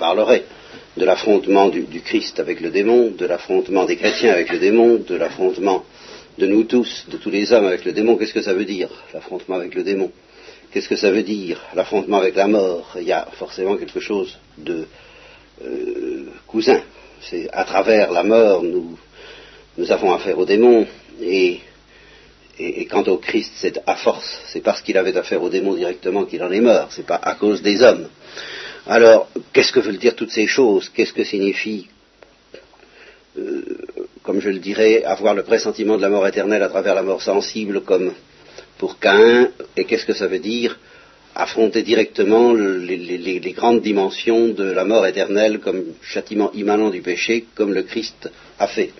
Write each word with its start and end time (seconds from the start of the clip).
parlerai 0.00 0.44
de 0.96 1.04
l'affrontement 1.04 1.68
du, 1.68 1.84
Christ 2.00 2.40
avec 2.40 2.60
le 2.60 2.70
démon, 2.70 3.12
de 3.16 3.26
l'affrontement 3.26 3.84
des 3.84 3.96
chrétiens 3.96 4.32
avec 4.32 4.50
le 4.50 4.58
démon, 4.58 4.96
de 4.96 5.14
l'affrontement 5.14 5.84
de 6.38 6.46
nous 6.46 6.64
tous, 6.64 7.06
de 7.08 7.18
tous 7.18 7.30
les 7.30 7.52
hommes 7.52 7.66
avec 7.66 7.84
le 7.84 7.92
démon. 7.92 8.16
Qu'est-ce 8.16 8.34
que 8.34 8.42
ça 8.42 8.54
veut 8.54 8.64
dire, 8.64 8.88
l'affrontement 9.14 9.56
avec 9.56 9.74
le 9.74 9.84
démon? 9.84 10.10
Qu'est-ce 10.72 10.88
que 10.88 10.96
ça 10.96 11.10
veut 11.10 11.22
dire, 11.22 11.60
l'affrontement 11.74 12.18
avec 12.18 12.34
la 12.34 12.48
mort? 12.48 12.96
Il 12.96 13.06
y 13.06 13.12
a 13.12 13.28
forcément 13.32 13.76
quelque 13.76 14.00
chose 14.00 14.38
de 14.56 14.86
euh, 15.64 16.24
cousin. 16.46 16.80
C'est 17.20 17.48
à 17.52 17.64
travers 17.64 18.10
la 18.10 18.22
mort, 18.22 18.62
nous, 18.62 19.92
avons 19.92 20.12
affaire 20.14 20.38
au 20.38 20.46
démon, 20.46 20.86
et, 21.20 21.60
et, 22.58 22.86
quant 22.86 23.02
au 23.02 23.18
Christ, 23.18 23.52
c'est 23.56 23.80
à 23.86 23.96
force, 23.96 24.40
c'est 24.46 24.62
parce 24.62 24.80
qu'il 24.80 24.96
avait 24.96 25.16
affaire 25.16 25.42
au 25.42 25.50
démon 25.50 25.74
directement 25.74 26.24
qu'il 26.24 26.42
en 26.42 26.50
est 26.50 26.60
mort, 26.60 26.88
c'est 26.90 27.06
pas 27.06 27.20
à 27.22 27.34
cause 27.34 27.62
des 27.62 27.82
hommes. 27.82 28.08
Alors, 28.90 29.28
qu'est-ce 29.52 29.70
que 29.70 29.78
veulent 29.78 29.98
dire 29.98 30.16
toutes 30.16 30.32
ces 30.32 30.48
choses? 30.48 30.88
Qu'est-ce 30.88 31.12
que 31.12 31.22
signifie, 31.22 31.86
euh, 33.38 33.62
comme 34.24 34.40
je 34.40 34.48
le 34.50 34.58
dirais, 34.58 35.04
avoir 35.04 35.32
le 35.32 35.44
pressentiment 35.44 35.96
de 35.96 36.02
la 36.02 36.08
mort 36.08 36.26
éternelle 36.26 36.64
à 36.64 36.68
travers 36.68 36.96
la 36.96 37.04
mort 37.04 37.22
sensible, 37.22 37.82
comme 37.82 38.12
pour 38.78 38.98
Caïn? 38.98 39.52
Et 39.76 39.84
qu'est-ce 39.84 40.06
que 40.06 40.12
ça 40.12 40.26
veut 40.26 40.40
dire? 40.40 40.76
Affronter 41.36 41.82
directement 41.82 42.52
les, 42.52 43.54
grandes 43.56 43.80
dimensions 43.80 44.48
de 44.48 44.64
la 44.64 44.84
mort 44.84 45.06
éternelle 45.06 45.60
comme 45.60 45.84
châtiment 46.02 46.50
immanent 46.52 46.90
du 46.90 47.00
péché, 47.00 47.46
comme 47.54 47.72
le 47.72 47.84
Christ 47.84 48.28
a 48.58 48.66
fait. 48.66 48.90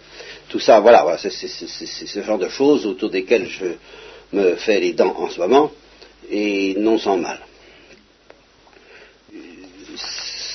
Tout 0.50 0.60
ça, 0.60 0.78
voilà, 0.78 1.18
c'est 1.18 1.30
ce 1.32 2.22
genre 2.22 2.38
de 2.38 2.48
choses 2.48 2.86
autour 2.86 3.10
desquelles 3.10 3.48
je 3.48 3.66
me 4.36 4.54
fais 4.54 4.78
les 4.78 4.92
dents 4.92 5.16
en 5.18 5.28
ce 5.28 5.40
moment, 5.40 5.72
et 6.30 6.76
non 6.78 6.96
sans 6.96 7.16
mal 7.16 7.40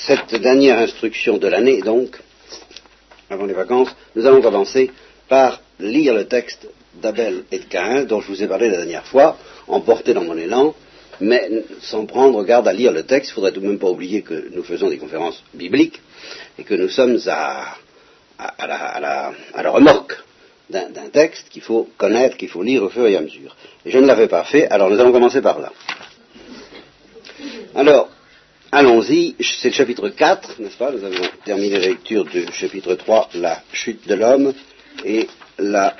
cette 0.05 0.35
dernière 0.35 0.77
instruction 0.79 1.37
de 1.37 1.47
l'année, 1.47 1.81
donc, 1.81 2.19
avant 3.29 3.45
les 3.45 3.53
vacances, 3.53 3.89
nous 4.15 4.25
allons 4.25 4.41
commencer 4.41 4.91
par 5.27 5.61
lire 5.79 6.13
le 6.13 6.25
texte 6.25 6.67
d'Abel 7.01 7.43
et 7.51 7.59
de 7.59 7.65
Caïn, 7.65 8.03
dont 8.03 8.21
je 8.21 8.27
vous 8.27 8.43
ai 8.43 8.47
parlé 8.47 8.69
la 8.69 8.77
dernière 8.77 9.05
fois, 9.07 9.37
emporté 9.67 10.13
dans 10.13 10.23
mon 10.23 10.37
élan, 10.37 10.75
mais 11.19 11.49
sans 11.81 12.05
prendre 12.05 12.43
garde 12.43 12.67
à 12.67 12.73
lire 12.73 12.91
le 12.91 13.03
texte. 13.03 13.29
Il 13.29 13.31
ne 13.31 13.35
faudrait 13.35 13.51
tout 13.51 13.61
de 13.61 13.67
même 13.67 13.79
pas 13.79 13.89
oublier 13.89 14.21
que 14.21 14.49
nous 14.53 14.63
faisons 14.63 14.89
des 14.89 14.97
conférences 14.97 15.43
bibliques 15.53 16.01
et 16.59 16.63
que 16.63 16.75
nous 16.75 16.89
sommes 16.89 17.17
à, 17.27 17.75
la, 18.67 19.71
remorque 19.71 20.17
d'un 20.69 21.09
texte 21.11 21.49
qu'il 21.49 21.61
faut 21.63 21.89
connaître, 21.97 22.37
qu'il 22.37 22.49
faut 22.49 22.63
lire 22.63 22.83
au 22.83 22.89
fur 22.89 23.07
et 23.07 23.15
à 23.15 23.21
mesure. 23.21 23.55
Et 23.85 23.91
je 23.91 23.97
ne 23.97 24.05
l'avais 24.05 24.27
pas 24.27 24.43
fait, 24.43 24.67
alors 24.67 24.89
nous 24.89 24.99
allons 24.99 25.11
commencer 25.11 25.41
par 25.41 25.59
là. 25.59 25.71
Alors, 27.75 28.09
Allons-y, 28.71 29.35
c'est 29.39 29.69
le 29.69 29.73
chapitre 29.73 30.09
4, 30.09 30.59
n'est-ce 30.59 30.77
pas? 30.77 30.91
Nous 30.91 31.03
avons 31.03 31.23
terminé 31.45 31.79
la 31.79 31.87
lecture 31.87 32.25
du 32.25 32.45
chapitre 32.51 32.95
3, 32.95 33.29
la 33.35 33.61
chute 33.71 34.07
de 34.07 34.15
l'homme 34.15 34.53
et 35.05 35.27
la 35.57 35.95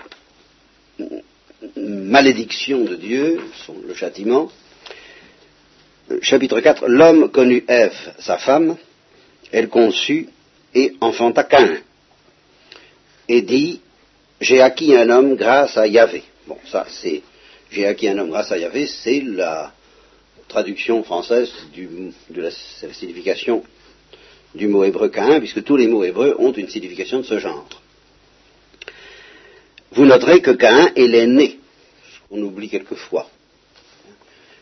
malédiction 1.78 2.84
de 2.84 2.96
Dieu, 2.96 3.40
le 3.88 3.94
châtiment. 3.94 4.52
Chapitre 6.22 6.60
4, 6.60 6.88
l'homme 6.88 7.32
connut 7.32 7.64
Ève, 7.68 8.14
sa 8.20 8.38
femme, 8.38 8.78
elle 9.52 9.70
conçut 9.70 10.30
et 10.74 10.96
enfanta 11.02 11.44
Cain, 11.44 11.78
et 13.28 13.42
dit, 13.42 13.82
j'ai 14.42 14.62
acquis 14.62 14.96
un 14.96 15.10
homme 15.10 15.36
grâce 15.36 15.78
à 15.78 15.88
Yahvé. 15.88 16.24
Bon, 16.46 16.58
ça 16.70 16.86
c'est, 16.90 17.24
j'ai 17.72 17.88
acquis 17.88 18.10
un 18.10 18.18
homme 18.18 18.30
grâce 18.30 18.52
à 18.52 18.58
Yahvé, 18.58 18.86
c'est 18.88 19.22
la 19.22 19.74
traduction 20.56 21.04
française 21.04 21.52
de 22.30 22.42
la, 22.42 22.50
signification 22.94 23.62
du 24.54 24.70
mot 24.70 24.86
hébreu 24.86 25.10
Cain, 25.10 25.40
puisque 25.40 25.66
tous 25.66 25.76
les 25.76 25.88
mots 25.88 26.06
hébreux 26.06 26.34
ont 26.40 26.54
une 26.54 26.70
signification 26.70 27.18
de 27.20 27.26
ce 27.26 27.40
genre. 27.40 27.68
Vous 29.92 30.06
noterez 30.06 30.40
que 30.40 30.52
Cain 30.52 30.92
est 30.96 31.08
l'aîné, 31.08 31.60
ce 32.14 32.20
qu'on 32.30 32.42
oublie 32.42 32.70
quelquefois, 32.70 33.30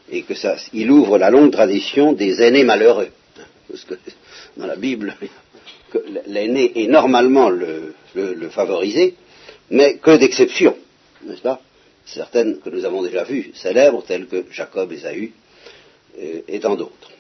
et 0.10 0.24
que 0.24 0.34
ça, 0.34 0.56
il 0.74 0.90
ouvre 0.90 1.20
la 1.20 1.30
longue 1.30 1.52
tradition 1.52 2.14
des 2.14 2.42
aînés 2.42 2.64
malheureux, 2.64 3.10
parce 3.70 3.86
que 3.86 3.94
dans 4.58 4.66
la 4.66 4.76
Bible, 4.76 5.16
l'aîné 6.26 6.72
est 6.84 6.88
normalement 6.88 7.52
le, 7.52 7.94
favorisé, 8.50 9.14
mais 9.70 9.98
que 9.98 10.18
d'exception, 10.18 10.76
n'est-ce 11.24 11.44
pas? 11.44 11.62
Certaines 12.08 12.60
que 12.62 12.72
nous 12.72 12.84
avons 12.84 13.04
déjà 13.04 13.24
vues, 13.24 13.52
célèbres, 13.54 14.04
telles 14.04 14.26
que 14.26 14.46
Jacob 14.50 14.92
et 14.92 14.98
Saül, 14.98 15.32
et 16.18 16.60
tant 16.60 16.76
d'autres. 16.76 17.12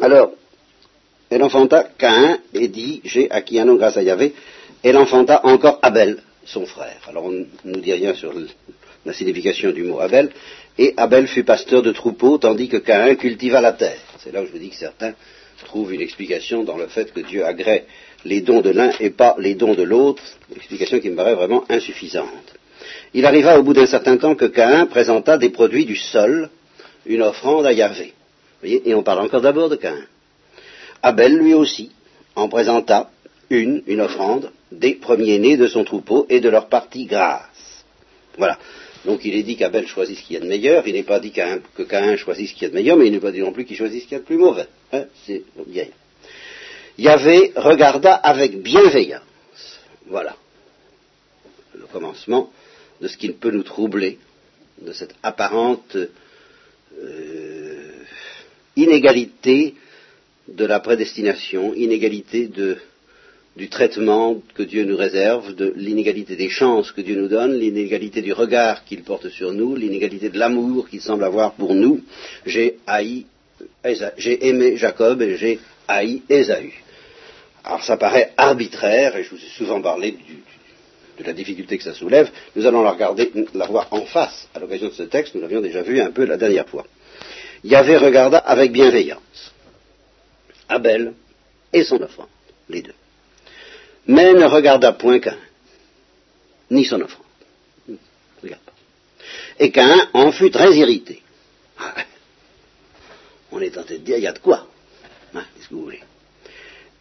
Alors, 0.00 0.32
elle 1.30 1.42
enfanta 1.42 1.88
Caïn 1.98 2.38
et 2.52 2.68
dit, 2.68 3.00
j'ai 3.04 3.30
acquis 3.30 3.58
un 3.58 3.64
nom 3.64 3.76
grâce 3.76 3.96
à 3.96 4.02
Yahvé. 4.02 4.34
Elle 4.82 4.96
enfanta 4.96 5.44
encore 5.44 5.78
Abel, 5.82 6.22
son 6.44 6.66
frère. 6.66 7.00
Alors 7.08 7.24
on 7.24 7.30
ne 7.30 7.44
nous 7.64 7.80
dit 7.80 7.92
rien 7.92 8.14
sur 8.14 8.32
la 9.04 9.12
signification 9.12 9.70
du 9.72 9.84
mot 9.84 10.00
Abel. 10.00 10.30
Et 10.78 10.94
Abel 10.96 11.26
fut 11.26 11.44
pasteur 11.44 11.82
de 11.82 11.92
troupeaux, 11.92 12.38
tandis 12.38 12.68
que 12.68 12.76
Caïn 12.76 13.14
cultiva 13.14 13.60
la 13.60 13.72
terre. 13.72 13.98
C'est 14.18 14.32
là 14.32 14.42
où 14.42 14.46
je 14.46 14.52
vous 14.52 14.58
dis 14.58 14.70
que 14.70 14.76
certains 14.76 15.14
trouvent 15.64 15.94
une 15.94 16.02
explication 16.02 16.64
dans 16.64 16.76
le 16.76 16.88
fait 16.88 17.12
que 17.12 17.20
Dieu 17.20 17.44
agrée 17.44 17.84
les 18.24 18.40
dons 18.40 18.60
de 18.60 18.70
l'un 18.70 18.90
et 19.00 19.10
pas 19.10 19.34
les 19.38 19.54
dons 19.54 19.74
de 19.74 19.82
l'autre, 19.82 20.22
explication 20.54 21.00
qui 21.00 21.10
me 21.10 21.16
paraît 21.16 21.34
vraiment 21.34 21.64
insuffisante. 21.68 22.54
Il 23.12 23.24
arriva 23.26 23.58
au 23.58 23.62
bout 23.62 23.72
d'un 23.72 23.86
certain 23.86 24.16
temps 24.16 24.34
que 24.34 24.44
Caïn 24.44 24.86
présenta 24.86 25.38
des 25.38 25.50
produits 25.50 25.84
du 25.84 25.96
sol, 25.96 26.50
une 27.06 27.22
offrande 27.22 27.66
à 27.66 27.72
Yahvé. 27.72 28.12
et 28.62 28.94
on 28.94 29.02
parle 29.02 29.20
encore 29.20 29.42
d'abord 29.42 29.68
de 29.68 29.76
Caïn. 29.76 30.06
Abel, 31.02 31.36
lui 31.36 31.52
aussi, 31.52 31.90
en 32.34 32.48
présenta 32.48 33.10
une, 33.50 33.82
une 33.86 34.00
offrande, 34.00 34.50
des 34.72 34.94
premiers-nés 34.94 35.56
de 35.56 35.66
son 35.66 35.84
troupeau 35.84 36.26
et 36.28 36.40
de 36.40 36.48
leur 36.48 36.68
partie 36.68 37.04
grasse. 37.04 37.84
Voilà. 38.38 38.58
Donc 39.04 39.24
il 39.24 39.34
est 39.34 39.42
dit 39.42 39.56
qu'Abel 39.56 39.86
choisit 39.86 40.16
ce 40.16 40.22
qu'il 40.22 40.34
y 40.34 40.36
a 40.38 40.40
de 40.40 40.46
meilleur, 40.46 40.88
il 40.88 40.94
n'est 40.94 41.02
pas 41.02 41.20
dit 41.20 41.30
que 41.30 41.82
Caïn 41.82 42.16
choisit 42.16 42.48
ce 42.48 42.54
qu'il 42.54 42.62
y 42.62 42.66
a 42.66 42.68
de 42.70 42.74
meilleur, 42.74 42.96
mais 42.96 43.06
il 43.06 43.12
n'est 43.12 43.20
pas 43.20 43.32
dit 43.32 43.40
non 43.40 43.52
plus 43.52 43.64
qu'il 43.66 43.76
choisit 43.76 44.02
ce 44.02 44.08
qu'il 44.08 44.14
y 44.14 44.16
a 44.16 44.20
de 44.20 44.24
plus 44.24 44.38
mauvais. 44.38 44.66
Hein. 44.92 45.04
Yahvé 46.96 47.52
regarda 47.54 48.14
avec 48.14 48.62
bienveillance. 48.62 49.22
Voilà. 50.06 50.36
Le 51.74 51.86
commencement 51.86 52.50
de 53.00 53.08
ce 53.08 53.16
qui 53.18 53.28
peut 53.30 53.50
nous 53.50 53.62
troubler, 53.62 54.18
de 54.80 54.92
cette 54.92 55.14
apparente 55.22 55.96
inégalité 58.76 59.74
de 60.48 60.64
la 60.64 60.80
prédestination, 60.80 61.74
inégalité 61.74 62.50
du 63.56 63.68
traitement 63.68 64.42
que 64.54 64.62
Dieu 64.62 64.84
nous 64.84 64.96
réserve, 64.96 65.54
de 65.54 65.72
l'inégalité 65.76 66.36
des 66.36 66.48
chances 66.50 66.92
que 66.92 67.00
Dieu 67.00 67.16
nous 67.16 67.28
donne, 67.28 67.54
l'inégalité 67.54 68.20
du 68.20 68.32
regard 68.32 68.84
qu'il 68.84 69.02
porte 69.02 69.28
sur 69.28 69.52
nous, 69.52 69.76
l'inégalité 69.76 70.28
de 70.28 70.38
l'amour 70.38 70.88
qu'il 70.88 71.00
semble 71.00 71.24
avoir 71.24 71.54
pour 71.54 71.74
nous. 71.74 72.00
J'ai 72.46 72.76
j'ai 74.18 74.46
aimé 74.48 74.76
Jacob 74.76 75.22
et 75.22 75.36
j'ai 75.36 75.60
haï 75.88 76.22
Ésaü. 76.28 76.72
Alors 77.62 77.82
ça 77.82 77.96
paraît 77.96 78.32
arbitraire, 78.36 79.16
et 79.16 79.22
je 79.24 79.30
vous 79.30 79.36
ai 79.36 79.48
souvent 79.56 79.80
parlé 79.80 80.16
de 81.18 81.24
la 81.24 81.32
difficulté 81.32 81.78
que 81.78 81.84
ça 81.84 81.94
soulève, 81.94 82.30
nous 82.56 82.66
allons 82.66 82.82
la 82.82 82.92
regarder, 82.92 83.30
la 83.54 83.66
voir 83.66 83.88
en 83.92 84.04
face 84.06 84.48
à 84.54 84.58
l'occasion 84.58 84.88
de 84.88 84.94
ce 84.94 85.04
texte, 85.04 85.34
nous 85.34 85.40
l'avions 85.40 85.60
déjà 85.60 85.82
vu 85.82 86.00
un 86.00 86.10
peu 86.10 86.24
la 86.24 86.36
dernière 86.36 86.68
fois. 86.68 86.86
Yahvé 87.62 87.96
regarda 87.96 88.38
avec 88.38 88.72
bienveillance 88.72 89.52
Abel 90.68 91.14
et 91.72 91.84
son 91.84 92.00
offrande, 92.02 92.28
les 92.68 92.82
deux. 92.82 92.94
Mais 94.06 94.32
ne 94.32 94.44
regarda 94.44 94.92
point 94.92 95.18
qu'un, 95.18 95.38
ni 96.70 96.84
son 96.84 97.00
offrande. 97.00 97.24
Et 99.58 99.70
qu'un 99.70 100.08
en 100.12 100.32
fut 100.32 100.50
très 100.50 100.74
irrité. 100.74 101.22
On 103.52 103.60
est 103.60 103.70
tenté 103.70 103.98
de 103.98 104.04
dire, 104.04 104.16
il 104.16 104.24
y 104.24 104.26
a 104.26 104.32
de 104.32 104.40
quoi 104.40 104.66
hein, 105.32 105.44
que 105.68 105.74
vous 105.74 105.84
voulez? 105.84 106.02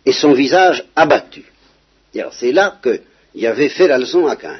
Et 0.05 0.13
son 0.13 0.33
visage 0.33 0.85
abattu. 0.95 1.45
c'est 2.31 2.51
là 2.51 2.79
qu'il 3.33 3.45
avait 3.47 3.69
fait 3.69 3.87
la 3.87 3.97
leçon 3.97 4.27
à 4.27 4.35
Cain 4.35 4.59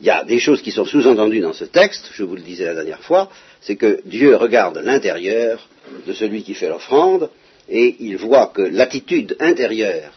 il 0.00 0.06
y 0.06 0.10
a 0.10 0.24
des 0.24 0.38
choses 0.38 0.62
qui 0.62 0.72
sont 0.72 0.84
sous-entendues 0.84 1.40
dans 1.40 1.52
ce 1.52 1.64
texte, 1.64 2.10
je 2.12 2.22
vous 2.24 2.36
le 2.36 2.42
disais 2.42 2.64
la 2.64 2.74
dernière 2.74 3.02
fois, 3.02 3.30
c'est 3.60 3.76
que 3.76 4.00
Dieu 4.04 4.36
regarde 4.36 4.78
l'intérieur 4.78 5.68
de 6.06 6.12
celui 6.12 6.42
qui 6.42 6.54
fait 6.54 6.68
l'offrande 6.68 7.30
et 7.68 7.96
il 8.00 8.16
voit 8.16 8.48
que 8.48 8.62
l'attitude 8.62 9.36
intérieure, 9.40 10.12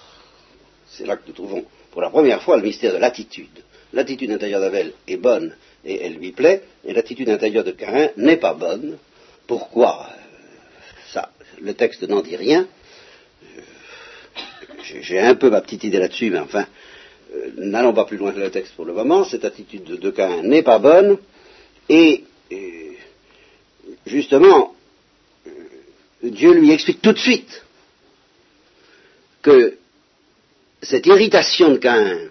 c'est 0.89 1.05
là 1.05 1.15
que 1.17 1.27
nous 1.27 1.33
trouvons 1.33 1.65
pour 1.91 2.01
la 2.01 2.09
première 2.09 2.41
fois 2.41 2.57
le 2.57 2.63
mystère 2.63 2.93
de 2.93 2.97
l'attitude. 2.97 3.63
L'attitude 3.93 4.31
intérieure 4.31 4.59
d'Abel 4.59 4.93
est 5.07 5.17
bonne 5.17 5.55
et 5.85 6.03
elle 6.03 6.15
lui 6.15 6.31
plaît, 6.31 6.61
et 6.85 6.93
l'attitude 6.93 7.29
intérieure 7.29 7.63
de 7.63 7.71
Cain 7.71 8.09
n'est 8.17 8.37
pas 8.37 8.53
bonne. 8.53 8.97
Pourquoi 9.47 10.09
Ça, 11.11 11.31
le 11.61 11.73
texte 11.73 12.03
n'en 12.07 12.21
dit 12.21 12.35
rien. 12.35 12.67
J'ai 15.01 15.19
un 15.19 15.35
peu 15.35 15.49
ma 15.49 15.61
petite 15.61 15.83
idée 15.83 15.99
là-dessus, 15.99 16.29
mais 16.31 16.39
enfin, 16.39 16.65
euh, 16.65 16.88
n'allons 17.57 17.93
pas 17.93 18.05
plus 18.05 18.17
loin 18.17 18.31
que 18.31 18.39
le 18.39 18.51
texte 18.51 18.73
pour 18.75 18.85
le 18.85 18.93
moment, 18.93 19.23
cette 19.23 19.45
attitude 19.45 19.83
de, 19.83 20.09
Cain 20.11 20.43
n'est 20.43 20.63
pas 20.63 20.79
bonne, 20.79 21.17
et 21.87 22.23
justement, 24.05 24.75
euh, 25.47 25.51
Dieu 26.23 26.53
lui 26.53 26.71
explique 26.71 27.01
tout 27.01 27.13
de 27.13 27.19
suite 27.19 27.63
que 29.41 29.77
cette 30.81 31.05
irritation 31.05 31.71
de 31.71 31.77
Caïn, 31.77 32.29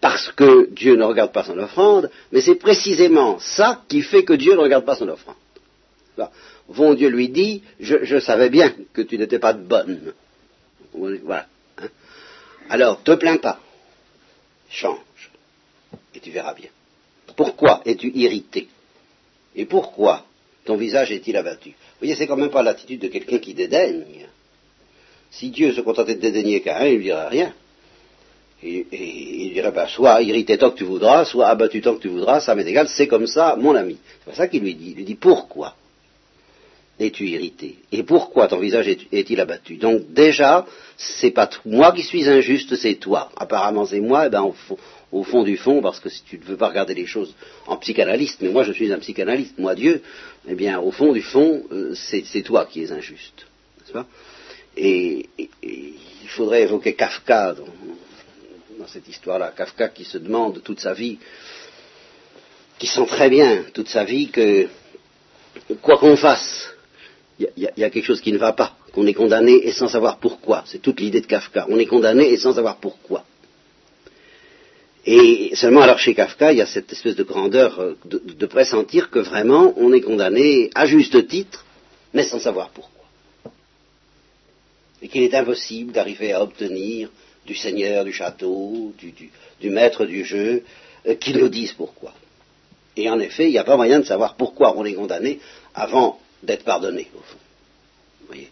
parce 0.00 0.30
que 0.32 0.70
Dieu 0.70 0.96
ne 0.96 1.04
regarde 1.04 1.32
pas 1.32 1.44
son 1.44 1.58
offrande, 1.58 2.10
mais 2.30 2.40
c'est 2.40 2.56
précisément 2.56 3.38
ça 3.40 3.82
qui 3.88 4.02
fait 4.02 4.24
que 4.24 4.34
Dieu 4.34 4.52
ne 4.52 4.58
regarde 4.58 4.84
pas 4.84 4.96
son 4.96 5.08
offrande. 5.08 5.36
Bon 6.68 6.94
Dieu 6.94 7.08
lui 7.08 7.28
dit, 7.28 7.62
je, 7.80 8.18
savais 8.20 8.48
bien 8.48 8.72
que 8.92 9.02
tu 9.02 9.18
n'étais 9.18 9.38
pas 9.38 9.52
bonne. 9.52 10.12
Voilà. 10.92 11.46
Alors, 12.68 13.02
te 13.02 13.12
plains 13.12 13.38
pas. 13.38 13.60
Change. 14.70 15.30
Et 16.14 16.20
tu 16.20 16.30
verras 16.30 16.54
bien. 16.54 16.70
Pourquoi 17.36 17.82
es-tu 17.84 18.10
irrité? 18.14 18.68
Et 19.56 19.66
pourquoi 19.66 20.24
ton 20.64 20.76
visage 20.76 21.12
est-il 21.12 21.36
abattu? 21.36 21.70
Vous 21.70 22.00
voyez, 22.00 22.14
c'est 22.14 22.26
quand 22.26 22.36
même 22.36 22.50
pas 22.50 22.62
l'attitude 22.62 23.00
de 23.00 23.08
quelqu'un 23.08 23.38
qui 23.38 23.54
dédaigne. 23.54 24.26
Si 25.30 25.50
Dieu 25.50 25.72
se 25.72 25.80
contentait 25.80 26.14
de 26.14 26.20
dédaigner 26.20 26.60
Caïn, 26.60 26.92
il 26.92 26.98
ne 26.98 27.02
dirait 27.02 27.28
rien. 27.28 27.54
Et, 28.62 28.86
il 28.92 29.52
dirait, 29.52 29.72
ben, 29.72 29.86
soit 29.88 30.22
irrité 30.22 30.56
tant 30.56 30.70
que 30.70 30.78
tu 30.78 30.84
voudras, 30.84 31.24
soit 31.24 31.48
abattu 31.48 31.82
tant 31.82 31.96
que 31.96 32.00
tu 32.00 32.08
voudras, 32.08 32.40
ça 32.40 32.54
m'est 32.54 32.66
égal, 32.66 32.88
c'est 32.88 33.08
comme 33.08 33.26
ça, 33.26 33.56
mon 33.56 33.74
ami. 33.74 33.98
C'est 34.20 34.30
pas 34.30 34.36
ça 34.36 34.48
qu'il 34.48 34.62
lui 34.62 34.74
dit. 34.74 34.90
Il 34.90 34.96
lui 34.96 35.04
dit, 35.04 35.16
pourquoi? 35.16 35.74
Es-tu 36.98 37.26
irrité? 37.26 37.78
Et 37.92 38.02
pourquoi 38.02 38.48
ton 38.48 38.58
visage 38.58 38.88
est-il 38.88 39.40
abattu? 39.40 39.76
Donc 39.76 40.12
déjà, 40.12 40.66
c'est 40.96 41.32
pas 41.32 41.50
moi 41.64 41.92
qui 41.92 42.02
suis 42.02 42.28
injuste, 42.28 42.76
c'est 42.76 42.94
toi. 42.94 43.30
Apparemment 43.36 43.86
c'est 43.86 44.00
moi, 44.00 44.24
et 44.24 44.26
eh 44.26 44.30
ben, 44.30 44.42
au, 45.10 45.22
fond, 45.22 45.42
du 45.42 45.56
fond, 45.56 45.80
parce 45.82 46.00
que 46.00 46.08
si 46.08 46.22
tu 46.24 46.38
ne 46.38 46.44
veux 46.44 46.56
pas 46.56 46.68
regarder 46.68 46.94
les 46.94 47.06
choses 47.06 47.34
en 47.66 47.76
psychanalyste, 47.76 48.40
mais 48.40 48.50
moi 48.50 48.64
je 48.64 48.72
suis 48.72 48.92
un 48.92 48.98
psychanalyste, 48.98 49.58
moi 49.58 49.74
Dieu, 49.74 50.02
eh 50.48 50.54
bien 50.54 50.80
au 50.80 50.90
fond 50.90 51.12
du 51.12 51.22
fond, 51.22 51.64
euh, 51.72 51.94
c'est 51.94 52.42
toi 52.42 52.66
qui 52.66 52.82
es 52.82 52.92
injuste. 52.92 53.46
Et, 54.76 55.28
il 55.38 56.28
faudrait 56.28 56.62
évoquer 56.62 56.94
Kafka 56.94 57.54
dans, 58.78 58.86
cette 58.86 59.08
histoire-là. 59.08 59.52
Kafka 59.56 59.88
qui 59.88 60.04
se 60.04 60.18
demande 60.18 60.62
toute 60.62 60.80
sa 60.80 60.94
vie, 60.94 61.18
qui 62.78 62.86
sent 62.86 63.06
très 63.06 63.30
bien 63.30 63.64
toute 63.72 63.88
sa 63.88 64.04
vie 64.04 64.28
que 64.28 64.68
quoi 65.80 65.98
qu'on 65.98 66.16
fasse, 66.16 66.73
il 67.38 67.48
y, 67.56 67.84
a 67.84 67.90
quelque 67.90 68.04
chose 68.04 68.20
qui 68.20 68.32
ne 68.32 68.38
va 68.38 68.52
pas, 68.52 68.76
qu'on 68.92 69.06
est 69.06 69.14
condamné 69.14 69.66
et 69.66 69.72
sans 69.72 69.88
savoir 69.88 70.18
pourquoi. 70.18 70.62
C'est 70.66 70.80
toute 70.80 71.00
l'idée 71.00 71.20
de 71.20 71.26
Kafka. 71.26 71.66
On 71.68 71.78
est 71.78 71.86
condamné 71.86 72.30
et 72.30 72.36
sans 72.36 72.54
savoir 72.54 72.76
pourquoi. 72.76 73.24
Et 75.04 75.50
seulement 75.54 75.80
alors 75.80 75.98
chez 75.98 76.14
Kafka, 76.14 76.52
il 76.52 76.58
y 76.58 76.62
a 76.62 76.66
cette 76.66 76.92
espèce 76.92 77.16
de 77.16 77.24
grandeur 77.24 77.80
euh, 77.80 77.98
de 78.04 78.46
pressentir 78.46 79.10
que 79.10 79.18
vraiment 79.18 79.74
on 79.76 79.92
est 79.92 80.00
condamné 80.00 80.70
à 80.74 80.86
juste 80.86 81.26
titre, 81.26 81.64
mais 82.12 82.22
sans 82.22 82.38
savoir 82.38 82.70
pourquoi 82.70 82.94
et 85.04 85.08
qu'il 85.08 85.22
est 85.22 85.34
impossible 85.34 85.92
d'arriver 85.92 86.32
à 86.32 86.42
obtenir 86.42 87.10
du 87.46 87.54
seigneur 87.54 88.06
du 88.06 88.12
château, 88.12 88.94
du, 89.60 89.70
maître 89.70 90.06
du 90.06 90.24
jeu, 90.24 90.64
euh, 91.06 91.14
qu'il 91.14 91.36
nous 91.36 91.50
dise 91.50 91.74
pourquoi. 91.74 92.14
Et 92.96 93.10
en 93.10 93.20
effet, 93.20 93.44
il 93.48 93.50
n'y 93.50 93.58
a 93.58 93.64
pas 93.64 93.76
moyen 93.76 93.98
de 94.00 94.06
savoir 94.06 94.34
pourquoi 94.34 94.74
on 94.78 94.84
est 94.86 94.94
condamné 94.94 95.40
avant 95.74 96.18
d'être 96.44 96.64
pardonné, 96.64 97.08
au 97.14 97.22
fond. 97.22 97.38
Voyez 98.26 98.50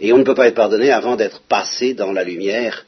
et 0.00 0.12
on 0.12 0.18
ne 0.18 0.24
peut 0.24 0.34
pas 0.34 0.48
être 0.48 0.54
pardonné 0.54 0.90
avant 0.90 1.16
d'être 1.16 1.40
passé 1.42 1.94
dans 1.94 2.12
la 2.12 2.24
lumière 2.24 2.84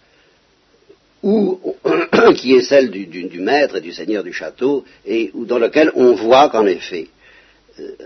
qui 2.37 2.55
est 2.55 2.63
celle 2.63 2.91
du, 2.91 3.41
maître 3.41 3.77
et 3.77 3.81
du 3.81 3.93
seigneur 3.93 4.23
du 4.23 4.33
château, 4.33 4.85
et 5.05 5.33
dans 5.35 5.59
lequel 5.59 5.91
on 5.97 6.15
voit 6.15 6.51
qu'en 6.51 6.67
effet, 6.67 7.09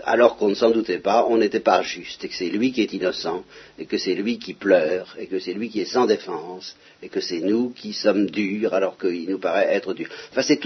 alors 0.03 0.35
qu'on 0.37 0.49
ne 0.49 0.55
s'en 0.55 0.71
doutait 0.71 0.99
pas, 0.99 1.25
on 1.29 1.37
n'était 1.37 1.61
pas 1.61 1.81
juste, 1.81 2.23
et 2.23 2.27
que 2.27 2.35
c'est 2.35 2.49
lui 2.49 2.71
qui 2.71 2.81
est 2.81 2.93
innocent, 2.93 3.43
et 3.79 3.85
que 3.85 3.97
c'est 3.97 4.15
lui 4.15 4.37
qui 4.37 4.53
pleure, 4.53 5.15
et 5.17 5.27
que 5.27 5.39
c'est 5.39 5.53
lui 5.53 5.69
qui 5.69 5.79
est 5.79 5.85
sans 5.85 6.05
défense, 6.05 6.75
et 7.01 7.07
que 7.09 7.21
c'est 7.21 7.39
nous 7.39 7.69
qui 7.69 7.93
sommes 7.93 8.29
durs 8.29 8.73
alors 8.73 8.97
qu'il 8.97 9.29
nous 9.29 9.39
paraît 9.39 9.67
être 9.73 9.93
dur. 9.93 10.07
Enfin, 10.31 10.41
c'est 10.41 10.57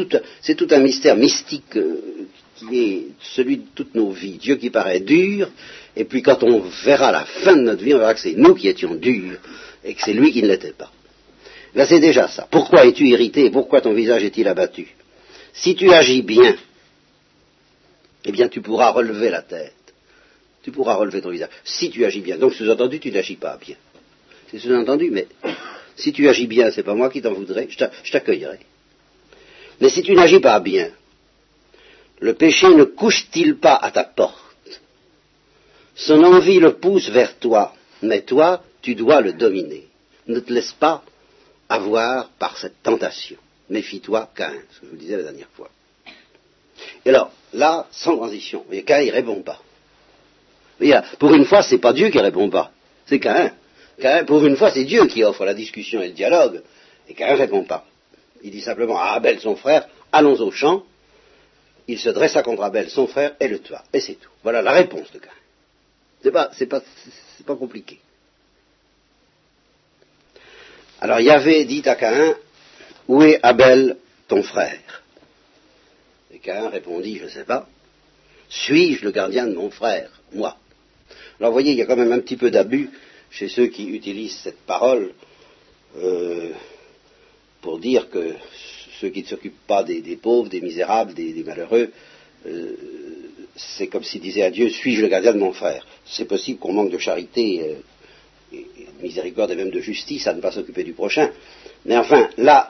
tout, 0.55 0.67
un 0.71 0.79
mystère 0.79 1.15
mystique 1.15 1.77
euh, 1.77 2.27
qui 2.55 2.79
est 2.79 3.07
celui 3.21 3.57
de 3.57 3.65
toutes 3.75 3.93
nos 3.93 4.09
vies. 4.09 4.37
Dieu 4.37 4.55
qui 4.55 4.71
paraît 4.71 5.01
dur, 5.01 5.49
et 5.95 6.05
puis 6.05 6.23
quand 6.23 6.41
on 6.43 6.59
verra 6.83 7.11
la 7.11 7.25
fin 7.25 7.55
de 7.55 7.61
notre 7.61 7.83
vie, 7.83 7.93
on 7.93 7.99
verra 7.99 8.15
que 8.15 8.21
c'est 8.21 8.35
nous 8.35 8.55
qui 8.55 8.67
étions 8.67 8.95
durs, 8.95 9.37
et 9.83 9.93
que 9.93 10.01
c'est 10.01 10.13
lui 10.13 10.31
qui 10.31 10.41
ne 10.41 10.47
l'était 10.47 10.73
pas. 10.73 10.91
Là, 11.75 11.85
c'est 11.85 11.99
déjà 11.99 12.27
ça. 12.27 12.47
Pourquoi 12.49 12.85
es-tu 12.85 13.05
irrité, 13.07 13.45
et 13.45 13.51
pourquoi 13.51 13.81
ton 13.81 13.93
visage 13.93 14.23
est-il 14.23 14.47
abattu? 14.47 14.87
Si 15.53 15.75
tu 15.75 15.91
agis 15.91 16.21
bien, 16.21 16.55
eh 18.25 18.31
bien 18.31 18.49
tu 18.49 18.61
pourras 18.61 18.91
relever 18.91 19.29
la 19.29 19.41
tête. 19.41 19.73
Tu 20.63 20.71
pourras 20.71 20.95
relever 20.95 21.21
ton 21.21 21.29
visage. 21.29 21.49
Si 21.63 21.91
tu 21.91 22.03
agis 22.05 22.21
bien. 22.21 22.37
Donc 22.37 22.53
sous-entendu, 22.53 22.99
tu 22.99 23.11
n'agis 23.11 23.35
pas 23.35 23.57
bien. 23.57 23.75
C'est 24.49 24.59
sous-entendu, 24.59 25.11
mais 25.11 25.27
si 25.95 26.11
tu 26.11 26.27
agis 26.27 26.47
bien, 26.47 26.71
c'est 26.71 26.83
pas 26.83 26.95
moi 26.95 27.09
qui 27.09 27.21
t'en 27.21 27.33
voudrais, 27.33 27.67
je 27.69 28.11
t'accueillerai. 28.11 28.59
Mais 29.79 29.89
si 29.89 30.01
tu 30.01 30.13
n'agis 30.13 30.39
pas 30.39 30.59
bien, 30.59 30.89
le 32.19 32.33
péché 32.33 32.67
ne 32.69 32.83
couche-t-il 32.83 33.57
pas 33.57 33.75
à 33.75 33.91
ta 33.91 34.03
porte? 34.03 34.43
Son 35.95 36.23
envie 36.23 36.59
le 36.59 36.73
pousse 36.73 37.09
vers 37.09 37.37
toi, 37.37 37.73
mais 38.01 38.21
toi, 38.21 38.63
tu 38.81 38.95
dois 38.95 39.21
le 39.21 39.33
dominer. 39.33 39.87
Ne 40.27 40.39
te 40.39 40.51
laisse 40.51 40.73
pas 40.73 41.03
avoir 41.69 42.29
par 42.39 42.57
cette 42.57 42.81
tentation. 42.83 43.37
Méfie-toi, 43.69 44.29
qu'un, 44.35 44.53
ce 44.71 44.79
que 44.79 44.85
je 44.87 44.91
vous 44.91 44.97
disais 44.97 45.17
la 45.17 45.23
dernière 45.23 45.49
fois. 45.55 45.69
Et 47.05 47.09
alors, 47.09 47.31
là, 47.53 47.87
sans 47.91 48.17
transition, 48.17 48.63
voyez, 48.65 48.83
Cain, 48.83 48.99
il 49.01 49.11
répond 49.11 49.41
pas. 49.41 49.61
pour 51.19 51.33
une 51.33 51.45
fois, 51.45 51.61
c'est 51.61 51.77
pas 51.77 51.93
Dieu 51.93 52.09
qui 52.09 52.19
répond 52.19 52.49
pas, 52.49 52.71
c'est 53.05 53.19
Cain. 53.19 53.51
Cain, 54.01 54.25
pour 54.25 54.43
une 54.45 54.57
fois, 54.57 54.71
c'est 54.71 54.83
Dieu 54.83 55.05
qui 55.05 55.23
offre 55.23 55.45
la 55.45 55.53
discussion 55.53 56.01
et 56.01 56.07
le 56.07 56.13
dialogue, 56.13 56.63
et 57.07 57.13
Cain 57.13 57.31
ne 57.33 57.37
répond 57.37 57.63
pas. 57.63 57.85
Il 58.41 58.51
dit 58.51 58.61
simplement 58.61 58.99
à 58.99 59.11
Abel, 59.11 59.39
son 59.39 59.55
frère, 59.55 59.87
allons 60.11 60.39
au 60.39 60.51
champ. 60.51 60.83
Il 61.87 61.99
se 61.99 62.09
dressa 62.09 62.41
contre 62.41 62.63
Abel, 62.63 62.89
son 62.89 63.07
frère, 63.07 63.35
et 63.39 63.47
le 63.47 63.59
tua. 63.59 63.83
Et 63.93 63.99
c'est 63.99 64.15
tout. 64.15 64.29
Voilà 64.41 64.63
la 64.63 64.71
réponse 64.71 65.11
de 65.11 65.19
Cain. 65.19 65.29
C'est 66.23 66.31
pas, 66.31 66.49
pas, 66.67 66.81
pas 67.45 67.55
compliqué. 67.55 67.99
Alors 70.99 71.19
Yahvé 71.19 71.65
dit 71.65 71.87
à 71.87 71.95
Cain, 71.95 72.35
où 73.07 73.21
est 73.21 73.39
Abel, 73.43 73.97
ton 74.27 74.41
frère? 74.41 75.03
Répondit, 76.51 77.17
je 77.17 77.25
ne 77.25 77.29
sais 77.29 77.43
pas, 77.43 77.67
suis-je 78.49 79.03
le 79.03 79.11
gardien 79.11 79.47
de 79.47 79.55
mon 79.55 79.69
frère, 79.69 80.09
moi? 80.33 80.57
Alors 81.39 81.51
vous 81.51 81.55
voyez, 81.55 81.71
il 81.71 81.77
y 81.77 81.81
a 81.81 81.85
quand 81.85 81.95
même 81.95 82.11
un 82.11 82.19
petit 82.19 82.37
peu 82.37 82.51
d'abus 82.51 82.89
chez 83.29 83.47
ceux 83.47 83.67
qui 83.67 83.87
utilisent 83.89 84.37
cette 84.43 84.59
parole 84.61 85.13
euh, 85.97 86.51
pour 87.61 87.79
dire 87.79 88.09
que 88.09 88.33
ceux 88.99 89.09
qui 89.09 89.23
ne 89.23 89.27
s'occupent 89.27 89.67
pas 89.67 89.83
des, 89.83 90.01
pauvres, 90.15 90.49
des 90.49 90.61
misérables, 90.61 91.13
des, 91.13 91.43
malheureux, 91.43 91.91
euh, 92.45 92.75
c'est 93.55 93.87
comme 93.87 94.03
s'ils 94.03 94.21
disaient 94.21 94.43
à 94.43 94.51
Dieu, 94.51 94.69
suis-je 94.69 95.01
le 95.01 95.07
gardien 95.07 95.33
de 95.33 95.39
mon 95.39 95.51
frère? 95.51 95.85
C'est 96.05 96.25
possible 96.25 96.59
qu'on 96.59 96.73
manque 96.73 96.91
de 96.91 96.97
charité 96.97 97.61
euh, 97.61 97.75
de 98.53 99.03
miséricorde 99.03 99.51
et 99.51 99.55
même 99.55 99.71
de 99.71 99.81
justice 99.81 100.27
à 100.27 100.33
ne 100.33 100.41
pas 100.41 100.51
s'occuper 100.51 100.83
du 100.83 100.93
prochain. 100.93 101.31
Mais 101.85 101.97
enfin, 101.97 102.29
là, 102.37 102.69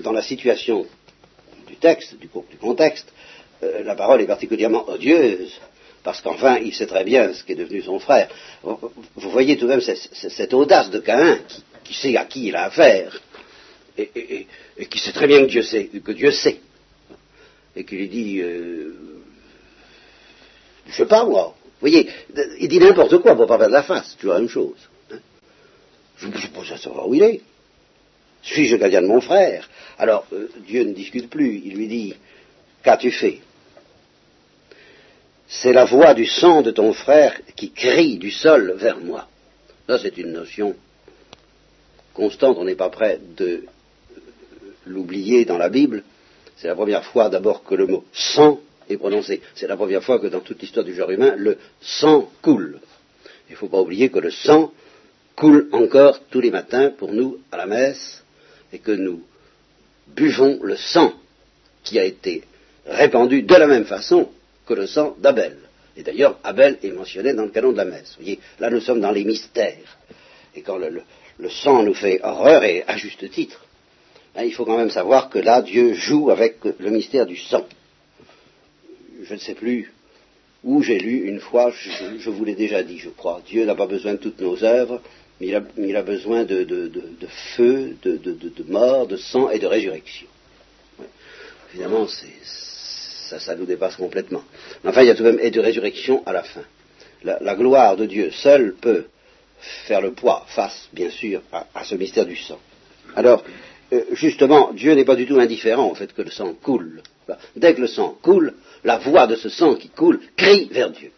dans 0.00 0.12
la 0.12 0.22
situation 0.22 0.86
du 1.76 1.80
texte, 1.80 2.18
du, 2.18 2.28
contexte, 2.58 3.12
euh, 3.62 3.82
la 3.84 3.94
parole 3.94 4.20
est 4.22 4.26
particulièrement 4.26 4.88
odieuse, 4.88 5.52
parce 6.02 6.20
qu'enfin, 6.20 6.58
il 6.58 6.74
sait 6.74 6.86
très 6.86 7.04
bien 7.04 7.32
ce 7.32 7.44
qu'est 7.44 7.54
devenu 7.54 7.82
son 7.82 7.98
frère. 7.98 8.28
Vous, 8.62 9.30
voyez 9.30 9.56
tout 9.56 9.66
de 9.66 9.70
même 9.70 9.80
cette, 9.80 10.54
audace 10.54 10.90
de 10.90 11.00
Caïn, 11.00 11.38
qui, 11.84 11.94
sait 11.94 12.16
à 12.16 12.24
qui 12.24 12.46
il 12.46 12.56
a 12.56 12.64
affaire, 12.66 13.20
et, 13.98 14.46
qui 14.90 14.98
sait 14.98 15.12
très 15.12 15.26
bien 15.26 15.40
que 15.40 15.50
Dieu 15.50 15.62
sait, 15.62 15.86
que 15.86 16.12
Dieu 16.12 16.30
sait, 16.30 16.60
et 17.74 17.84
qui 17.84 17.96
lui 17.96 18.08
dit, 18.08 18.40
euh, 18.40 18.94
je 20.86 20.94
sais 20.94 21.06
pas 21.06 21.24
moi, 21.24 21.54
vous 21.58 21.80
voyez, 21.80 22.08
il 22.60 22.68
dit 22.68 22.78
n'importe 22.78 23.18
quoi 23.18 23.34
pour 23.34 23.46
pas 23.46 23.58
de 23.58 23.72
la 23.72 23.82
face, 23.82 24.16
toujours 24.16 24.34
la 24.34 24.40
même 24.40 24.48
chose. 24.48 24.78
Hein. 25.12 25.18
Je 26.16 26.28
ne 26.28 26.38
sais 26.38 26.48
pas 26.48 26.78
savoir 26.78 27.08
où 27.08 27.14
il 27.14 27.22
est. 27.22 27.42
Suis-je 28.46 28.76
gardien 28.76 29.02
de 29.02 29.08
mon 29.08 29.20
frère? 29.20 29.68
Alors, 29.98 30.24
euh, 30.32 30.48
Dieu 30.66 30.84
ne 30.84 30.92
discute 30.92 31.28
plus, 31.28 31.60
il 31.64 31.74
lui 31.74 31.88
dit, 31.88 32.14
qu'as-tu 32.84 33.10
fait? 33.10 33.40
C'est 35.48 35.72
la 35.72 35.84
voix 35.84 36.14
du 36.14 36.26
sang 36.26 36.62
de 36.62 36.70
ton 36.70 36.92
frère 36.92 37.40
qui 37.56 37.72
crie 37.72 38.18
du 38.18 38.30
sol 38.30 38.74
vers 38.76 38.98
moi. 39.00 39.26
Ça, 39.88 39.98
c'est 39.98 40.16
une 40.16 40.32
notion 40.32 40.76
constante, 42.14 42.56
on 42.58 42.64
n'est 42.64 42.76
pas 42.76 42.88
prêt 42.88 43.20
de 43.36 43.64
l'oublier 44.84 45.44
dans 45.44 45.58
la 45.58 45.68
Bible. 45.68 46.04
C'est 46.56 46.68
la 46.68 46.76
première 46.76 47.04
fois 47.04 47.28
d'abord 47.28 47.64
que 47.64 47.74
le 47.74 47.86
mot 47.86 48.04
sang 48.12 48.60
est 48.88 48.96
prononcé. 48.96 49.42
C'est 49.56 49.66
la 49.66 49.76
première 49.76 50.04
fois 50.04 50.20
que 50.20 50.28
dans 50.28 50.40
toute 50.40 50.60
l'histoire 50.60 50.86
du 50.86 50.94
genre 50.94 51.10
humain, 51.10 51.34
le 51.36 51.58
sang 51.80 52.30
coule. 52.42 52.78
Il 53.48 53.52
ne 53.52 53.56
faut 53.56 53.68
pas 53.68 53.80
oublier 53.80 54.08
que 54.08 54.20
le 54.20 54.30
sang 54.30 54.72
coule 55.34 55.68
encore 55.72 56.20
tous 56.30 56.40
les 56.40 56.52
matins 56.52 56.90
pour 56.90 57.12
nous 57.12 57.38
à 57.50 57.56
la 57.56 57.66
messe 57.66 58.22
et 58.72 58.78
que 58.78 58.92
nous 58.92 59.22
buvons 60.08 60.58
le 60.62 60.76
sang 60.76 61.12
qui 61.82 61.98
a 61.98 62.04
été 62.04 62.42
répandu 62.86 63.42
de 63.42 63.54
la 63.54 63.66
même 63.66 63.84
façon 63.84 64.28
que 64.66 64.74
le 64.74 64.86
sang 64.86 65.16
d'Abel. 65.18 65.56
Et 65.96 66.02
d'ailleurs, 66.02 66.38
Abel 66.44 66.78
est 66.82 66.90
mentionné 66.90 67.32
dans 67.32 67.44
le 67.44 67.50
canon 67.50 67.72
de 67.72 67.78
la 67.78 67.84
messe. 67.84 68.14
Vous 68.16 68.24
voyez, 68.24 68.40
là 68.60 68.70
nous 68.70 68.80
sommes 68.80 69.00
dans 69.00 69.12
les 69.12 69.24
mystères. 69.24 69.98
et 70.54 70.62
quand 70.62 70.78
le, 70.78 71.02
sang 71.48 71.82
nous 71.82 71.94
fait 71.94 72.20
horreur, 72.22 72.64
et 72.64 72.84
à 72.86 72.96
juste 72.96 73.30
titre, 73.30 73.64
il 74.44 74.52
faut 74.52 74.64
quand 74.64 74.76
même 74.76 74.90
savoir 74.90 75.30
que 75.30 75.38
là, 75.38 75.62
Dieu 75.62 75.94
joue 75.94 76.30
avec 76.30 76.58
le 76.64 76.90
mystère 76.90 77.26
du 77.26 77.36
sang. 77.36 77.66
Je 79.22 79.32
ne 79.32 79.38
sais 79.38 79.54
plus 79.54 79.90
où 80.62 80.82
j'ai 80.82 80.98
lu 80.98 81.28
une 81.28 81.40
fois, 81.40 81.70
je, 81.70 82.28
vous 82.28 82.44
l'ai 82.44 82.54
déjà 82.54 82.82
dit, 82.82 82.98
je 82.98 83.08
crois, 83.08 83.40
Dieu 83.46 83.64
n'a 83.64 83.74
pas 83.74 83.86
besoin 83.86 84.12
de 84.12 84.18
toutes 84.18 84.40
nos 84.40 84.62
œuvres, 84.64 85.00
mais 85.40 85.48
il 85.76 85.96
a, 85.96 86.02
besoin 86.02 86.44
de, 86.44 86.66
feu, 87.56 87.94
de, 88.02 88.64
mort, 88.68 89.06
de 89.06 89.16
sang 89.16 89.50
et 89.50 89.58
de 89.58 89.66
résurrection. 89.66 90.26
Évidemment, 91.72 92.06
ça, 92.08 93.38
ça 93.38 93.54
nous 93.54 93.66
dépasse 93.66 93.96
complètement. 93.96 94.42
Mais 94.82 94.90
enfin, 94.90 95.02
il 95.02 95.08
y 95.08 95.10
a 95.10 95.14
tout 95.14 95.24
de 95.24 95.30
même 95.30 95.40
et 95.40 95.50
de 95.50 95.60
résurrection 95.60 96.22
à 96.24 96.32
la 96.32 96.42
fin. 96.42 96.62
La, 97.22 97.54
gloire 97.54 97.96
de 97.96 98.06
Dieu 98.06 98.30
seule 98.30 98.74
peut 98.74 99.06
faire 99.86 100.00
le 100.00 100.12
poids 100.12 100.44
face, 100.48 100.88
bien 100.92 101.10
sûr, 101.10 101.42
à, 101.52 101.84
ce 101.84 101.96
mystère 101.96 102.24
du 102.24 102.36
sang. 102.36 102.60
Alors, 103.14 103.44
euh, 103.92 104.02
justement, 104.12 104.72
Dieu 104.72 104.94
n'est 104.94 105.04
pas 105.04 105.16
du 105.16 105.26
tout 105.26 105.38
indifférent 105.38 105.90
au 105.90 105.94
fait 105.94 106.12
que 106.12 106.22
le 106.22 106.30
sang 106.30 106.54
coule. 106.54 107.02
Dès 107.56 107.74
que 107.74 107.80
le 107.80 107.88
sang 107.88 108.16
coule, 108.22 108.54
la 108.84 108.98
voix 108.98 109.26
de 109.26 109.34
ce 109.34 109.48
sang 109.48 109.74
qui 109.74 109.88
coule 109.88 110.20
crie 110.36 110.68
vers 110.70 110.90
Dieu. 110.90 111.10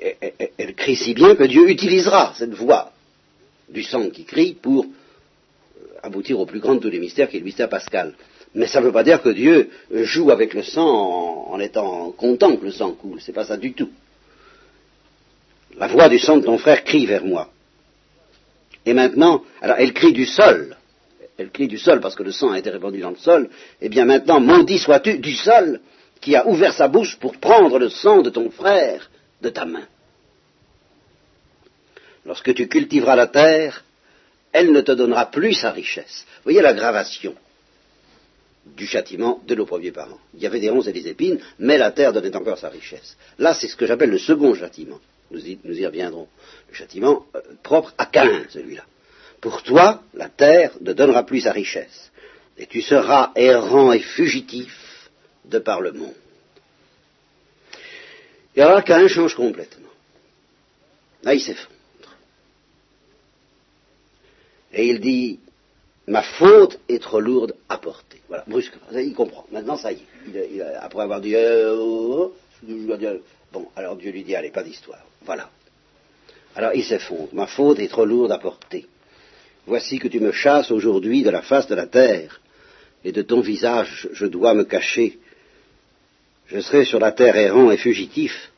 Elle 0.00 0.74
crie 0.74 0.96
si 0.96 1.14
bien 1.14 1.34
que 1.34 1.44
Dieu 1.44 1.68
utilisera 1.68 2.32
cette 2.36 2.54
voix 2.54 2.92
du 3.68 3.82
sang 3.82 4.10
qui 4.10 4.24
crie 4.24 4.54
pour 4.54 4.84
euh, 4.84 5.86
aboutir 6.02 6.40
au 6.40 6.46
plus 6.46 6.60
grand 6.60 6.74
de 6.74 6.80
tous 6.80 6.90
les 6.90 6.98
mystères, 6.98 7.28
qui 7.28 7.36
est 7.36 7.40
le 7.40 7.44
mystère 7.44 7.68
pascal. 7.68 8.14
Mais 8.54 8.66
ça 8.66 8.80
ne 8.80 8.86
veut 8.86 8.92
pas 8.92 9.04
dire 9.04 9.22
que 9.22 9.28
Dieu 9.28 9.70
joue 9.92 10.30
avec 10.30 10.54
le 10.54 10.62
sang 10.62 11.46
en, 11.50 11.60
étant 11.60 12.10
content 12.12 12.56
que 12.56 12.64
le 12.64 12.72
sang 12.72 12.92
coule. 12.92 13.20
C'est 13.20 13.32
pas 13.32 13.44
ça 13.44 13.56
du 13.56 13.74
tout. 13.74 13.90
La 15.76 15.86
voix 15.86 16.08
du 16.08 16.18
sang 16.18 16.38
de 16.38 16.44
ton 16.44 16.58
frère 16.58 16.82
crie 16.82 17.06
vers 17.06 17.24
moi. 17.24 17.50
Et 18.86 18.92
maintenant, 18.92 19.44
alors 19.60 19.76
elle 19.78 19.92
crie 19.92 20.12
du 20.12 20.26
sol. 20.26 20.76
Elle 21.38 21.50
crie 21.50 21.68
du 21.68 21.78
sol 21.78 22.00
parce 22.00 22.16
que 22.16 22.24
le 22.24 22.32
sang 22.32 22.50
a 22.50 22.58
été 22.58 22.70
répandu 22.70 23.00
dans 23.00 23.10
le 23.10 23.16
sol. 23.16 23.50
Eh 23.80 23.88
bien 23.88 24.04
maintenant, 24.04 24.40
maudit 24.40 24.78
sois-tu 24.78 25.18
du 25.18 25.34
sol 25.34 25.80
qui 26.20 26.34
a 26.34 26.46
ouvert 26.48 26.72
sa 26.72 26.88
bouche 26.88 27.16
pour 27.18 27.36
prendre 27.36 27.78
le 27.78 27.88
sang 27.88 28.22
de 28.22 28.30
ton 28.30 28.50
frère 28.50 29.09
de 29.40 29.48
ta 29.48 29.64
main. 29.64 29.86
Lorsque 32.26 32.54
tu 32.54 32.68
cultiveras 32.68 33.16
la 33.16 33.26
terre, 33.26 33.84
elle 34.52 34.72
ne 34.72 34.80
te 34.80 34.92
donnera 34.92 35.30
plus 35.30 35.54
sa 35.54 35.70
richesse. 35.70 36.26
Voyez 36.44 36.60
l'aggravation 36.60 37.34
du 38.66 38.86
châtiment 38.86 39.40
de 39.46 39.54
nos 39.54 39.66
premiers 39.66 39.92
parents. 39.92 40.18
Il 40.34 40.40
y 40.40 40.46
avait 40.46 40.60
des 40.60 40.70
ronces 40.70 40.86
et 40.86 40.92
des 40.92 41.08
épines, 41.08 41.40
mais 41.58 41.78
la 41.78 41.90
terre 41.92 42.12
donnait 42.12 42.34
encore 42.36 42.58
sa 42.58 42.68
richesse. 42.68 43.16
Là, 43.38 43.54
c'est 43.54 43.68
ce 43.68 43.76
que 43.76 43.86
j'appelle 43.86 44.10
le 44.10 44.18
second 44.18 44.54
châtiment. 44.54 45.00
Nous 45.30 45.46
y, 45.46 45.86
reviendrons. 45.86 46.28
Le 46.68 46.74
châtiment 46.74 47.24
euh, 47.36 47.40
propre 47.62 47.94
à 47.98 48.06
Cain, 48.06 48.44
celui-là. 48.48 48.84
Pour 49.40 49.62
toi, 49.62 50.02
la 50.14 50.28
terre 50.28 50.72
ne 50.80 50.92
donnera 50.92 51.24
plus 51.24 51.42
sa 51.42 51.52
richesse, 51.52 52.10
et 52.58 52.66
tu 52.66 52.82
seras 52.82 53.32
errant 53.36 53.92
et 53.92 54.00
fugitif 54.00 55.08
de 55.46 55.58
par 55.58 55.80
le 55.80 55.92
monde. 55.92 56.14
Et 58.56 58.62
alors 58.62 58.82
Cain 58.84 59.06
change 59.08 59.34
complètement. 59.34 59.88
Là, 61.22 61.34
il 61.34 61.40
s'effondre. 61.40 61.70
Et 64.72 64.88
il 64.88 65.00
dit, 65.00 65.40
ma 66.06 66.22
faute 66.22 66.78
est 66.88 67.02
trop 67.02 67.20
lourde 67.20 67.54
à 67.68 67.78
porter. 67.78 68.20
Voilà, 68.28 68.44
brusquement. 68.46 68.82
Il 68.92 69.14
comprend. 69.14 69.44
Maintenant, 69.50 69.76
ça 69.76 69.92
y 69.92 70.02
est. 70.34 70.60
après 70.80 71.02
avoir 71.02 71.20
dit, 71.20 71.34
euh, 71.34 71.74
oh, 71.76 72.32
oh, 72.68 72.72
oh, 72.90 72.96
bon, 73.52 73.68
alors 73.76 73.96
Dieu 73.96 74.12
lui 74.12 74.22
dit, 74.22 74.34
allez, 74.34 74.50
pas 74.50 74.62
d'histoire. 74.62 75.04
Voilà. 75.22 75.50
Alors 76.54 76.72
il 76.74 76.84
s'effondre. 76.84 77.28
Ma 77.32 77.46
faute 77.46 77.78
est 77.78 77.88
trop 77.88 78.04
lourde 78.04 78.32
à 78.32 78.38
porter. 78.38 78.86
Voici 79.66 79.98
que 79.98 80.08
tu 80.08 80.20
me 80.20 80.32
chasses 80.32 80.70
aujourd'hui 80.70 81.22
de 81.22 81.30
la 81.30 81.42
face 81.42 81.66
de 81.68 81.74
la 81.74 81.86
terre, 81.86 82.40
et 83.04 83.12
de 83.12 83.22
ton 83.22 83.40
visage 83.40 84.08
je 84.12 84.26
dois 84.26 84.54
me 84.54 84.64
cacher. 84.64 85.18
Je 86.52 86.60
serai 86.60 86.84
sur 86.84 86.98
la 86.98 87.12
terre 87.12 87.36
errant 87.36 87.70
et 87.70 87.76
fugitif, 87.76 88.50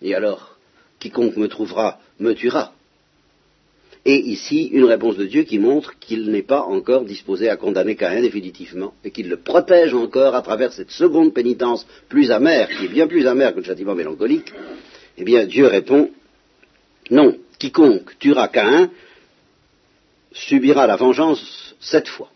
et 0.00 0.14
alors 0.14 0.56
quiconque 1.00 1.36
me 1.36 1.48
trouvera 1.48 1.98
me 2.20 2.34
tuera. 2.34 2.72
Et 4.04 4.18
ici, 4.30 4.66
une 4.66 4.84
réponse 4.84 5.16
de 5.16 5.26
Dieu 5.26 5.42
qui 5.42 5.58
montre 5.58 5.98
qu'il 5.98 6.30
n'est 6.30 6.44
pas 6.44 6.62
encore 6.62 7.04
disposé 7.04 7.48
à 7.48 7.56
condamner 7.56 7.96
Caïn 7.96 8.20
définitivement, 8.20 8.94
et 9.02 9.10
qu'il 9.10 9.28
le 9.28 9.38
protège 9.38 9.92
encore 9.94 10.36
à 10.36 10.42
travers 10.42 10.72
cette 10.72 10.92
seconde 10.92 11.34
pénitence 11.34 11.84
plus 12.08 12.30
amère, 12.30 12.68
qui 12.68 12.84
est 12.84 12.88
bien 12.88 13.08
plus 13.08 13.26
amère 13.26 13.52
que 13.52 13.58
le 13.58 13.64
châtiment 13.64 13.96
mélancolique. 13.96 14.52
Eh 15.18 15.24
bien, 15.24 15.44
Dieu 15.46 15.66
répond, 15.66 16.10
non, 17.10 17.36
quiconque 17.58 18.16
tuera 18.20 18.46
Caïn 18.46 18.90
subira 20.32 20.86
la 20.86 20.96
vengeance 20.96 21.74
sept 21.80 22.06
fois, 22.06 22.30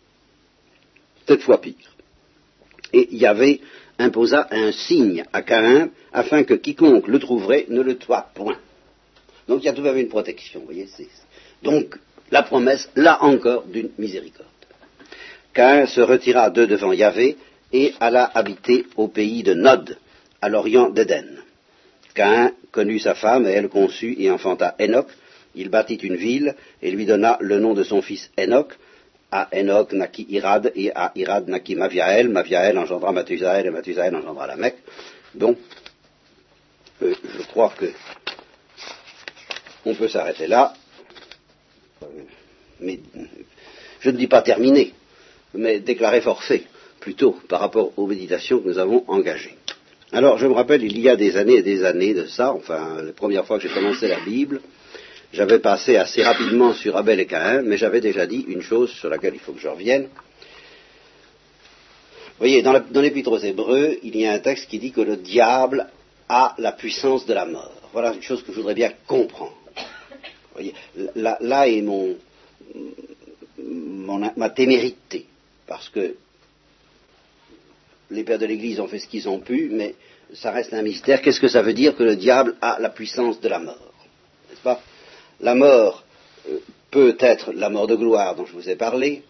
sept 1.28 1.42
fois 1.42 1.60
pire. 1.60 1.94
Et 2.92 3.14
Yahvé 3.14 3.60
imposa 4.00 4.48
un 4.50 4.72
signe 4.72 5.24
à 5.32 5.42
Caïn 5.42 5.90
afin 6.12 6.44
que 6.44 6.54
quiconque 6.54 7.06
le 7.08 7.18
trouverait 7.18 7.66
ne 7.68 7.80
le 7.80 7.96
tuât 7.96 8.30
point. 8.34 8.58
Donc 9.48 9.62
il 9.62 9.66
y 9.66 9.68
a 9.68 9.72
tout 9.72 9.82
de 9.82 9.88
même 9.88 9.98
une 9.98 10.08
protection, 10.08 10.62
voyez, 10.64 10.86
donc, 11.62 11.98
la 12.30 12.42
promesse, 12.42 12.88
là 12.96 13.22
encore, 13.22 13.64
d'une 13.64 13.90
miséricorde. 13.98 14.48
Cain 15.52 15.86
se 15.86 16.00
retira 16.00 16.50
de 16.50 16.64
devant 16.64 16.92
Yahvé 16.92 17.36
et 17.72 17.92
alla 18.00 18.24
habiter 18.34 18.86
au 18.96 19.08
pays 19.08 19.42
de 19.42 19.54
Nod, 19.54 19.98
à 20.40 20.48
l'orient 20.48 20.90
d'Éden. 20.90 21.38
Cain 22.14 22.52
connut 22.72 23.00
sa 23.00 23.14
femme 23.14 23.46
et 23.46 23.50
elle 23.50 23.68
conçut 23.68 24.16
et 24.18 24.30
enfanta 24.30 24.74
Enoch. 24.80 25.08
Il 25.54 25.68
bâtit 25.68 25.96
une 25.96 26.16
ville 26.16 26.54
et 26.80 26.90
lui 26.90 27.06
donna 27.06 27.36
le 27.40 27.58
nom 27.58 27.74
de 27.74 27.82
son 27.82 28.00
fils 28.00 28.30
Enoch. 28.38 28.72
À 29.32 29.48
Enoch 29.52 29.92
naquit 29.92 30.26
Irad 30.28 30.72
et 30.74 30.90
à 30.94 31.12
Irad 31.14 31.48
naquit 31.48 31.76
Maviael. 31.76 32.28
Maviael 32.28 32.76
engendra 32.78 33.12
Mathusaël 33.12 33.66
et 33.66 33.70
Mathusaël 33.70 34.14
engendra 34.14 34.46
Lamech. 34.46 34.74
Donc, 35.34 35.58
euh, 37.02 37.14
je 37.38 37.42
crois 37.44 37.72
que 37.76 37.86
on 39.86 39.94
peut 39.94 40.08
s'arrêter 40.08 40.46
là 40.46 40.74
mais 42.80 42.98
je 44.00 44.10
ne 44.10 44.16
dis 44.16 44.26
pas 44.26 44.42
terminé, 44.42 44.92
mais 45.54 45.80
déclaré 45.80 46.20
forfait, 46.20 46.64
plutôt 47.00 47.36
par 47.48 47.60
rapport 47.60 47.92
aux 47.96 48.06
méditations 48.06 48.60
que 48.60 48.68
nous 48.68 48.78
avons 48.78 49.04
engagées. 49.08 49.56
Alors, 50.12 50.38
je 50.38 50.46
me 50.46 50.52
rappelle, 50.52 50.82
il 50.82 50.98
y 50.98 51.08
a 51.08 51.16
des 51.16 51.36
années 51.36 51.58
et 51.58 51.62
des 51.62 51.84
années 51.84 52.14
de 52.14 52.26
ça, 52.26 52.52
enfin, 52.52 53.00
la 53.02 53.12
première 53.12 53.46
fois 53.46 53.58
que 53.58 53.68
j'ai 53.68 53.74
commencé 53.74 54.08
la 54.08 54.20
Bible, 54.20 54.60
j'avais 55.32 55.58
passé 55.58 55.96
assez 55.96 56.22
rapidement 56.22 56.74
sur 56.74 56.96
Abel 56.96 57.20
et 57.20 57.26
Caïn, 57.26 57.62
mais 57.62 57.76
j'avais 57.76 58.00
déjà 58.00 58.26
dit 58.26 58.44
une 58.48 58.62
chose 58.62 58.90
sur 58.90 59.08
laquelle 59.08 59.34
il 59.34 59.40
faut 59.40 59.52
que 59.52 59.60
je 59.60 59.68
revienne. 59.68 60.04
Vous 60.04 62.46
voyez, 62.46 62.62
dans 62.62 63.00
l'Épître 63.00 63.30
aux 63.30 63.38
Hébreux, 63.38 63.98
il 64.02 64.16
y 64.16 64.26
a 64.26 64.32
un 64.32 64.38
texte 64.38 64.68
qui 64.68 64.78
dit 64.78 64.92
que 64.92 65.02
le 65.02 65.16
diable 65.16 65.88
a 66.28 66.54
la 66.58 66.72
puissance 66.72 67.26
de 67.26 67.34
la 67.34 67.44
mort. 67.44 67.72
Voilà 67.92 68.14
une 68.14 68.22
chose 68.22 68.42
que 68.42 68.52
je 68.52 68.56
voudrais 68.56 68.74
bien 68.74 68.92
comprendre 69.06 69.54
là, 71.14 71.68
est 71.68 71.82
mon, 71.82 72.16
ma 74.36 74.50
témérité, 74.50 75.26
parce 75.66 75.88
que 75.88 76.16
les 78.10 78.24
pères 78.24 78.38
de 78.38 78.46
l'Église 78.46 78.80
ont 78.80 78.88
fait 78.88 78.98
ce 78.98 79.06
qu'ils 79.06 79.28
ont 79.28 79.38
pu, 79.38 79.68
mais 79.70 79.94
ça 80.34 80.50
reste 80.50 80.74
un 80.74 80.82
mystère. 80.82 81.22
Qu'est-ce 81.22 81.40
que 81.40 81.48
ça 81.48 81.62
veut 81.62 81.74
dire 81.74 81.96
que 81.96 82.02
le 82.02 82.16
diable 82.16 82.56
a 82.60 82.78
la 82.80 82.90
puissance 82.90 83.40
de 83.40 83.48
la 83.48 83.58
mort 83.58 83.92
N'est-ce 84.48 84.62
pas? 84.62 84.80
La 85.40 85.54
mort 85.54 86.04
euh, 86.48 86.58
peut 86.90 87.16
être 87.18 87.52
la 87.52 87.70
mort 87.70 87.86
de 87.86 87.96
gloire 87.96 88.34
dont 88.34 88.46
je 88.46 88.52
vous 88.52 88.68
ai 88.68 88.76
parlé. 88.76 89.22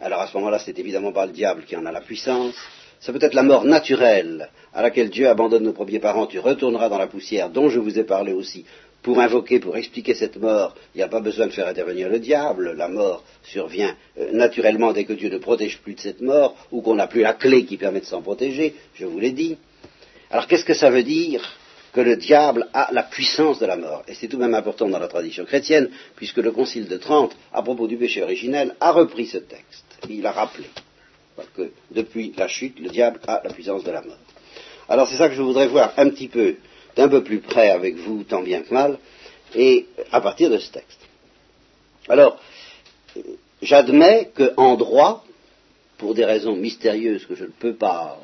Alors 0.00 0.20
à 0.20 0.26
ce 0.26 0.36
moment-là, 0.38 0.58
c'est 0.58 0.78
évidemment 0.78 1.12
pas 1.12 1.26
le 1.26 1.32
diable 1.32 1.64
qui 1.64 1.76
en 1.76 1.86
a 1.86 1.92
la 1.92 2.00
puissance. 2.00 2.54
Ça 3.00 3.12
peut 3.12 3.22
être 3.22 3.34
la 3.34 3.42
mort 3.42 3.64
naturelle 3.64 4.50
à 4.74 4.82
laquelle 4.82 5.10
Dieu 5.10 5.28
abandonne 5.28 5.64
nos 5.64 5.72
premiers 5.72 5.98
parents. 5.98 6.26
Tu 6.26 6.38
retourneras 6.38 6.88
dans 6.88 6.98
la 6.98 7.06
poussière 7.06 7.50
dont 7.50 7.68
je 7.68 7.80
vous 7.80 7.98
ai 7.98 8.04
parlé 8.04 8.32
aussi 8.32 8.64
pour 9.02 9.18
invoquer, 9.18 9.60
pour 9.60 9.76
expliquer 9.76 10.14
cette 10.14 10.36
mort, 10.36 10.74
il 10.94 10.98
n'y 10.98 11.04
a 11.04 11.08
pas 11.08 11.20
besoin 11.20 11.46
de 11.46 11.52
faire 11.52 11.66
intervenir 11.66 12.08
le 12.08 12.18
diable. 12.18 12.74
La 12.76 12.88
mort 12.88 13.24
survient 13.42 13.96
euh, 14.18 14.30
naturellement 14.32 14.92
dès 14.92 15.04
que 15.04 15.12
Dieu 15.14 15.30
ne 15.30 15.38
protège 15.38 15.78
plus 15.78 15.94
de 15.94 16.00
cette 16.00 16.20
mort, 16.20 16.54
ou 16.70 16.82
qu'on 16.82 16.96
n'a 16.96 17.06
plus 17.06 17.22
la 17.22 17.32
clé 17.32 17.64
qui 17.64 17.76
permet 17.76 18.00
de 18.00 18.04
s'en 18.04 18.22
protéger, 18.22 18.74
je 18.94 19.06
vous 19.06 19.18
l'ai 19.18 19.32
dit. 19.32 19.56
Alors 20.30 20.46
qu'est-ce 20.46 20.64
que 20.64 20.74
ça 20.74 20.90
veut 20.90 21.02
dire? 21.02 21.42
Que 21.92 22.00
le 22.00 22.16
diable 22.16 22.68
a 22.72 22.88
la 22.92 23.02
puissance 23.02 23.58
de 23.58 23.66
la 23.66 23.76
mort 23.76 24.04
Et 24.06 24.14
c'est 24.14 24.28
tout 24.28 24.36
de 24.36 24.42
même 24.42 24.54
important 24.54 24.88
dans 24.88 24.98
la 24.98 25.08
tradition 25.08 25.44
chrétienne, 25.44 25.90
puisque 26.16 26.36
le 26.36 26.52
Concile 26.52 26.86
de 26.88 26.96
Trente, 26.96 27.36
à 27.52 27.62
propos 27.62 27.86
du 27.88 27.96
péché 27.96 28.22
originel, 28.22 28.76
a 28.80 28.92
repris 28.92 29.26
ce 29.26 29.38
texte. 29.38 29.84
Il 30.08 30.24
a 30.26 30.32
rappelé 30.32 30.66
que 31.56 31.70
depuis 31.90 32.34
la 32.36 32.48
chute, 32.48 32.78
le 32.78 32.90
diable 32.90 33.18
a 33.26 33.40
la 33.42 33.50
puissance 33.50 33.82
de 33.82 33.90
la 33.90 34.02
mort. 34.02 34.18
Alors 34.88 35.08
c'est 35.08 35.16
ça 35.16 35.28
que 35.28 35.34
je 35.34 35.42
voudrais 35.42 35.68
voir 35.68 35.94
un 35.96 36.10
petit 36.10 36.28
peu 36.28 36.56
d'un 36.96 37.08
peu 37.08 37.22
plus 37.22 37.38
près 37.38 37.70
avec 37.70 37.96
vous, 37.96 38.24
tant 38.24 38.42
bien 38.42 38.60
que 38.62 38.74
mal, 38.74 38.98
et 39.54 39.86
à 40.12 40.20
partir 40.20 40.50
de 40.50 40.58
ce 40.58 40.70
texte. 40.70 41.00
Alors, 42.08 42.38
j'admets 43.62 44.30
qu'en 44.36 44.76
droit, 44.76 45.24
pour 45.98 46.14
des 46.14 46.24
raisons 46.24 46.56
mystérieuses 46.56 47.26
que 47.26 47.34
je 47.34 47.44
ne 47.44 47.50
peux 47.50 47.74
pas 47.74 48.18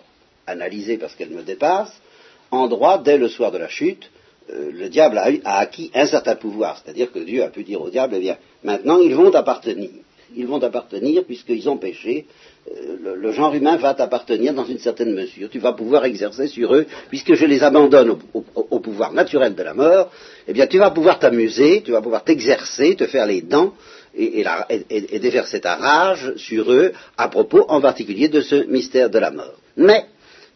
analyser 0.47 0.99
parce 0.99 1.15
qu'elles 1.15 1.31
me 1.31 1.43
dépassent, 1.43 2.01
en 2.51 2.69
droit, 2.69 3.03
dès 3.03 3.19
le 3.19 3.29
soir 3.29 3.51
de 3.53 3.59
la 3.59 3.69
chute, 3.69 4.11
euh, 4.51 4.71
le 4.73 4.89
diable 4.89 5.19
a, 5.19 5.59
acquis 5.59 5.91
un 5.95 6.07
certain 6.07 6.37
pouvoir, 6.37 6.81
c'est-à-dire 6.83 7.11
que 7.11 7.19
Dieu 7.19 7.43
a 7.43 7.49
pu 7.49 7.65
dire 7.65 7.81
au 7.81 7.91
diable, 7.91 8.15
eh 8.17 8.21
bien, 8.21 8.37
maintenant 8.63 9.01
ils 9.01 9.15
vont 9.15 9.31
t'appartenir. 9.31 9.91
Ils 10.35 10.47
vont 10.47 10.59
t'appartenir 10.59 11.25
puisqu'ils 11.25 11.69
ont 11.69 11.77
péché. 11.77 12.27
Euh, 12.71 13.15
le, 13.17 13.33
genre 13.33 13.55
humain 13.55 13.77
va 13.77 13.95
t'appartenir 13.95 14.55
dans 14.55 14.65
une 14.65 14.79
certaine 14.79 15.15
mesure. 15.15 15.49
Tu 15.51 15.59
vas 15.59 15.73
pouvoir 15.73 16.05
exercer 16.05 16.49
sur 16.49 16.75
eux, 16.75 16.87
puisque 17.09 17.35
je 17.35 17.47
les 17.47 17.63
abandonne 17.63 18.19
au, 18.35 18.81
pouvoir 18.81 19.13
naturel 19.13 19.55
de 19.55 19.63
la 19.63 19.75
mort. 19.75 20.11
Eh 20.49 20.53
bien, 20.53 20.67
tu 20.67 20.79
vas 20.79 20.91
pouvoir 20.91 21.19
t'amuser, 21.19 21.83
tu 21.83 21.93
vas 21.93 22.03
pouvoir 22.03 22.25
t'exercer, 22.25 22.97
te 22.97 23.07
faire 23.07 23.27
les 23.27 23.43
dents 23.43 23.73
et 24.17 25.19
déverser 25.21 25.61
ta 25.61 25.77
rage 25.77 26.35
sur 26.37 26.73
eux 26.73 26.93
à 27.17 27.29
propos, 27.29 27.65
en 27.69 27.81
particulier, 27.81 28.29
de 28.29 28.41
ce 28.41 28.65
mystère 28.67 29.11
de 29.11 29.19
la 29.19 29.31
mort. 29.31 29.55
Mais 29.77 30.07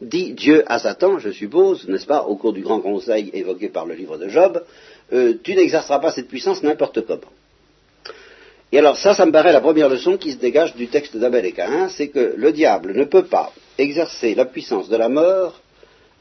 dit 0.00 0.32
Dieu 0.32 0.64
à 0.66 0.78
Satan, 0.78 1.18
je 1.18 1.30
suppose, 1.30 1.88
n'est-ce 1.88 2.06
pas, 2.06 2.22
au 2.22 2.36
cours 2.36 2.52
du 2.52 2.62
grand 2.62 2.80
conseil 2.80 3.30
évoqué 3.32 3.68
par 3.68 3.86
le 3.86 3.94
livre 3.94 4.18
de 4.18 4.28
Job, 4.28 4.62
euh, 5.12 5.34
tu 5.42 5.54
n'exerceras 5.54 5.98
pas 5.98 6.12
cette 6.12 6.28
puissance 6.28 6.62
n'importe 6.62 7.06
comment. 7.06 7.20
Et 8.72 8.78
alors 8.78 8.96
ça, 8.96 9.14
ça 9.14 9.26
me 9.26 9.32
paraît 9.32 9.52
la 9.52 9.60
première 9.60 9.88
leçon 9.88 10.16
qui 10.16 10.32
se 10.32 10.38
dégage 10.38 10.74
du 10.76 10.88
texte 10.88 11.16
d'Abel 11.16 11.44
et 11.44 11.52
Caïn, 11.52 11.88
c'est 11.88 12.08
que 12.08 12.34
le 12.36 12.52
diable 12.52 12.94
ne 12.94 13.04
peut 13.04 13.24
pas 13.24 13.52
exercer 13.78 14.34
la 14.34 14.44
puissance 14.44 14.88
de 14.88 14.96
la 14.96 15.08
mort 15.08 15.60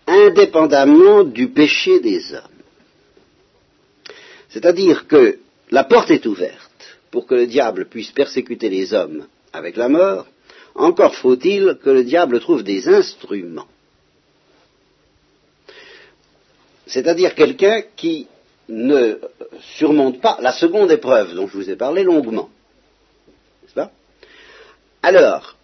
indépendamment 0.07 1.23
du 1.23 1.49
péché 1.49 1.99
des 1.99 2.33
hommes. 2.33 2.41
C'est-à-dire 4.49 5.07
que 5.07 5.37
la 5.69 5.83
porte 5.83 6.09
est 6.09 6.25
ouverte 6.25 6.97
pour 7.11 7.27
que 7.27 7.35
le 7.35 7.45
diable 7.45 7.85
puisse 7.85 8.11
persécuter 8.11 8.69
les 8.69 8.93
hommes 8.93 9.27
avec 9.53 9.77
la 9.77 9.89
mort, 9.89 10.25
encore 10.75 11.15
faut-il 11.15 11.77
que 11.83 11.89
le 11.89 12.03
diable 12.03 12.39
trouve 12.39 12.63
des 12.63 12.87
instruments. 12.87 13.67
C'est-à-dire 16.87 17.35
quelqu'un 17.35 17.83
qui 17.95 18.27
ne 18.67 19.19
surmonte 19.77 20.21
pas 20.21 20.37
la 20.41 20.51
seconde 20.51 20.91
épreuve 20.91 21.35
dont 21.35 21.47
je 21.47 21.57
vous 21.57 21.69
ai 21.69 21.75
parlé 21.75 22.03
longuement. 22.03 22.49
N'est-ce 23.63 23.73
pas 23.73 23.91
Alors, 25.03 25.55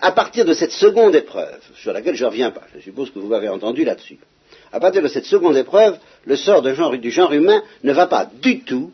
à 0.00 0.12
partir 0.12 0.44
de 0.44 0.54
cette 0.54 0.72
seconde 0.72 1.14
épreuve, 1.14 1.60
sur 1.76 1.92
laquelle 1.92 2.16
je 2.16 2.24
ne 2.24 2.30
reviens 2.30 2.50
pas, 2.50 2.62
je 2.74 2.80
suppose 2.80 3.10
que 3.10 3.18
vous 3.18 3.28
m'avez 3.28 3.48
entendu 3.48 3.84
là-dessus, 3.84 4.18
à 4.72 4.80
partir 4.80 5.02
de 5.02 5.08
cette 5.08 5.26
seconde 5.26 5.56
épreuve, 5.56 5.98
le 6.24 6.36
sort 6.36 6.62
du 6.62 7.10
genre 7.10 7.32
humain 7.32 7.62
ne 7.84 7.92
va 7.92 8.06
pas 8.06 8.30
du 8.40 8.60
tout 8.60 8.90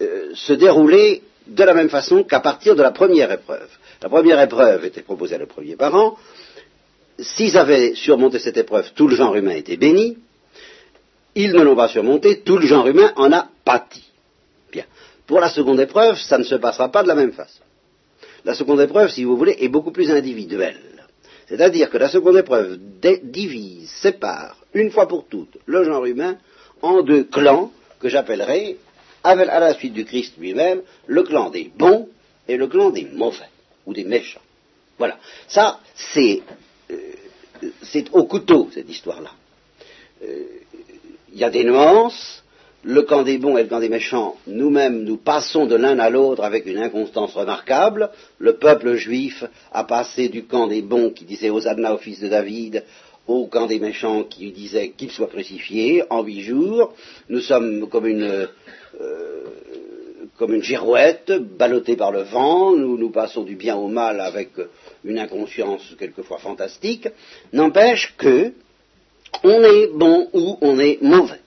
euh, 0.00 0.30
se 0.34 0.52
dérouler 0.52 1.22
de 1.46 1.64
la 1.64 1.74
même 1.74 1.88
façon 1.88 2.24
qu'à 2.24 2.40
partir 2.40 2.74
de 2.74 2.82
la 2.82 2.90
première 2.90 3.30
épreuve. 3.30 3.68
La 4.02 4.08
première 4.08 4.40
épreuve 4.40 4.84
était 4.84 5.02
proposée 5.02 5.36
à 5.36 5.38
le 5.38 5.46
premier 5.46 5.76
parent. 5.76 6.16
S'ils 7.18 7.56
avaient 7.56 7.94
surmonté 7.94 8.38
cette 8.38 8.56
épreuve, 8.56 8.92
tout 8.94 9.08
le 9.08 9.16
genre 9.16 9.34
humain 9.34 9.52
était 9.52 9.76
béni. 9.76 10.18
Ils 11.34 11.52
ne 11.52 11.62
l'ont 11.62 11.76
pas 11.76 11.88
surmonté, 11.88 12.40
tout 12.40 12.58
le 12.58 12.66
genre 12.66 12.86
humain 12.86 13.12
en 13.16 13.32
a 13.32 13.48
pâti. 13.64 14.04
Bien. 14.70 14.84
Pour 15.26 15.40
la 15.40 15.48
seconde 15.48 15.80
épreuve, 15.80 16.18
ça 16.18 16.38
ne 16.38 16.44
se 16.44 16.56
passera 16.56 16.90
pas 16.90 17.02
de 17.02 17.08
la 17.08 17.14
même 17.14 17.32
façon. 17.32 17.62
La 18.44 18.54
seconde 18.54 18.80
épreuve, 18.80 19.10
si 19.10 19.24
vous 19.24 19.36
voulez, 19.36 19.56
est 19.60 19.68
beaucoup 19.68 19.92
plus 19.92 20.10
individuelle. 20.10 20.80
C'est-à-dire 21.46 21.90
que 21.90 21.98
la 21.98 22.08
seconde 22.08 22.38
épreuve 22.38 22.78
divise, 23.22 23.90
sépare, 23.90 24.56
une 24.74 24.90
fois 24.90 25.06
pour 25.06 25.26
toutes, 25.28 25.58
le 25.66 25.84
genre 25.84 26.06
humain 26.06 26.38
en 26.80 27.02
deux 27.02 27.24
clans 27.24 27.70
que 28.00 28.08
j'appellerai, 28.08 28.78
à 29.22 29.34
la 29.34 29.74
suite 29.74 29.92
du 29.92 30.04
Christ 30.04 30.34
lui-même, 30.38 30.82
le 31.06 31.22
clan 31.22 31.50
des 31.50 31.70
bons 31.76 32.08
et 32.48 32.56
le 32.56 32.66
clan 32.66 32.90
des 32.90 33.06
mauvais 33.12 33.48
ou 33.86 33.92
des 33.92 34.04
méchants. 34.04 34.40
Voilà. 34.98 35.18
Ça, 35.48 35.80
c'est 35.94 36.42
euh, 36.90 37.70
au 38.12 38.24
couteau, 38.24 38.68
cette 38.72 38.88
histoire-là. 38.88 39.30
Il 40.22 40.28
euh, 40.28 40.44
y 41.34 41.44
a 41.44 41.50
des 41.50 41.64
nuances. 41.64 42.38
Le 42.84 43.02
camp 43.02 43.22
des 43.22 43.38
bons 43.38 43.56
et 43.56 43.62
le 43.62 43.68
camp 43.68 43.78
des 43.78 43.88
méchants, 43.88 44.34
nous-mêmes, 44.48 45.04
nous 45.04 45.16
passons 45.16 45.66
de 45.66 45.76
l'un 45.76 46.00
à 46.00 46.10
l'autre 46.10 46.42
avec 46.42 46.66
une 46.66 46.78
inconstance 46.78 47.32
remarquable. 47.34 48.10
Le 48.38 48.56
peuple 48.56 48.96
juif 48.96 49.44
a 49.70 49.84
passé 49.84 50.28
du 50.28 50.46
camp 50.46 50.66
des 50.66 50.82
bons 50.82 51.10
qui 51.10 51.24
disait 51.24 51.50
Hosanna 51.50 51.94
au 51.94 51.98
fils 51.98 52.18
de 52.18 52.26
David 52.26 52.82
au 53.28 53.46
camp 53.46 53.66
des 53.66 53.78
méchants 53.78 54.24
qui 54.24 54.50
disait 54.50 54.90
qu'il 54.96 55.12
soit 55.12 55.28
crucifié 55.28 56.02
en 56.10 56.24
huit 56.24 56.40
jours. 56.40 56.92
Nous 57.28 57.40
sommes 57.40 57.88
comme 57.88 58.08
une, 58.08 58.48
comme 60.38 60.54
une 60.54 60.62
girouette, 60.62 61.32
ballottée 61.32 61.96
par 61.96 62.10
le 62.10 62.22
vent, 62.22 62.74
nous 62.74 62.96
nous 62.96 63.10
passons 63.10 63.42
du 63.42 63.54
bien 63.54 63.76
au 63.76 63.88
mal 63.88 64.20
avec 64.20 64.50
une 65.04 65.18
inconscience 65.18 65.94
quelquefois 65.98 66.38
fantastique, 66.38 67.08
n'empêche 67.52 68.14
que 68.16 68.52
on 69.44 69.62
est 69.62 69.88
bon 69.88 70.28
ou 70.32 70.58
on 70.60 70.78
est 70.78 71.00
mauvais. 71.02 71.40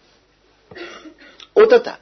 Au 1.56 1.66
total. 1.66 1.98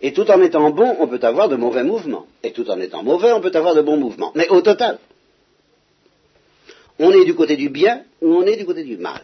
Et 0.00 0.12
tout 0.12 0.28
en 0.30 0.42
étant 0.42 0.70
bon, 0.70 0.96
on 0.98 1.06
peut 1.06 1.20
avoir 1.22 1.48
de 1.48 1.56
mauvais 1.56 1.84
mouvements. 1.84 2.26
Et 2.42 2.52
tout 2.52 2.68
en 2.68 2.80
étant 2.80 3.02
mauvais, 3.02 3.32
on 3.32 3.40
peut 3.40 3.52
avoir 3.54 3.74
de 3.74 3.82
bons 3.82 3.96
mouvements. 3.96 4.32
Mais 4.34 4.48
au 4.48 4.60
total, 4.60 4.98
on 6.98 7.12
est 7.12 7.24
du 7.24 7.34
côté 7.34 7.56
du 7.56 7.68
bien 7.68 8.02
ou 8.20 8.34
on 8.34 8.42
est 8.42 8.56
du 8.56 8.64
côté 8.64 8.82
du 8.82 8.96
mal. 8.96 9.22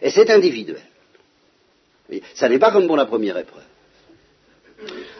Et 0.00 0.10
c'est 0.10 0.30
individuel. 0.30 0.82
Ça 2.34 2.48
n'est 2.48 2.58
pas 2.58 2.70
comme 2.70 2.86
pour 2.86 2.96
la 2.96 3.06
première 3.06 3.36
épreuve. 3.36 3.62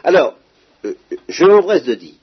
Alors, 0.03 0.37
euh, 0.85 0.93
je 1.27 1.45
m'empresse 1.45 1.83
de 1.83 1.93
dire 1.93 2.13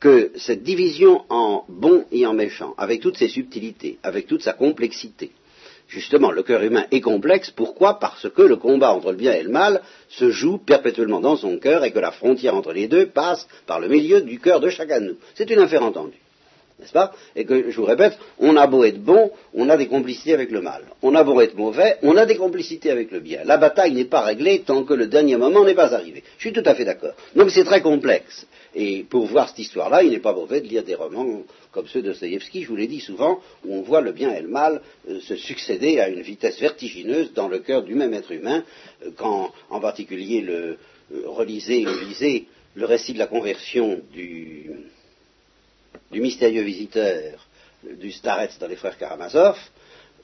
que 0.00 0.32
cette 0.36 0.62
division 0.62 1.24
en 1.28 1.64
bon 1.68 2.04
et 2.12 2.26
en 2.26 2.34
méchant, 2.34 2.74
avec 2.78 3.00
toutes 3.00 3.16
ses 3.16 3.28
subtilités, 3.28 3.98
avec 4.02 4.26
toute 4.26 4.42
sa 4.42 4.52
complexité, 4.52 5.32
justement, 5.88 6.30
le 6.30 6.42
cœur 6.42 6.62
humain 6.62 6.86
est 6.90 7.00
complexe. 7.00 7.50
Pourquoi? 7.50 7.98
Parce 7.98 8.28
que 8.28 8.42
le 8.42 8.56
combat 8.56 8.92
entre 8.92 9.10
le 9.10 9.16
bien 9.16 9.32
et 9.32 9.42
le 9.42 9.50
mal 9.50 9.82
se 10.08 10.30
joue 10.30 10.58
perpétuellement 10.58 11.20
dans 11.20 11.36
son 11.36 11.58
cœur 11.58 11.84
et 11.84 11.92
que 11.92 11.98
la 11.98 12.12
frontière 12.12 12.54
entre 12.54 12.72
les 12.72 12.88
deux 12.88 13.06
passe 13.06 13.46
par 13.66 13.80
le 13.80 13.88
milieu 13.88 14.22
du 14.22 14.40
cœur 14.40 14.60
de 14.60 14.70
chacun 14.70 15.00
de 15.00 15.06
nous. 15.06 15.16
C'est 15.34 15.50
une 15.50 15.60
affaire 15.60 15.82
entendue 15.82 16.20
n'est-ce 16.78 16.92
pas? 16.92 17.12
Et 17.34 17.44
que, 17.44 17.70
je 17.70 17.76
vous 17.76 17.86
répète, 17.86 18.18
on 18.38 18.56
a 18.56 18.66
beau 18.66 18.84
être 18.84 19.02
bon, 19.02 19.30
on 19.54 19.68
a 19.68 19.76
des 19.76 19.86
complicités 19.86 20.34
avec 20.34 20.50
le 20.50 20.60
mal. 20.60 20.82
On 21.02 21.14
a 21.14 21.24
beau 21.24 21.40
être 21.40 21.56
mauvais, 21.56 21.96
on 22.02 22.16
a 22.16 22.26
des 22.26 22.36
complicités 22.36 22.90
avec 22.90 23.10
le 23.10 23.20
bien. 23.20 23.44
La 23.44 23.56
bataille 23.56 23.92
n'est 23.92 24.04
pas 24.04 24.20
réglée 24.20 24.62
tant 24.66 24.84
que 24.84 24.94
le 24.94 25.06
dernier 25.06 25.36
moment 25.36 25.64
n'est 25.64 25.74
pas 25.74 25.94
arrivé. 25.94 26.22
Je 26.36 26.48
suis 26.48 26.52
tout 26.52 26.62
à 26.64 26.74
fait 26.74 26.84
d'accord. 26.84 27.14
Donc 27.34 27.50
c'est 27.50 27.64
très 27.64 27.80
complexe. 27.80 28.46
Et 28.74 29.04
pour 29.04 29.24
voir 29.26 29.48
cette 29.48 29.60
histoire-là, 29.60 30.02
il 30.02 30.10
n'est 30.10 30.18
pas 30.18 30.34
mauvais 30.34 30.60
de 30.60 30.66
lire 30.66 30.84
des 30.84 30.94
romans 30.94 31.42
comme 31.76 31.86
ceux 31.88 32.00
de 32.00 32.08
Dostoevsky, 32.08 32.62
je 32.62 32.68
vous 32.68 32.76
l'ai 32.76 32.86
dit 32.86 33.00
souvent, 33.00 33.38
où 33.66 33.74
on 33.74 33.82
voit 33.82 34.00
le 34.00 34.12
bien 34.12 34.34
et 34.34 34.40
le 34.40 34.48
mal 34.48 34.80
euh, 35.10 35.20
se 35.20 35.36
succéder 35.36 36.00
à 36.00 36.08
une 36.08 36.22
vitesse 36.22 36.58
vertigineuse 36.58 37.34
dans 37.34 37.48
le 37.48 37.58
cœur 37.58 37.82
du 37.82 37.94
même 37.94 38.14
être 38.14 38.32
humain, 38.32 38.64
euh, 39.04 39.10
quand 39.14 39.52
en 39.68 39.78
particulier 39.78 40.40
le 40.40 40.78
euh, 41.14 41.22
relisez 41.26 41.84
lisez 42.08 42.46
le 42.74 42.86
récit 42.86 43.12
de 43.12 43.18
la 43.18 43.26
conversion 43.26 44.00
du 44.10 44.70
du 46.10 46.20
mystérieux 46.20 46.62
visiteur 46.62 47.46
du 47.82 48.10
Starets 48.12 48.58
dans 48.58 48.66
les 48.66 48.76
frères 48.76 48.98
Karamazov, 48.98 49.58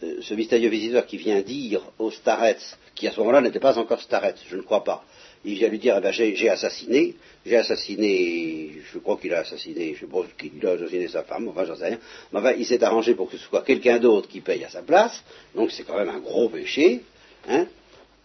euh, 0.03 0.21
ce 0.21 0.35
mystérieux 0.35 0.69
visiteur 0.69 1.07
qui 1.07 1.17
vient 1.17 1.41
dire 1.43 1.83
au 1.99 2.11
Starets, 2.11 2.77
qui 2.95 3.07
à 3.07 3.13
ce 3.13 3.21
moment-là 3.21 3.41
n'était 3.41 3.61
pas 3.61 3.79
encore 3.79 4.01
Starets, 4.01 4.35
je 4.49 4.57
ne 4.57 4.63
crois 4.63 4.85
pas, 4.85 5.05
il 5.45 5.55
vient 5.55 5.69
lui 5.69 5.79
dire, 5.79 5.97
eh 5.99 6.01
ben, 6.01 6.13
j'ai 6.13 6.49
assassiné, 6.49 7.15
j'ai 7.45 7.57
assassiné, 7.57 8.73
je 8.93 8.99
crois 8.99 9.17
qu'il 9.17 9.33
a 9.35 9.41
assassiné, 9.41 9.95
je 9.99 10.07
pense 10.07 10.27
qu'il 10.39 10.65
a 10.67 10.71
assassiné 10.71 11.09
sa 11.09 11.23
femme, 11.25 11.49
enfin 11.49 11.65
j'en 11.65 11.77
sais 11.77 11.87
rien, 11.87 11.99
mais 12.33 12.39
enfin 12.39 12.53
il 12.57 12.67
s'est 12.67 12.83
arrangé 12.83 13.15
pour 13.15 13.31
que 13.31 13.37
ce 13.37 13.45
soit 13.45 13.63
quelqu'un 13.63 13.99
d'autre 13.99 14.29
qui 14.29 14.41
paye 14.41 14.65
à 14.65 14.71
sa 14.71 14.83
place, 14.83 15.23
donc 15.55 15.71
c'est 15.71 15.85
quand 15.85 15.97
même 15.97 16.09
un 16.09 16.21
gros 16.21 16.49
péché, 16.49 17.03
hein, 17.49 17.67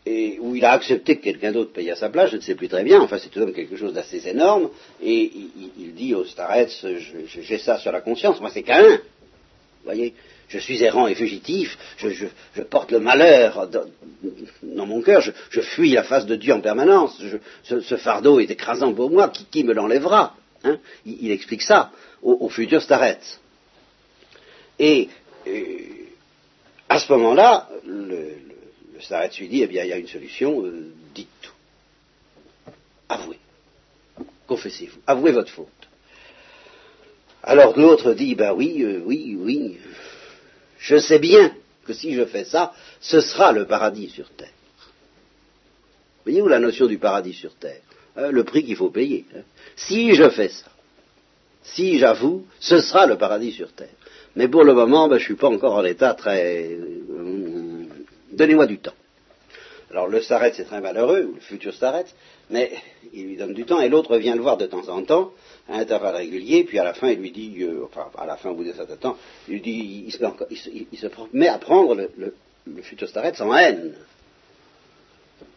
et 0.08 0.40
où 0.40 0.56
il 0.56 0.64
a 0.64 0.72
accepté 0.72 1.18
que 1.18 1.24
quelqu'un 1.24 1.52
d'autre 1.52 1.74
paye 1.74 1.92
à 1.92 1.96
sa 1.96 2.10
place, 2.10 2.32
je 2.32 2.38
ne 2.38 2.42
sais 2.42 2.56
plus 2.56 2.70
très 2.70 2.84
bien, 2.84 3.02
enfin 3.02 3.18
c'est 3.18 3.30
tout 3.30 3.40
de 3.40 3.46
même 3.46 3.54
quelque 3.54 3.76
chose 3.76 3.94
d'assez 3.94 4.28
énorme, 4.28 4.70
et 5.02 5.32
il, 5.78 5.94
dit 5.96 6.16
au 6.16 6.24
Starets, 6.24 6.70
j'ai 7.28 7.58
ça 7.58 7.78
sur 7.80 7.92
la 7.92 8.02
conscience, 8.02 8.40
moi 8.40 8.50
c'est 8.54 8.64
qu'un, 8.64 8.88
vous 8.88 9.84
voyez, 9.84 10.14
je 10.48 10.60
suis 10.60 10.82
errant 10.82 11.08
et 11.08 11.16
fugitif, 11.16 11.78
je, 11.98 12.28
porte 12.70 12.92
le 12.92 13.00
malheur 13.00 13.68
dans, 13.68 14.86
mon 14.86 15.02
cœur, 15.02 15.22
je, 15.22 15.62
fuis 15.62 15.92
la 15.92 16.04
face 16.04 16.26
de 16.26 16.36
Dieu 16.36 16.54
en 16.54 16.62
permanence, 16.62 17.22
ce, 17.64 17.98
fardeau 17.98 18.40
est 18.40 18.50
écrasant 18.50 18.94
pour 18.94 19.10
moi, 19.10 19.32
qui, 19.52 19.64
me 19.66 19.74
l'enlèvera 19.74 20.36
hein? 20.64 20.78
Il, 21.06 21.32
explique 21.32 21.64
ça 21.64 21.92
au, 22.22 22.48
futur 22.48 22.82
Starets. 22.82 23.40
Et, 24.80 25.10
et, 25.46 25.90
à 26.88 27.00
ce 27.00 27.12
moment-là, 27.12 27.68
le 27.86 28.48
Starets 29.02 29.38
lui 29.40 29.48
dit, 29.48 29.64
eh 29.64 29.68
bien, 29.68 29.84
il 29.84 29.90
y 29.90 29.94
a 29.94 29.98
une 29.98 30.08
solution, 30.08 30.66
euh, 30.66 30.92
dites 31.14 31.28
tout. 31.42 31.52
Avouez. 33.10 33.40
Confessez-vous. 34.48 35.00
Avouez 35.06 35.32
votre 35.32 35.52
faute. 35.52 35.68
Alors 37.44 37.78
l'autre 37.78 38.14
dit, 38.14 38.36
ben 38.36 38.54
oui, 38.54 38.84
euh, 38.84 39.02
oui, 39.06 39.38
oui, 39.40 39.78
je 40.80 40.98
sais 40.98 41.20
bien 41.20 41.54
que 41.86 41.94
si 41.94 42.14
je 42.14 42.26
fais 42.26 42.44
ça, 42.44 42.74
ce 43.00 43.22
sera 43.22 43.52
le 43.52 43.66
paradis 43.66 44.10
sur 44.10 44.30
terre. 44.32 44.52
Voyez-vous 46.26 46.50
la 46.50 46.60
notion 46.60 46.88
du 46.88 46.98
paradis 46.98 47.34
sur 47.34 47.56
terre 47.56 47.82
hein, 48.18 48.32
Le 48.32 48.44
prix 48.44 48.66
qu'il 48.66 48.76
faut 48.76 48.90
payer. 48.90 49.26
Hein. 49.34 49.42
Si 49.78 50.14
je 50.14 50.30
fais 50.30 50.50
ça, 50.50 50.70
si 51.64 52.00
j'avoue, 52.00 52.46
ce 52.60 52.82
sera 52.82 53.06
le 53.06 53.18
paradis 53.18 53.54
sur 53.54 53.72
terre. 53.72 53.96
Mais 54.36 54.48
pour 54.48 54.64
le 54.64 54.74
moment, 54.74 55.08
ben, 55.08 55.18
je 55.18 55.22
ne 55.22 55.26
suis 55.26 55.36
pas 55.36 55.48
encore 55.48 55.76
en 55.76 55.86
état 55.86 56.14
très 56.14 56.70
euh, 56.72 57.67
Donnez-moi 58.38 58.68
du 58.68 58.78
temps. 58.78 58.94
Alors 59.90 60.08
le 60.08 60.22
s'arrête, 60.22 60.54
c'est 60.56 60.66
très 60.66 60.80
malheureux, 60.80 61.34
le 61.36 61.42
futur 61.42 61.74
s'arrête, 61.74 62.14
mais 62.50 62.72
il 63.14 63.26
lui 63.26 63.38
donne 63.38 63.54
du 63.54 63.66
temps, 63.66 63.80
et 63.80 63.90
l'autre 63.90 64.18
vient 64.18 64.36
le 64.36 64.42
voir 64.42 64.58
de 64.58 64.68
temps 64.68 64.88
en 64.90 65.02
temps, 65.02 65.32
à 65.68 65.78
intervalles 65.78 66.18
réguliers, 66.18 66.64
puis 66.66 66.78
à 66.78 66.84
la 66.84 66.94
fin, 66.94 67.10
il 67.10 67.20
lui 67.20 67.32
dit, 67.32 67.56
euh, 67.62 67.86
enfin, 67.86 68.08
à 68.18 68.26
la 68.26 68.36
fin, 68.38 68.50
au 68.50 68.56
bout 68.56 68.66
de 68.66 68.74
certain 68.74 68.98
temps, 68.98 69.18
il 69.48 69.56
lui 69.56 69.62
dit, 69.62 70.04
il 70.08 70.98
se, 70.98 71.08
met 71.34 71.48
à 71.48 71.58
prendre 71.58 71.96
le, 71.96 72.82
futur 72.84 73.10
s'arrête 73.10 73.38
sans 73.38 73.52
haine. 73.56 73.94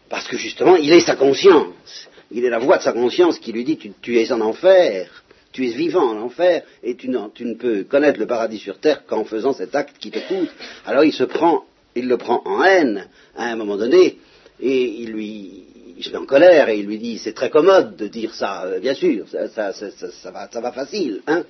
Parce 0.09 0.27
que 0.27 0.39
justement, 0.39 0.77
il 0.77 0.93
est 0.93 1.01
sa 1.01 1.17
conscience. 1.17 2.09
Il 2.31 2.45
est 2.45 2.51
la 2.51 2.61
voix 2.61 2.79
de 2.79 2.83
sa 2.83 2.93
conscience 2.93 3.39
qui 3.39 3.53
lui 3.53 3.65
dit, 3.65 3.77
tu, 3.77 3.93
tu 4.01 4.19
es 4.19 4.33
en 4.33 4.41
enfer, 4.41 5.25
tu 5.53 5.67
es 5.67 5.73
vivant 5.73 6.09
en 6.09 6.21
enfer, 6.23 6.63
et 6.83 6.95
tu, 6.95 7.11
tu, 7.35 7.45
ne 7.45 7.55
peux 7.55 7.83
connaître 7.83 8.19
le 8.19 8.27
paradis 8.27 8.59
sur 8.59 8.79
terre 8.79 9.05
qu'en 9.07 9.25
faisant 9.25 9.53
cet 9.53 9.75
acte 9.75 9.99
qui 9.99 10.11
te 10.11 10.21
coûte. 10.29 10.51
Alors 10.87 11.05
il 11.05 11.13
se 11.13 11.25
prend, 11.25 11.65
il 11.95 12.09
le 12.09 12.17
prend 12.17 12.43
en 12.45 12.63
haine, 12.63 13.07
à 13.37 13.47
un 13.47 13.57
moment 13.57 13.77
donné, 13.77 14.19
et 14.61 14.85
il 15.03 15.13
lui, 15.13 15.65
il 15.99 16.17
en 16.17 16.27
colère 16.27 16.69
et 16.69 16.79
il 16.79 16.87
lui 16.87 16.99
dit 16.99 17.19
c'est 17.19 17.35
très 17.35 17.51
commode 17.51 17.97
de 17.97 18.07
dire 18.07 18.35
ça, 18.35 18.65
euh, 18.65 18.81
bien 18.81 18.95
sûr, 18.95 19.27
ça, 19.29 19.73
ça, 19.73 19.73
ça, 19.73 20.31
va, 20.31 20.49
ça 20.51 20.61
va 20.61 20.73
facile, 20.73 21.23
hein, 21.27 21.45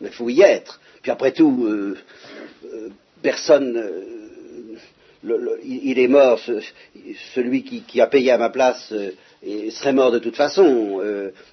mais 0.00 0.08
il 0.08 0.14
faut 0.14 0.28
y 0.28 0.42
être. 0.42 0.80
Puis 1.02 1.10
après 1.10 1.32
tout, 1.32 1.66
euh, 1.66 1.96
euh, 2.72 2.88
personne, 3.22 3.82
il 5.64 5.98
est 5.98 6.08
mort, 6.08 6.38
celui 7.34 7.64
qui, 7.64 7.82
qui, 7.82 8.00
a 8.00 8.06
payé 8.06 8.30
à 8.30 8.38
ma 8.38 8.50
place 8.50 8.92
serait 9.70 9.92
mort 9.92 10.12
de 10.12 10.20
toute 10.20 10.36
façon. 10.36 11.00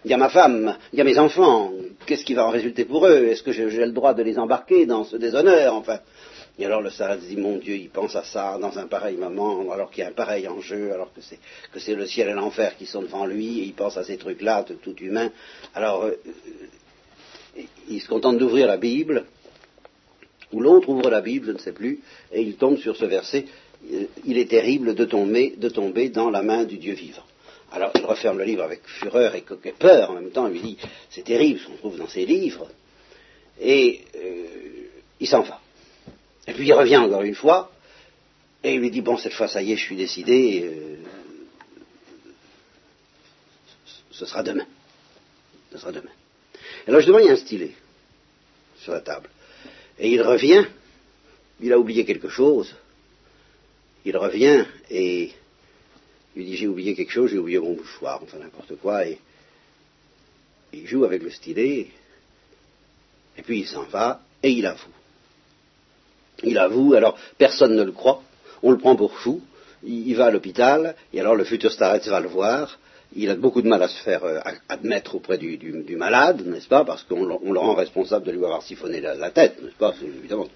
Il 0.06 0.12
y 0.12 0.14
a 0.14 0.18
ma 0.18 0.30
femme, 0.30 0.78
il 0.92 1.00
y 1.00 1.02
a 1.02 1.06
mes 1.06 1.18
enfants, 1.18 1.72
qu'est-ce 2.06 2.24
qui 2.24 2.36
va 2.36 2.46
en 2.46 2.52
résulter 2.52 2.86
pour 2.86 3.08
eux 3.08 3.26
Est-ce 3.26 3.42
que 3.42 3.52
j'ai 3.52 3.86
le 3.86 3.92
droit 3.92 4.14
de 4.14 4.22
les 4.22 4.38
embarquer 4.38 4.86
dans 4.86 5.06
ce 5.06 5.18
déshonneur 5.18 5.74
Enfin, 5.74 6.00
et 6.60 6.66
alors 6.66 6.82
le 6.82 6.92
Sarah 6.92 7.18
dit, 7.18 7.36
mon 7.36 7.58
Dieu, 7.58 7.76
il 7.76 7.90
pense 7.90 8.16
à 8.16 8.24
ça 8.24 8.60
dans 8.60 8.78
un 8.78 8.86
pareil 8.86 9.18
moment, 9.18 9.72
alors 9.72 9.90
qu'il 9.90 10.04
y 10.04 10.06
a 10.06 10.10
un 10.10 10.14
pareil 10.14 10.48
enjeu, 10.48 10.94
alors 10.94 11.12
que 11.14 11.22
c'est, 11.80 11.96
le 11.96 12.06
ciel 12.06 12.30
et 12.30 12.34
l'enfer 12.34 12.78
qui 12.78 12.86
sont 12.86 13.02
devant 13.02 13.26
lui, 13.26 13.60
et 13.60 13.64
il 13.64 13.74
pense 13.74 13.98
à 13.98 14.04
ces 14.04 14.18
trucs-là, 14.18 14.64
tout, 14.64 14.76
tout 14.76 14.96
humain. 14.98 15.32
Alors, 15.74 16.04
euh, 16.04 16.14
il 17.90 18.02
se 18.02 18.08
contente 18.08 18.38
d'ouvrir 18.38 18.68
la 18.68 18.78
Bible, 18.78 19.26
ou 20.52 20.60
l'autre 20.60 20.90
ouvre 20.90 21.10
la 21.10 21.22
Bible, 21.22 21.48
je 21.48 21.52
ne 21.54 21.58
sais 21.58 21.72
plus, 21.72 22.02
et 22.32 22.44
il 22.44 22.56
tombe 22.56 22.78
sur 22.78 22.96
ce 22.96 23.06
verset, 23.06 23.46
euh, 23.92 24.04
il 24.24 24.38
est 24.38 24.50
terrible 24.50 24.94
de 24.94 25.06
tomber, 25.06 25.56
de 25.58 25.70
tomber 25.70 26.10
dans 26.10 26.30
la 26.30 26.44
main 26.44 26.66
du 26.66 26.78
Dieu 26.78 26.94
vivant. 26.94 27.24
Alors 27.72 27.92
il 27.96 28.06
referme 28.06 28.38
le 28.38 28.44
livre 28.44 28.62
avec 28.62 28.86
fureur 28.86 29.34
et, 29.34 29.44
peur 29.80 30.12
en 30.12 30.14
même 30.14 30.30
temps, 30.30 30.46
il 30.46 30.54
lui 30.54 30.62
dit, 30.62 30.78
c'est 31.10 31.24
terrible 31.24 31.60
ce 31.60 31.66
qu'on 31.66 31.78
trouve 31.78 31.98
dans 31.98 32.08
ces 32.08 32.28
livres, 32.28 32.70
et 33.60 34.02
euh, 34.16 34.46
il 35.20 35.28
s'en 35.28 35.42
va. 35.42 35.63
Et 36.48 36.54
puis 36.54 36.68
il 36.68 36.74
revient 36.74 36.98
encore 36.98 37.22
une 37.22 37.36
fois, 37.36 37.72
et 38.64 38.76
il 38.76 38.80
lui 38.80 38.92
dit, 38.92 39.02
bon, 39.02 39.18
cette 39.18 39.34
fois, 39.34 39.48
ça 39.48 39.62
y 39.62 39.74
est, 39.74 39.78
je 39.78 39.84
suis 39.84 39.96
décidé, 39.96 40.62
euh, 40.64 40.96
ce 44.12 44.26
sera 44.26 44.44
demain. 44.44 44.66
Ce 45.72 45.78
sera 45.78 45.92
demain. 45.92 46.12
Et 46.86 46.90
alors 46.90 47.02
je 47.02 47.08
demande, 47.08 47.22
il 47.24 47.28
y 47.28 47.30
a 47.30 47.34
un 47.34 47.38
stylet 47.38 47.72
sur 48.78 48.94
la 48.94 49.02
table. 49.02 49.30
Et 50.00 50.12
il 50.12 50.22
revient, 50.22 50.66
il 51.62 51.74
a 51.74 51.80
oublié 51.80 52.06
quelque 52.06 52.30
chose, 52.30 52.76
il 54.06 54.16
revient 54.18 54.66
et 54.90 55.34
il 56.36 56.46
dit, 56.46 56.56
j'ai 56.56 56.68
oublié 56.68 56.96
quelque 56.96 57.12
chose, 57.12 57.32
j'ai 57.32 57.38
oublié 57.38 57.60
mon 57.60 57.76
mouchoir, 57.76 58.22
enfin 58.24 58.38
n'importe 58.38 58.76
quoi, 58.78 59.06
et 59.06 59.20
il 60.74 60.88
joue 60.88 61.06
avec 61.06 61.22
le 61.22 61.30
stylet, 61.30 61.88
et 63.38 63.42
puis 63.44 63.60
il 63.60 63.68
s'en 63.68 63.84
va, 63.84 64.22
et 64.42 64.50
il 64.50 64.66
avoue. 64.66 64.90
Il 66.44 66.58
avoue, 66.58 66.94
alors 66.94 67.18
personne 67.38 67.76
ne 67.76 67.84
le 67.84 67.92
croit, 67.92 68.22
on 68.62 68.72
le 68.72 68.78
prend 68.78 68.96
pour 68.96 69.14
fou, 69.18 69.42
il, 69.84 70.16
va 70.16 70.26
à 70.26 70.32
l'hôpital, 70.32 70.96
et 71.14 71.20
alors 71.20 71.36
le 71.36 71.44
futur 71.44 71.72
starets 71.72 72.08
va 72.08 72.20
le 72.20 72.28
voir, 72.28 72.80
il 73.16 73.30
a 73.30 73.36
beaucoup 73.36 73.62
de 73.62 73.68
mal 73.68 73.82
à 73.84 73.88
se 73.88 74.02
faire 74.02 74.24
euh, 74.24 74.40
admettre 74.70 75.16
auprès 75.16 75.38
du, 75.38 75.96
malade, 75.96 76.46
n'est-ce 76.46 76.68
pas, 76.68 76.84
parce 76.84 77.04
qu'on 77.04 77.26
le 77.26 77.60
rend 77.60 77.76
responsable 77.76 78.26
de 78.26 78.32
lui 78.32 78.44
avoir 78.44 78.64
siphonné 78.64 79.02
la, 79.02 79.30
tête, 79.30 79.62
n'est-ce 79.62 79.76
pas, 79.76 79.94
évidemment, 80.02 80.48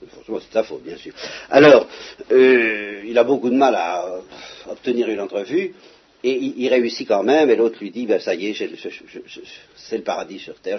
c'est 0.00 0.52
sa 0.52 0.62
faute, 0.62 0.82
bien 0.82 0.96
sûr. 0.96 1.12
Alors, 1.50 1.86
euh, 2.32 3.02
il 3.06 3.16
a 3.18 3.24
beaucoup 3.24 3.50
de 3.50 3.56
mal 3.56 3.74
à 3.74 4.20
obtenir 4.68 5.08
une 5.08 5.20
entrevue, 5.20 5.74
et 6.22 6.36
il, 6.36 6.68
réussit 6.68 7.08
quand 7.08 7.22
même, 7.22 7.48
et 7.48 7.56
l'autre 7.56 7.78
lui 7.80 7.90
dit, 7.90 8.04
ben 8.04 8.20
ça 8.20 8.34
y 8.34 8.48
est, 8.48 8.54
c'est 8.54 9.96
le 9.96 10.02
paradis 10.02 10.38
sur 10.38 10.54
terre, 10.56 10.78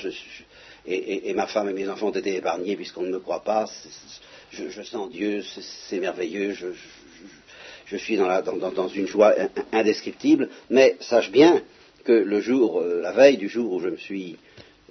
et, 0.86 1.34
ma 1.34 1.48
femme 1.48 1.70
et 1.70 1.74
mes 1.74 1.88
enfants 1.88 2.08
ont 2.08 2.12
été 2.12 2.36
épargnés 2.36 2.76
puisqu'on 2.76 3.04
ne 3.04 3.12
me 3.12 3.20
croit 3.20 3.44
pas, 3.44 3.70
je, 4.52 4.82
sens 4.82 5.10
Dieu, 5.12 5.44
c'est 5.88 6.00
merveilleux, 6.00 6.54
je, 6.54 7.98
suis 7.98 8.18
dans, 8.18 8.88
une 8.88 9.08
joie 9.08 9.34
indescriptible, 9.72 10.50
mais 10.70 10.98
sache 11.00 11.32
bien 11.32 11.62
que 12.04 12.14
le 12.14 12.40
jour, 12.40 12.80
euh, 12.80 13.02
la 13.02 13.12
veille 13.12 13.38
du 13.38 13.48
jour 13.48 13.74
où 13.74 13.80
je 13.80 13.90
me 13.90 13.98
suis 13.98 14.38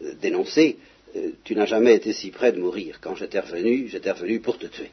euh, 0.03 0.12
dénoncé, 0.20 0.79
euh, 1.16 1.31
tu 1.42 1.57
n'as 1.57 1.66
jamais 1.66 1.94
été 1.94 2.12
si 2.12 2.31
près 2.31 2.53
de 2.53 2.61
mourir. 2.61 2.98
Quand 3.00 3.16
j'étais 3.16 3.40
revenu, 3.40 3.88
j'étais 3.88 4.12
revenu 4.12 4.38
pour 4.38 4.59
te 4.59 4.66
tuer. 4.66 4.90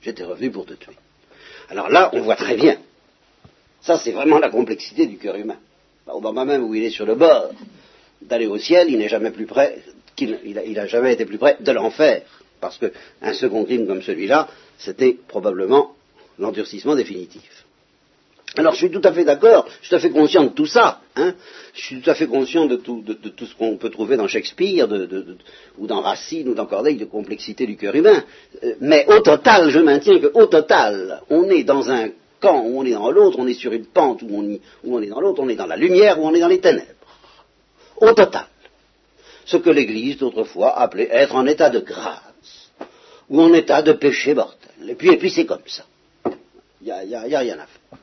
J'étais 0.00 0.24
revenu 0.24 0.50
pour 0.50 0.64
te 0.64 0.72
tuer. 0.74 0.94
Alors 1.68 1.90
là, 1.90 2.10
on 2.14 2.22
voit 2.22 2.36
très 2.36 2.56
bien 2.56 2.78
ça, 3.84 3.98
c'est 3.98 4.12
vraiment 4.12 4.38
la 4.38 4.48
complexité 4.48 5.06
du 5.06 5.18
cœur 5.18 5.36
humain. 5.36 5.58
Au 6.06 6.18
moment 6.18 6.46
même 6.46 6.64
où 6.64 6.74
il 6.74 6.84
est 6.84 6.90
sur 6.90 7.04
le 7.04 7.16
bord 7.16 7.50
d'aller 8.28 8.46
au 8.46 8.58
ciel, 8.58 8.88
il 8.90 8.98
n'est 8.98 9.08
jamais 9.08 9.30
plus 9.30 9.46
près, 9.46 9.78
il, 10.18 10.84
jamais 10.86 11.12
été 11.12 11.24
plus 11.24 11.38
près 11.38 11.56
de 11.60 11.72
l'enfer. 11.72 12.22
Parce 12.60 12.78
qu'un 12.78 13.34
second 13.34 13.64
crime 13.64 13.86
comme 13.86 14.02
celui-là, 14.02 14.48
c'était 14.78 15.16
probablement 15.28 15.94
l'endurcissement 16.38 16.96
définitif. 16.96 17.64
Alors 18.56 18.72
je 18.74 18.78
suis 18.78 18.90
tout 18.90 19.00
à 19.02 19.12
fait 19.12 19.24
d'accord, 19.24 19.66
je 19.66 19.86
suis 19.86 19.90
tout 19.90 19.96
à 19.96 19.98
fait 19.98 20.10
conscient 20.10 20.44
de 20.44 20.50
tout 20.50 20.66
ça, 20.66 21.00
hein. 21.16 21.34
je 21.74 21.80
suis 21.80 22.00
tout 22.00 22.08
à 22.08 22.14
fait 22.14 22.28
conscient 22.28 22.66
de 22.66 22.76
tout, 22.76 23.02
ce 23.06 23.54
qu'on 23.56 23.76
peut 23.76 23.90
trouver 23.90 24.16
dans 24.16 24.28
Shakespeare, 24.28 24.88
ou 25.76 25.86
dans 25.88 26.00
Racine, 26.00 26.48
ou 26.48 26.54
dans 26.54 26.66
Corneille, 26.66 26.96
de 26.96 27.04
complexité 27.04 27.66
du 27.66 27.76
cœur 27.76 27.96
humain. 27.96 28.22
Euh, 28.62 28.74
mais 28.80 29.06
au 29.08 29.18
total, 29.20 29.70
je 29.70 29.80
maintiens 29.80 30.20
qu'au 30.20 30.46
total, 30.46 31.20
on 31.30 31.50
est 31.50 31.64
dans 31.64 31.90
un 31.90 32.10
quand 32.40 32.62
on 32.62 32.84
est 32.84 32.92
dans 32.92 33.10
l'autre, 33.10 33.38
on 33.40 33.46
est 33.46 33.54
sur 33.54 33.72
une 33.72 33.86
pente 33.86 34.22
où 34.22 34.28
on 34.84 35.02
est 35.02 35.06
dans 35.06 35.20
l'autre, 35.20 35.42
on 35.42 35.48
est 35.48 35.56
dans 35.56 35.66
la 35.66 35.76
lumière 35.76 36.20
ou 36.20 36.26
on 36.26 36.34
est 36.34 36.40
dans 36.40 36.48
les 36.48 36.60
ténèbres. 36.60 36.88
Au 37.96 38.12
total. 38.12 38.46
Ce 39.44 39.56
que 39.56 39.70
l'Église 39.70 40.18
d'autrefois 40.18 40.78
appelait 40.78 41.08
être 41.10 41.34
en 41.34 41.46
état 41.46 41.70
de 41.70 41.80
grâce 41.80 42.70
ou 43.28 43.40
en 43.40 43.52
état 43.52 43.82
de 43.82 43.92
péché 43.92 44.34
mortel. 44.34 44.70
Et 44.88 44.94
puis, 44.94 45.30
c'est 45.30 45.46
comme 45.46 45.66
ça. 45.66 45.84
Il 46.80 46.92
n'y 47.06 47.14
a, 47.14 47.20
rien 47.20 47.54
à 47.54 47.66
faire. 47.66 47.98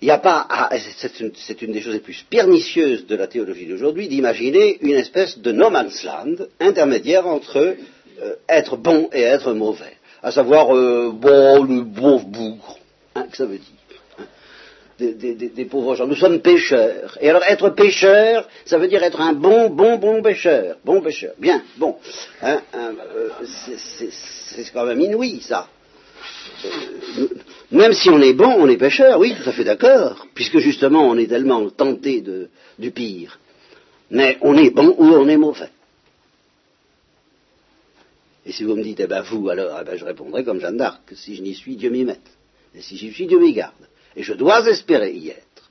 Il 0.00 0.06
n'y 0.06 0.10
a 0.10 0.18
pas, 0.18 0.48
c'est 0.96 1.62
une, 1.62 1.72
des 1.72 1.80
choses 1.80 1.94
les 1.94 2.00
plus 2.00 2.24
pernicieuses 2.28 3.06
de 3.06 3.14
la 3.14 3.28
théologie 3.28 3.66
d'aujourd'hui, 3.66 4.08
d'imaginer 4.08 4.78
une 4.80 4.96
espèce 4.96 5.38
de 5.38 5.52
no 5.52 5.70
man's 5.70 6.02
land 6.02 6.34
intermédiaire 6.58 7.26
entre 7.28 7.76
euh, 8.20 8.34
être 8.48 8.76
bon 8.76 9.08
et 9.12 9.22
être 9.22 9.52
mauvais 9.52 9.96
à 10.22 10.30
savoir, 10.30 10.74
euh, 10.74 11.10
bon, 11.12 11.64
le 11.64 11.82
bon 11.82 12.20
bougre, 12.20 12.78
hein, 13.14 13.26
que 13.30 13.36
ça 13.36 13.44
veut 13.44 13.58
dire 13.58 13.66
hein. 15.02 15.48
des, 15.54 15.64
pauvres 15.64 15.94
gens. 15.94 16.06
Nous 16.06 16.16
sommes 16.16 16.40
pêcheurs. 16.40 17.16
Et 17.20 17.28
alors 17.28 17.42
être 17.44 17.70
pêcheur, 17.70 18.48
ça 18.64 18.78
veut 18.78 18.88
dire 18.88 19.02
être 19.02 19.20
un 19.20 19.32
bon, 19.32 19.70
bon, 19.70 19.98
bon 19.98 20.22
pêcheur. 20.22 20.76
Bon 20.84 21.00
pêcheur. 21.00 21.32
Bien, 21.38 21.62
bon. 21.76 21.96
Hein, 22.42 22.60
euh, 22.74 23.28
c'est 23.44 24.72
quand 24.72 24.84
même 24.84 25.00
inouï, 25.00 25.40
ça. 25.40 25.68
Euh, 26.64 27.28
même 27.70 27.92
si 27.92 28.10
on 28.10 28.20
est 28.20 28.34
bon, 28.34 28.54
on 28.58 28.68
est 28.68 28.76
pêcheur, 28.76 29.18
oui, 29.18 29.34
tout 29.34 29.48
à 29.48 29.52
fait 29.52 29.64
d'accord, 29.64 30.26
puisque 30.34 30.58
justement 30.58 31.08
on 31.08 31.16
est 31.16 31.26
tellement 31.26 31.68
tenté 31.70 32.22
du 32.78 32.90
pire. 32.90 33.38
Mais 34.10 34.36
on 34.42 34.56
est 34.56 34.70
bon 34.70 34.94
ou 34.98 35.04
on 35.04 35.26
est 35.28 35.38
mauvais. 35.38 35.70
Et 38.44 38.52
si 38.52 38.64
vous 38.64 38.74
me 38.74 38.82
dites, 38.82 39.00
eh 39.00 39.06
ben 39.06 39.22
vous, 39.22 39.48
alors, 39.48 39.78
eh 39.80 39.84
ben 39.84 39.96
je 39.96 40.04
répondrai 40.04 40.44
comme 40.44 40.60
Jeanne 40.60 40.76
d'Arc, 40.76 41.00
si 41.14 41.36
je 41.36 41.42
n'y 41.42 41.54
suis, 41.54 41.76
Dieu 41.76 41.90
m'y 41.90 42.04
mette. 42.04 42.20
Et 42.74 42.82
si 42.82 42.96
j'y 42.96 43.12
suis, 43.12 43.26
Dieu 43.26 43.38
m'y 43.38 43.52
garde. 43.52 43.72
Et 44.16 44.22
je 44.22 44.34
dois 44.34 44.68
espérer 44.68 45.12
y 45.12 45.30
être. 45.30 45.70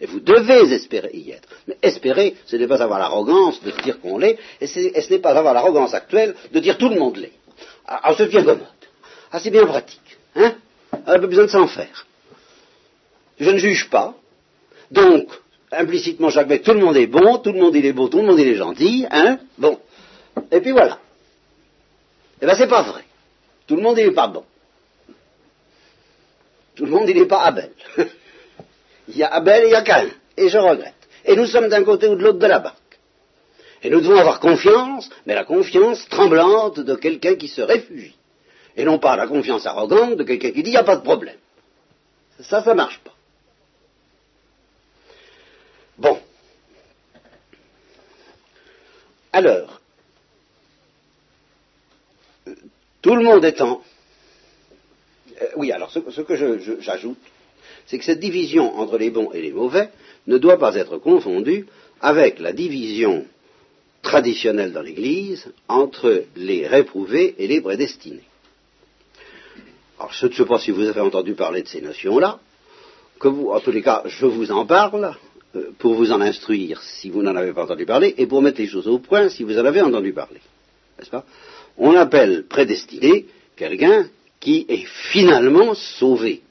Et 0.00 0.06
vous 0.06 0.20
devez 0.20 0.72
espérer 0.74 1.10
y 1.14 1.30
être. 1.30 1.48
Mais 1.68 1.76
espérer, 1.82 2.34
ce 2.46 2.56
n'est 2.56 2.66
pas 2.66 2.82
avoir 2.82 2.98
l'arrogance 2.98 3.62
de 3.62 3.70
dire 3.82 4.00
qu'on 4.00 4.18
l'est, 4.18 4.38
et, 4.60 4.66
ce 4.66 5.10
n'est 5.10 5.18
pas 5.18 5.30
avoir 5.30 5.54
l'arrogance 5.54 5.94
actuelle 5.94 6.34
de 6.52 6.60
dire 6.60 6.76
tout 6.78 6.88
le 6.88 6.98
monde 6.98 7.16
l'est. 7.16 7.32
Alors 7.86 8.00
ah, 8.02 8.10
ah, 8.10 8.14
c'est 8.16 8.26
bien 8.26 8.42
commode. 8.42 8.66
Ah, 9.30 9.40
c'est 9.40 9.50
bien 9.50 9.66
pratique. 9.66 10.18
Hein 10.36 10.54
On 10.92 11.12
n'a 11.12 11.18
pas 11.18 11.26
besoin 11.26 11.44
de 11.44 11.50
s'en 11.50 11.66
faire. 11.66 12.06
Je 13.38 13.50
ne 13.50 13.58
juge 13.58 13.88
pas. 13.90 14.14
Donc, 14.90 15.28
implicitement, 15.70 16.28
que 16.28 16.56
tout 16.56 16.72
le 16.72 16.80
monde 16.80 16.96
est 16.96 17.06
bon, 17.06 17.38
tout 17.38 17.52
le 17.52 17.60
monde 17.60 17.74
il 17.74 17.84
est 17.84 17.92
beau, 17.92 18.08
tout 18.08 18.18
le 18.18 18.26
monde 18.26 18.38
il 18.38 18.48
est 18.48 18.54
gentil. 18.54 19.06
Hein 19.10 19.38
Bon. 19.58 19.78
Et 20.50 20.60
puis 20.60 20.72
voilà. 20.72 20.98
Eh 22.40 22.46
bien, 22.46 22.54
c'est 22.54 22.68
pas 22.68 22.82
vrai. 22.82 23.04
Tout 23.66 23.76
le 23.76 23.82
monde 23.82 23.96
n'est 23.96 24.10
pas 24.10 24.28
bon. 24.28 24.44
Tout 26.74 26.84
le 26.86 26.90
monde 26.90 27.06
n'est 27.06 27.26
pas 27.26 27.42
Abel. 27.42 27.70
il 29.08 29.16
y 29.16 29.22
a 29.22 29.32
Abel 29.32 29.64
et 29.64 29.66
il 29.68 29.72
y 29.72 29.74
a 29.74 29.82
Cain. 29.82 30.08
Et 30.36 30.48
je 30.48 30.58
regrette. 30.58 30.94
Et 31.24 31.36
nous 31.36 31.46
sommes 31.46 31.68
d'un 31.68 31.84
côté 31.84 32.08
ou 32.08 32.16
de 32.16 32.22
l'autre 32.22 32.38
de 32.38 32.46
la 32.46 32.58
barque. 32.58 32.78
Et 33.82 33.90
nous 33.90 34.00
devons 34.00 34.16
avoir 34.16 34.40
confiance, 34.40 35.10
mais 35.26 35.34
la 35.34 35.44
confiance 35.44 36.08
tremblante 36.08 36.80
de 36.80 36.94
quelqu'un 36.94 37.36
qui 37.36 37.48
se 37.48 37.60
réfugie. 37.60 38.16
et 38.76 38.84
non 38.84 38.98
pas 38.98 39.14
la 39.14 39.28
confiance 39.28 39.66
arrogante 39.66 40.16
de 40.16 40.24
quelqu'un 40.24 40.50
qui 40.50 40.62
dit 40.62 40.70
il 40.70 40.72
n'y 40.72 40.76
a 40.76 40.84
pas 40.84 40.96
de 40.96 41.02
problème. 41.02 41.36
Ça, 42.40 42.62
ça 42.62 42.70
ne 42.70 42.76
marche 42.76 42.98
pas. 42.98 43.12
Bon. 45.96 46.18
Alors, 49.32 49.80
tout 53.02 53.14
le 53.14 53.22
monde 53.22 53.44
étant... 53.44 53.82
Euh, 55.40 55.46
oui, 55.56 55.72
alors 55.72 55.90
ce, 55.90 56.20
que 56.20 56.36
j'ajoute, 56.80 57.18
c'est 57.86 57.98
que 57.98 58.04
cette 58.04 58.20
division 58.20 58.78
entre 58.78 58.98
les 58.98 59.10
bons 59.10 59.32
et 59.32 59.40
les 59.40 59.52
mauvais 59.52 59.90
ne 60.26 60.38
doit 60.38 60.58
pas 60.58 60.74
être 60.76 60.98
confondue 60.98 61.66
avec 62.00 62.38
la 62.38 62.52
division 62.52 63.26
traditionnelle 64.02 64.72
dans 64.72 64.82
l'Église 64.82 65.52
entre 65.68 66.24
les 66.36 66.66
réprouvés 66.66 67.34
et 67.38 67.46
les 67.46 67.60
prédestinés. 67.60 68.24
Alors, 69.98 70.12
je 70.12 70.26
ne 70.26 70.32
sais 70.32 70.44
pas 70.44 70.58
si 70.58 70.70
vous 70.70 70.86
avez 70.86 71.00
entendu 71.00 71.34
parler 71.34 71.62
de 71.62 71.68
ces 71.68 71.80
notions-là, 71.80 72.38
que 73.18 73.28
vous, 73.28 73.48
en 73.48 73.60
tous 73.60 73.70
les 73.70 73.82
cas, 73.82 74.02
je 74.06 74.26
vous 74.26 74.50
en 74.50 74.66
parle 74.66 75.16
euh, 75.56 75.70
pour 75.78 75.94
vous 75.94 76.12
en 76.12 76.20
instruire 76.20 76.82
si 76.82 77.10
vous 77.10 77.22
n'en 77.22 77.34
avez 77.36 77.52
pas 77.52 77.64
entendu 77.64 77.86
parler 77.86 78.14
et 78.18 78.26
pour 78.26 78.42
mettre 78.42 78.60
les 78.60 78.66
choses 78.66 78.88
au 78.88 78.98
point 78.98 79.28
si 79.28 79.44
vous 79.44 79.58
en 79.58 79.64
avez 79.64 79.80
entendu 79.80 80.12
parler. 80.12 80.40
N'est-ce 80.98 81.10
pas? 81.10 81.24
On 81.78 81.94
appelle 81.96 82.44
prédestiné 82.46 83.26
quelqu'un 83.56 84.08
qui 84.44 84.66
est 84.68 84.84
finalement 84.86 85.74
sauvé. 85.74 86.42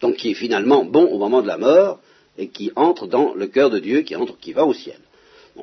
Donc 0.00 0.16
qui 0.16 0.30
est 0.30 0.34
finalement 0.34 0.82
bon 0.84 1.04
au 1.04 1.18
moment 1.18 1.42
de 1.42 1.46
la 1.46 1.58
mort 1.58 2.00
et 2.38 2.48
qui 2.48 2.72
entre 2.74 3.06
dans 3.06 3.34
le 3.34 3.48
cœur 3.48 3.68
de 3.68 3.78
Dieu, 3.78 4.00
qui 4.00 4.16
entre, 4.16 4.38
qui 4.38 4.54
va 4.54 4.64
au 4.64 4.72
ciel. 4.72 4.98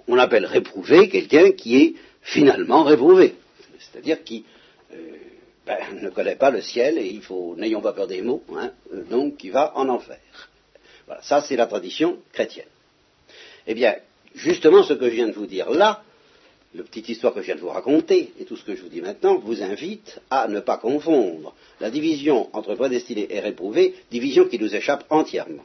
On 0.08 0.18
appelle 0.20 0.46
réprouvé 0.46 1.10
quelqu'un 1.10 1.52
qui 1.54 1.78
est 1.82 1.94
finalement 2.22 2.84
réprouvé, 2.84 3.34
c'est-à-dire 3.80 4.24
qui 4.24 4.46
euh, 4.94 4.96
ben, 5.66 5.78
ne 6.02 6.10
connaît 6.10 6.36
pas 6.36 6.52
le 6.52 6.62
ciel 6.62 7.00
et 7.00 7.08
il 7.08 7.22
faut, 7.22 7.56
n'ayons 7.58 7.82
pas 7.82 7.94
peur 7.94 8.08
des 8.08 8.22
mots, 8.22 8.44
hein, 8.56 8.72
euh, 8.94 9.04
donc 9.10 9.38
qui 9.38 9.50
va 9.50 9.76
en 9.76 9.90
enfer. 9.90 10.20
Voilà, 11.08 11.22
ça 11.24 11.42
c'est 11.42 11.56
la 11.56 11.66
tradition 11.66 12.20
chrétienne. 12.32 12.68
Eh 13.66 13.74
bien, 13.74 13.96
justement 14.36 14.84
ce 14.84 14.94
que 14.94 15.10
je 15.10 15.16
viens 15.16 15.28
de 15.28 15.34
vous 15.34 15.48
dire 15.48 15.72
là, 15.72 16.04
la 16.76 16.84
petite 16.84 17.08
histoire 17.08 17.34
que 17.34 17.42
je 17.42 17.46
viens 17.46 17.56
de 17.56 17.62
vous 17.62 17.70
raconter 17.70 18.34
et 18.40 18.44
tout 18.44 18.58
ce 18.58 18.66
que 18.66 18.76
je 18.76 18.82
vous 18.82 18.90
dis 18.90 19.02
maintenant 19.02 19.38
vous 19.38 19.64
invite 19.64 20.20
à 20.30 20.48
ne 20.48 20.60
pas 20.60 20.78
confondre 20.78 21.54
la 21.80 21.90
division 21.90 22.50
entre 22.52 22.76
prédestiné 22.76 23.28
et 23.30 23.40
réprouvé, 23.40 23.96
division 24.12 24.46
qui 24.46 24.60
nous 24.60 24.76
échappe 24.76 25.06
entièrement. 25.10 25.64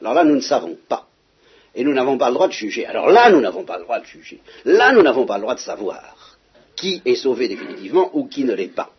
Alors 0.00 0.14
là, 0.14 0.24
nous 0.24 0.34
ne 0.34 0.40
savons 0.40 0.76
pas. 0.88 1.08
Et 1.74 1.84
nous 1.84 1.92
n'avons 1.92 2.16
pas 2.16 2.28
le 2.28 2.34
droit 2.34 2.48
de 2.48 2.54
juger. 2.54 2.86
Alors 2.86 3.08
là, 3.10 3.30
nous 3.30 3.40
n'avons 3.40 3.64
pas 3.64 3.76
le 3.76 3.84
droit 3.84 4.00
de 4.00 4.06
juger. 4.06 4.40
Là, 4.64 4.92
nous 4.92 5.02
n'avons 5.02 5.26
pas 5.26 5.36
le 5.36 5.42
droit 5.42 5.54
de 5.54 5.60
savoir 5.60 6.38
qui 6.74 7.02
est 7.04 7.16
sauvé 7.16 7.48
définitivement 7.48 8.10
ou 8.14 8.26
qui 8.26 8.44
ne 8.44 8.54
l'est 8.54 8.74
pas. 8.74 8.90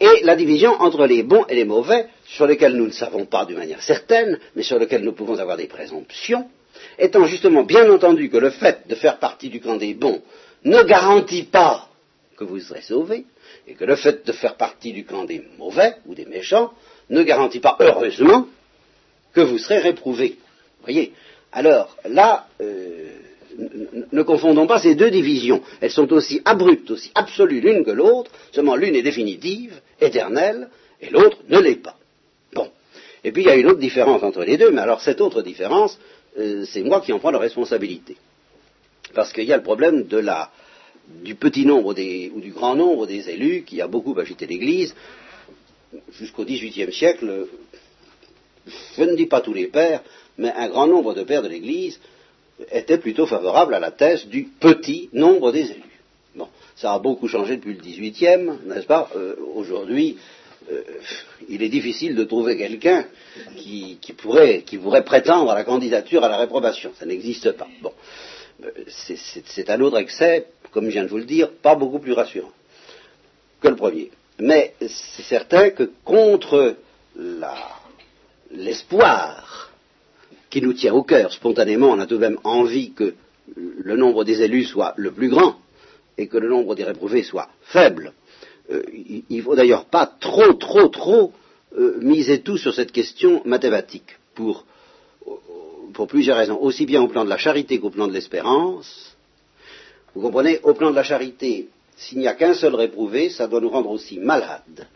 Et 0.00 0.22
la 0.24 0.34
division 0.34 0.72
entre 0.72 1.06
les 1.06 1.22
bons 1.22 1.44
et 1.46 1.54
les 1.54 1.64
mauvais, 1.64 2.08
sur 2.26 2.46
lesquels 2.46 2.74
nous 2.74 2.86
ne 2.86 2.92
savons 2.92 3.26
pas 3.26 3.44
d'une 3.44 3.58
manière 3.58 3.82
certaine, 3.82 4.40
mais 4.56 4.64
sur 4.64 4.78
lesquels 4.78 5.04
nous 5.04 5.12
pouvons 5.12 5.38
avoir 5.38 5.56
des 5.56 5.68
présomptions, 5.68 6.48
étant 6.98 7.26
justement 7.26 7.62
bien 7.62 7.90
entendu 7.90 8.30
que 8.30 8.36
le 8.36 8.50
fait 8.50 8.86
de 8.88 8.94
faire 8.94 9.18
partie 9.18 9.48
du 9.48 9.60
camp 9.60 9.76
des 9.76 9.94
bons 9.94 10.22
ne 10.64 10.82
garantit 10.82 11.44
pas 11.44 11.88
que 12.36 12.44
vous 12.44 12.58
serez 12.60 12.82
sauvés, 12.82 13.24
et 13.66 13.74
que 13.74 13.84
le 13.84 13.96
fait 13.96 14.26
de 14.26 14.32
faire 14.32 14.56
partie 14.56 14.92
du 14.92 15.04
camp 15.04 15.24
des 15.24 15.42
mauvais 15.58 15.94
ou 16.06 16.14
des 16.14 16.26
méchants 16.26 16.72
ne 17.10 17.22
garantit 17.22 17.60
pas, 17.60 17.76
heureusement, 17.80 18.46
que 19.32 19.40
vous 19.40 19.58
serez 19.58 19.78
réprouvés. 19.78 20.36
Voyez 20.82 21.12
Alors, 21.52 21.96
là, 22.08 22.46
euh, 22.60 23.10
ne 24.12 24.22
confondons 24.22 24.66
pas 24.66 24.80
ces 24.80 24.94
deux 24.94 25.10
divisions. 25.10 25.62
Elles 25.80 25.90
sont 25.90 26.12
aussi 26.12 26.40
abruptes, 26.44 26.90
aussi 26.90 27.10
absolues 27.14 27.60
l'une 27.60 27.84
que 27.84 27.90
l'autre, 27.90 28.30
seulement 28.52 28.76
l'une 28.76 28.94
est 28.94 29.02
définitive, 29.02 29.80
éternelle, 30.00 30.68
et 31.00 31.10
l'autre 31.10 31.38
ne 31.48 31.58
l'est 31.58 31.82
pas. 31.82 31.96
Bon. 32.52 32.70
Et 33.22 33.32
puis 33.32 33.42
il 33.42 33.46
y 33.46 33.50
a 33.50 33.56
une 33.56 33.66
autre 33.66 33.80
différence 33.80 34.22
entre 34.22 34.44
les 34.44 34.56
deux, 34.56 34.70
mais 34.70 34.82
alors 34.82 35.00
cette 35.00 35.20
autre 35.20 35.42
différence, 35.42 35.98
euh, 36.38 36.64
c'est 36.66 36.82
moi 36.82 37.00
qui 37.00 37.12
en 37.12 37.18
prends 37.18 37.30
la 37.30 37.38
responsabilité. 37.38 38.16
Parce 39.14 39.32
qu'il 39.32 39.44
y 39.44 39.52
a 39.52 39.56
le 39.56 39.62
problème 39.62 40.06
du 41.22 41.34
petit 41.34 41.66
nombre 41.66 41.94
des, 41.94 42.32
ou 42.34 42.40
du 42.40 42.50
grand 42.50 42.74
nombre 42.74 43.06
des 43.06 43.28
élus 43.30 43.62
qui 43.62 43.80
a 43.80 43.86
beaucoup 43.86 44.18
agité 44.18 44.46
l'Église. 44.46 44.94
Jusqu'au 46.12 46.44
XVIIIe 46.44 46.92
siècle, 46.92 47.46
je 48.96 49.02
ne 49.02 49.14
dis 49.14 49.26
pas 49.26 49.40
tous 49.40 49.54
les 49.54 49.68
pères, 49.68 50.02
mais 50.38 50.52
un 50.52 50.68
grand 50.68 50.86
nombre 50.86 51.14
de 51.14 51.22
pères 51.22 51.42
de 51.42 51.48
l'Église 51.48 52.00
étaient 52.72 52.98
plutôt 52.98 53.26
favorables 53.26 53.74
à 53.74 53.80
la 53.80 53.90
thèse 53.90 54.26
du 54.26 54.44
petit 54.58 55.08
nombre 55.12 55.52
des 55.52 55.70
élus. 55.70 56.00
Bon, 56.34 56.48
ça 56.74 56.94
a 56.94 56.98
beaucoup 56.98 57.28
changé 57.28 57.56
depuis 57.56 57.74
le 57.74 57.80
XVIIIe, 57.80 58.50
n'est-ce 58.66 58.86
pas? 58.86 59.08
Euh, 59.14 59.36
Aujourd'hui, 59.54 60.16
euh, 60.70 60.82
il 61.48 61.62
est 61.62 61.68
difficile 61.68 62.14
de 62.14 62.24
trouver 62.24 62.56
quelqu'un 62.56 63.04
qui, 63.56 63.98
pourrait, 64.16 64.62
qui 64.62 64.78
pourrait 64.78 65.04
prétendre 65.04 65.50
à 65.50 65.54
la 65.54 65.64
candidature 65.64 66.24
à 66.24 66.28
la 66.28 66.36
réprobation. 66.36 66.92
Ça 66.98 67.06
n'existe 67.06 67.52
pas. 67.52 67.68
Bon, 67.82 67.92
euh, 68.64 68.70
c'est 68.86 69.70
un 69.70 69.80
autre 69.80 69.98
excès, 69.98 70.46
comme 70.70 70.86
je 70.86 70.90
viens 70.90 71.04
de 71.04 71.08
vous 71.08 71.18
le 71.18 71.24
dire, 71.24 71.50
pas 71.50 71.74
beaucoup 71.74 71.98
plus 71.98 72.12
rassurant 72.12 72.52
que 73.60 73.68
le 73.68 73.76
premier. 73.76 74.10
Mais 74.38 74.74
c'est 74.80 75.22
certain 75.22 75.70
que 75.70 75.90
contre 76.04 76.76
l'espoir 78.50 79.72
qui 80.50 80.60
nous 80.60 80.72
tient 80.72 80.92
au 80.92 81.02
cœur, 81.02 81.32
spontanément, 81.32 81.90
on 81.90 81.98
a 81.98 82.06
tout 82.06 82.16
de 82.16 82.20
même 82.20 82.38
envie 82.44 82.92
que 82.92 83.14
le 83.56 83.96
nombre 83.96 84.24
des 84.24 84.42
élus 84.42 84.64
soit 84.64 84.94
le 84.96 85.12
plus 85.12 85.28
grand 85.28 85.56
et 86.16 86.28
que 86.28 86.38
le 86.38 86.48
nombre 86.48 86.74
des 86.74 86.84
réprouvés 86.84 87.22
soit 87.22 87.48
faible. 87.62 88.12
Euh, 88.70 88.82
il 88.92 89.36
ne 89.36 89.42
faut 89.42 89.54
d'ailleurs 89.54 89.84
pas 89.84 90.06
trop, 90.06 90.54
trop, 90.54 90.88
trop 90.88 91.32
euh, 91.76 91.98
miser 92.00 92.40
tout 92.40 92.56
sur 92.56 92.74
cette 92.74 92.92
question 92.92 93.42
mathématique, 93.44 94.16
pour, 94.34 94.64
plusieurs 96.08 96.38
raisons, 96.38 96.58
aussi 96.60 96.86
bien 96.86 97.02
au 97.02 97.08
plan 97.08 97.24
de 97.24 97.30
la 97.30 97.36
charité 97.36 97.78
qu'au 97.78 97.90
plan 97.90 98.08
de 98.08 98.12
l'espérance. 98.12 99.16
Vous 100.14 100.22
comprenez, 100.22 100.60
au 100.62 100.74
plan 100.74 100.90
de 100.90 100.96
la 100.96 101.02
charité, 101.02 101.68
s'il 101.96 102.18
n'y 102.18 102.26
a 102.26 102.34
qu'un 102.34 102.54
seul 102.54 102.74
réprouvé, 102.74 103.28
ça 103.28 103.46
doit 103.46 103.60
nous 103.60 103.68
rendre 103.68 103.90
aussi 103.90 104.18
malades. 104.18 104.86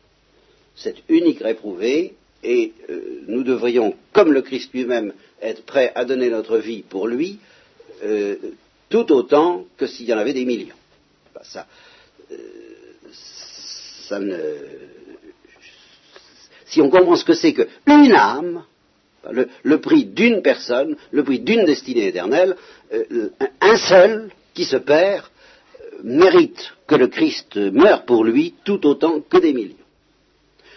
Cet 0.74 0.96
unique 1.09 1.40
réprouvé, 1.40 2.14
et 2.42 2.72
euh, 2.88 3.22
nous 3.26 3.42
devrions, 3.42 3.94
comme 4.12 4.33
le 4.33 4.42
Christ 4.42 4.72
lui-même, 4.72 5.12
être 5.42 5.64
prêts 5.64 5.92
à 5.94 6.04
donner 6.04 6.31
notre 6.31 6.59
vie 6.59 6.83
pour 6.83 7.07
lui, 7.07 7.38
tout 8.88 9.12
autant 9.12 9.64
que 9.76 9.88
s'il 9.88 10.07
y 10.07 10.14
en 10.14 10.18
avait 10.18 10.33
des 10.33 10.44
millions. 10.44 10.76
ça, 11.42 11.66
si 16.66 16.81
on 16.81 16.90
comprend 16.90 17.16
ce 17.16 17.25
que 17.25 17.35
c'est 17.35 17.55
qu'une 17.55 18.12
âme, 18.12 18.64
le, 19.31 19.81
prix 19.81 20.05
d'une 20.07 20.42
personne, 20.42 20.97
le 21.11 21.25
prix 21.25 21.40
d'une 21.40 21.64
destinée 21.64 22.09
éternelle, 22.09 22.57
euh, 22.92 23.31
un 23.61 23.77
seul 23.77 24.31
qui 24.55 24.64
se 24.64 24.77
perd 24.77 25.25
euh, 25.25 26.01
mérite 26.03 26.73
que 26.87 26.94
le 26.94 27.09
Christ 27.09 27.57
meure 27.57 28.05
pour 28.05 28.25
lui 28.25 28.55
tout 28.64 28.87
autant 28.87 29.21
que 29.21 29.38
des 29.38 29.53
millions. 29.53 29.75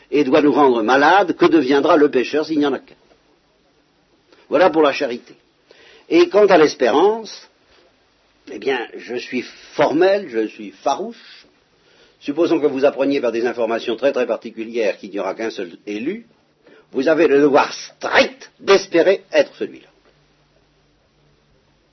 Et 0.09 0.23
doit 0.23 0.41
nous 0.41 0.51
rendre 0.51 0.83
malades, 0.83 1.35
que 1.37 1.45
deviendra 1.45 1.95
le 1.95 2.11
pécheur 2.11 2.45
s'il 2.45 2.59
n'y 2.59 2.65
en 2.65 2.73
a 2.73 2.79
qu'un 2.79 2.95
Voilà 4.49 4.69
pour 4.69 4.81
la 4.81 4.91
charité. 4.91 5.35
Et 6.09 6.27
quant 6.27 6.47
à 6.47 6.57
l'espérance, 6.57 7.49
eh 8.51 8.59
bien, 8.59 8.87
je 8.97 9.15
suis 9.15 9.43
formel, 9.73 10.27
je 10.27 10.47
suis 10.47 10.71
farouche, 10.71 11.40
Supposons 12.21 12.59
que 12.59 12.67
vous 12.67 12.85
appreniez 12.85 13.19
par 13.19 13.31
des 13.31 13.45
informations 13.47 13.95
très 13.95 14.11
très 14.11 14.27
particulières 14.27 14.97
qu'il 14.97 15.09
n'y 15.09 15.19
aura 15.19 15.33
qu'un 15.33 15.49
seul 15.49 15.71
élu, 15.87 16.27
vous 16.91 17.07
avez 17.07 17.27
le 17.27 17.41
devoir 17.41 17.73
strict 17.73 18.51
d'espérer 18.59 19.23
être 19.31 19.55
celui-là. 19.55 19.87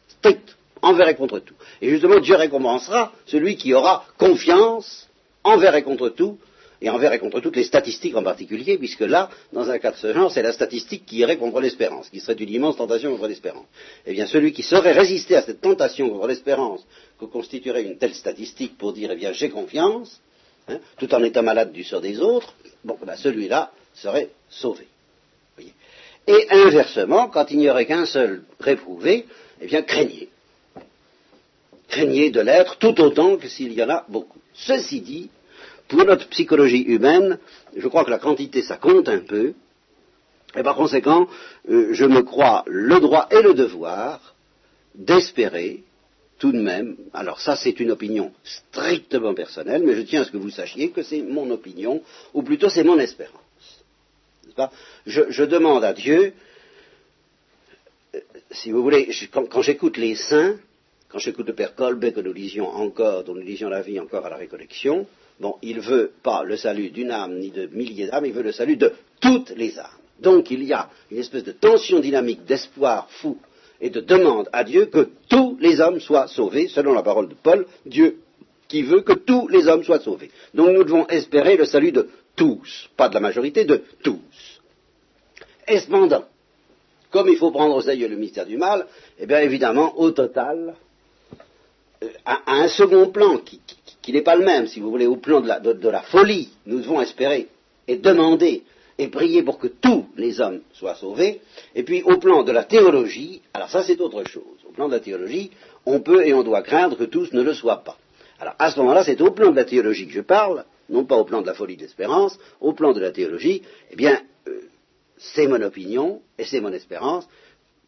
Strict, 0.09 0.57
envers 0.83 1.09
et 1.09 1.15
contre 1.15 1.39
tout. 1.39 1.55
Et 1.81 1.89
justement, 1.89 2.21
Dieu 2.21 2.37
récompensera 2.37 3.13
celui 3.27 3.57
qui 3.57 3.73
aura 3.73 4.05
confiance 4.19 5.09
envers 5.45 5.75
et 5.77 5.83
contre 5.83 6.11
tout, 6.11 6.39
et 6.81 6.89
envers 6.91 7.13
et 7.13 7.19
contre 7.19 7.41
toutes 7.41 7.57
les 7.57 7.65
statistiques 7.65 8.17
en 8.17 8.23
particulier, 8.23 8.79
puisque 8.79 9.01
là, 9.01 9.31
dans 9.53 9.69
un 9.69 9.79
cas 9.79 9.93
de 9.93 9.97
ce 9.97 10.13
genre, 10.13 10.31
c'est 10.31 10.43
la 10.43 10.53
statistique 10.53 11.05
qui 11.07 11.17
irait 11.19 11.37
contre 11.37 11.61
l'espérance, 11.61 12.09
qui 12.09 12.21
serait 12.21 12.35
une 12.35 12.51
immense 12.51 12.77
tentation 12.77 13.11
contre 13.13 13.29
l'espérance. 13.29 13.67
Eh 14.07 14.13
bien, 14.13 14.27
celui 14.27 14.53
qui 14.53 14.63
saurait 14.63 14.93
résister 14.93 15.37
à 15.37 15.43
cette 15.43 15.61
tentation 15.61 16.09
contre 16.11 16.29
l'espérance 16.29 16.87
que 17.19 17.25
constituerait 17.25 17.83
une 17.83 17.99
telle 17.99 18.15
statistique 18.15 18.79
pour 18.79 18.93
dire, 18.93 19.11
eh 19.13 19.17
bien, 19.17 19.33
j'ai 19.33 19.51
confiance, 19.51 20.21
hein, 20.69 20.79
tout 20.99 21.13
en 21.15 21.23
étant 21.25 21.43
malade 21.43 21.73
du 21.73 21.85
sort 21.85 22.01
des 22.01 22.21
autres, 22.21 22.55
bon, 22.85 22.97
ben, 23.05 23.17
celui-là 23.17 23.73
serait 23.95 24.31
sauvé. 24.49 24.87
Et 26.29 26.47
inversement, 26.51 27.29
quand 27.29 27.51
il 27.51 27.59
n'y 27.59 27.71
aurait 27.71 27.87
qu'un 27.87 28.05
seul 28.05 28.43
réprouvé, 28.61 29.25
eh 29.63 29.67
bien, 29.67 29.81
craignez. 29.81 30.29
Craignez 31.89 32.31
de 32.31 32.41
l'être 32.41 32.77
tout 32.77 33.01
autant 33.01 33.39
que 33.39 33.49
s'il 33.49 33.73
y 33.73 33.83
en 33.83 33.89
a 33.89 34.05
beaucoup. 34.09 34.39
Ceci 34.53 35.01
dit, 35.01 35.31
pour 35.89 36.05
notre 36.05 36.29
psychologie 36.29 36.83
humaine, 36.83 37.39
je 37.77 37.89
crois 37.89 38.05
que 38.05 38.11
la 38.11 38.19
quantité, 38.19 38.63
ça 38.63 38.77
compte 38.77 39.09
un 39.09 39.21
peu, 39.21 39.55
et 40.57 40.63
par 40.63 40.77
conséquent, 40.77 41.29
euh, 41.69 41.93
je 41.93 42.05
me 42.05 42.23
crois 42.23 42.65
le 42.67 43.01
droit 43.01 43.29
et 43.31 43.43
le 43.43 43.55
devoir 43.55 44.35
d'espérer 44.95 45.83
tout 46.39 46.53
de 46.53 46.61
même, 46.61 46.97
alors 47.13 47.41
ça 47.41 47.57
c'est 47.57 47.81
une 47.81 47.91
opinion 47.91 48.33
strictement 48.45 49.35
personnelle, 49.35 49.83
mais 49.85 49.95
je 49.95 50.03
tiens 50.03 50.23
à 50.23 50.25
ce 50.25 50.31
que 50.31 50.37
vous 50.37 50.51
sachiez 50.51 50.91
que 50.91 51.03
c'est 51.03 51.23
mon 51.23 51.51
opinion, 51.51 52.03
ou 52.33 52.43
plutôt 52.43 52.69
c'est 52.69 52.85
mon 52.85 52.99
espérance. 52.99 53.43
Je, 55.07 55.45
demande 55.45 55.85
à 55.85 55.93
Dieu, 55.93 56.33
euh, 58.15 58.21
si 58.51 58.71
vous 58.71 58.83
voulez, 58.83 59.11
quand, 59.33 59.49
quand 59.49 59.63
j'écoute 59.63 59.97
les 59.97 60.17
saints, 60.17 60.57
quand 61.09 61.19
j'écoute 61.19 61.47
le 61.47 61.55
Père 61.55 61.75
Colbert 61.75 62.13
que 62.13 62.21
nous 62.21 62.33
lisions 62.33 62.69
encore, 62.69 63.25
dont 63.25 63.35
nous 63.35 63.41
lisions 63.41 63.69
la 63.69 63.83
vie 63.83 64.01
encore 64.01 64.27
à 64.27 64.31
la 64.31 64.37
récollection, 64.37 65.07
bon, 65.41 65.57
il 65.63 65.81
veut 65.81 66.13
pas 66.23 66.45
le 66.45 66.57
salut 66.57 66.91
d'une 66.91 67.11
âme 67.11 67.39
ni 67.39 67.51
de 67.51 67.67
milliers 67.67 68.07
d'âmes, 68.07 68.27
il 68.27 68.33
veut 68.33 68.43
le 68.43 68.53
salut 68.53 68.77
de 68.77 68.93
toutes 69.21 69.51
les 69.51 69.79
âmes. 69.79 69.87
Donc 70.21 70.51
il 70.51 70.65
y 70.65 70.73
a 70.73 70.89
une 71.11 71.19
espèce 71.19 71.45
de 71.45 71.53
tension 71.53 72.01
dynamique 72.01 72.45
d'espoir 72.45 73.09
fou 73.11 73.39
et 73.81 73.91
de 73.91 74.01
demande 74.01 74.49
à 74.53 74.65
Dieu 74.65 74.87
que 74.87 75.09
tous 75.29 75.57
les 75.61 75.81
hommes 75.81 76.01
soient 76.01 76.27
sauvés, 76.27 76.69
selon 76.69 76.93
la 76.93 77.03
parole 77.03 77.29
de 77.29 77.35
Paul, 77.35 77.67
Dieu 77.87 78.19
qui 78.69 78.83
veut 78.83 79.01
que 79.01 79.15
tous 79.15 79.49
les 79.49 79.67
hommes 79.67 79.83
soient 79.83 80.01
sauvés. 80.01 80.31
Donc 80.55 80.71
nous 80.71 80.85
devons 80.85 81.07
espérer 81.07 81.57
le 81.57 81.65
salut 81.65 81.93
de 81.93 82.09
tous, 82.37 82.89
pas 82.97 83.09
de 83.09 83.15
la 83.15 83.21
majorité, 83.21 83.65
de 83.65 83.83
tous. 84.03 84.61
Et 85.67 85.79
cependant, 85.79 86.25
comme 87.11 87.29
il 87.29 87.37
faut 87.37 87.51
prendre 87.51 87.75
au 87.75 87.81
sérieux 87.81 88.09
le 88.09 88.17
mystère 88.17 88.47
du 88.47 88.57
mal, 88.57 88.87
eh 89.19 89.27
bien 89.27 89.41
évidemment, 89.41 89.99
au 89.99 90.11
total, 90.11 90.75
euh, 92.03 92.09
à, 92.25 92.43
un 92.47 92.69
second 92.69 93.11
plan 93.11 93.39
qui, 93.39 93.61
n'est 94.15 94.23
pas 94.23 94.37
le 94.37 94.45
même, 94.45 94.67
si 94.67 94.81
vous 94.81 94.91
voulez, 94.91 95.07
au 95.07 95.17
plan 95.17 95.41
de 95.41 95.89
la 95.89 96.03
folie, 96.03 96.51
nous 96.67 96.81
devons 96.81 97.01
espérer 97.01 97.49
et 97.87 97.97
demander 97.97 98.63
et 98.99 99.09
prier 99.09 99.43
pour 99.43 99.59
que 99.59 99.69
tous 99.69 100.07
les 100.17 100.41
hommes 100.41 100.61
soient 100.73 100.97
sauvés. 100.97 101.41
Et 101.75 101.85
puis 101.85 102.03
au 102.03 102.19
plan 102.19 102.43
de 102.43 102.53
la 102.53 102.65
théologie, 102.65 103.41
alors 103.55 103.71
ça 103.71 103.83
c'est 103.85 104.01
autre 104.01 104.25
chose. 104.25 104.43
Au 104.69 104.73
plan 104.73 104.89
de 104.89 104.93
la 104.95 105.01
théologie, 105.01 105.51
on 105.87 106.01
peut 106.01 106.27
et 106.27 106.35
on 106.35 106.43
doit 106.43 106.63
craindre 106.63 106.97
que 106.97 107.05
tous 107.05 107.33
ne 107.33 107.43
le 107.43 107.55
soient 107.55 107.85
pas. 107.85 107.97
Alors 108.41 108.55
à 108.59 108.71
ce 108.71 108.79
moment-là, 108.81 109.05
c'est 109.05 109.21
au 109.21 109.31
plan 109.31 109.51
de 109.51 109.57
la 109.57 109.65
théologie 109.65 110.07
que 110.07 110.13
je 110.13 110.21
parle, 110.21 110.65
non 110.89 111.05
pas 111.05 111.17
au 111.17 111.25
plan 111.25 111.41
de 111.41 111.47
la 111.47 111.55
folie 111.55 111.77
d'espérance, 111.77 112.39
au 112.61 112.73
plan 112.73 112.93
de 112.93 113.01
la 113.01 113.13
théologie, 113.13 113.63
eh 113.91 113.97
bien, 113.97 114.21
euh, 114.49 114.63
c'est 115.17 115.47
mon 115.47 115.61
opinion 115.63 116.21
et 116.37 116.45
c'est 116.45 116.61
mon 116.61 116.73
espérance 116.73 117.29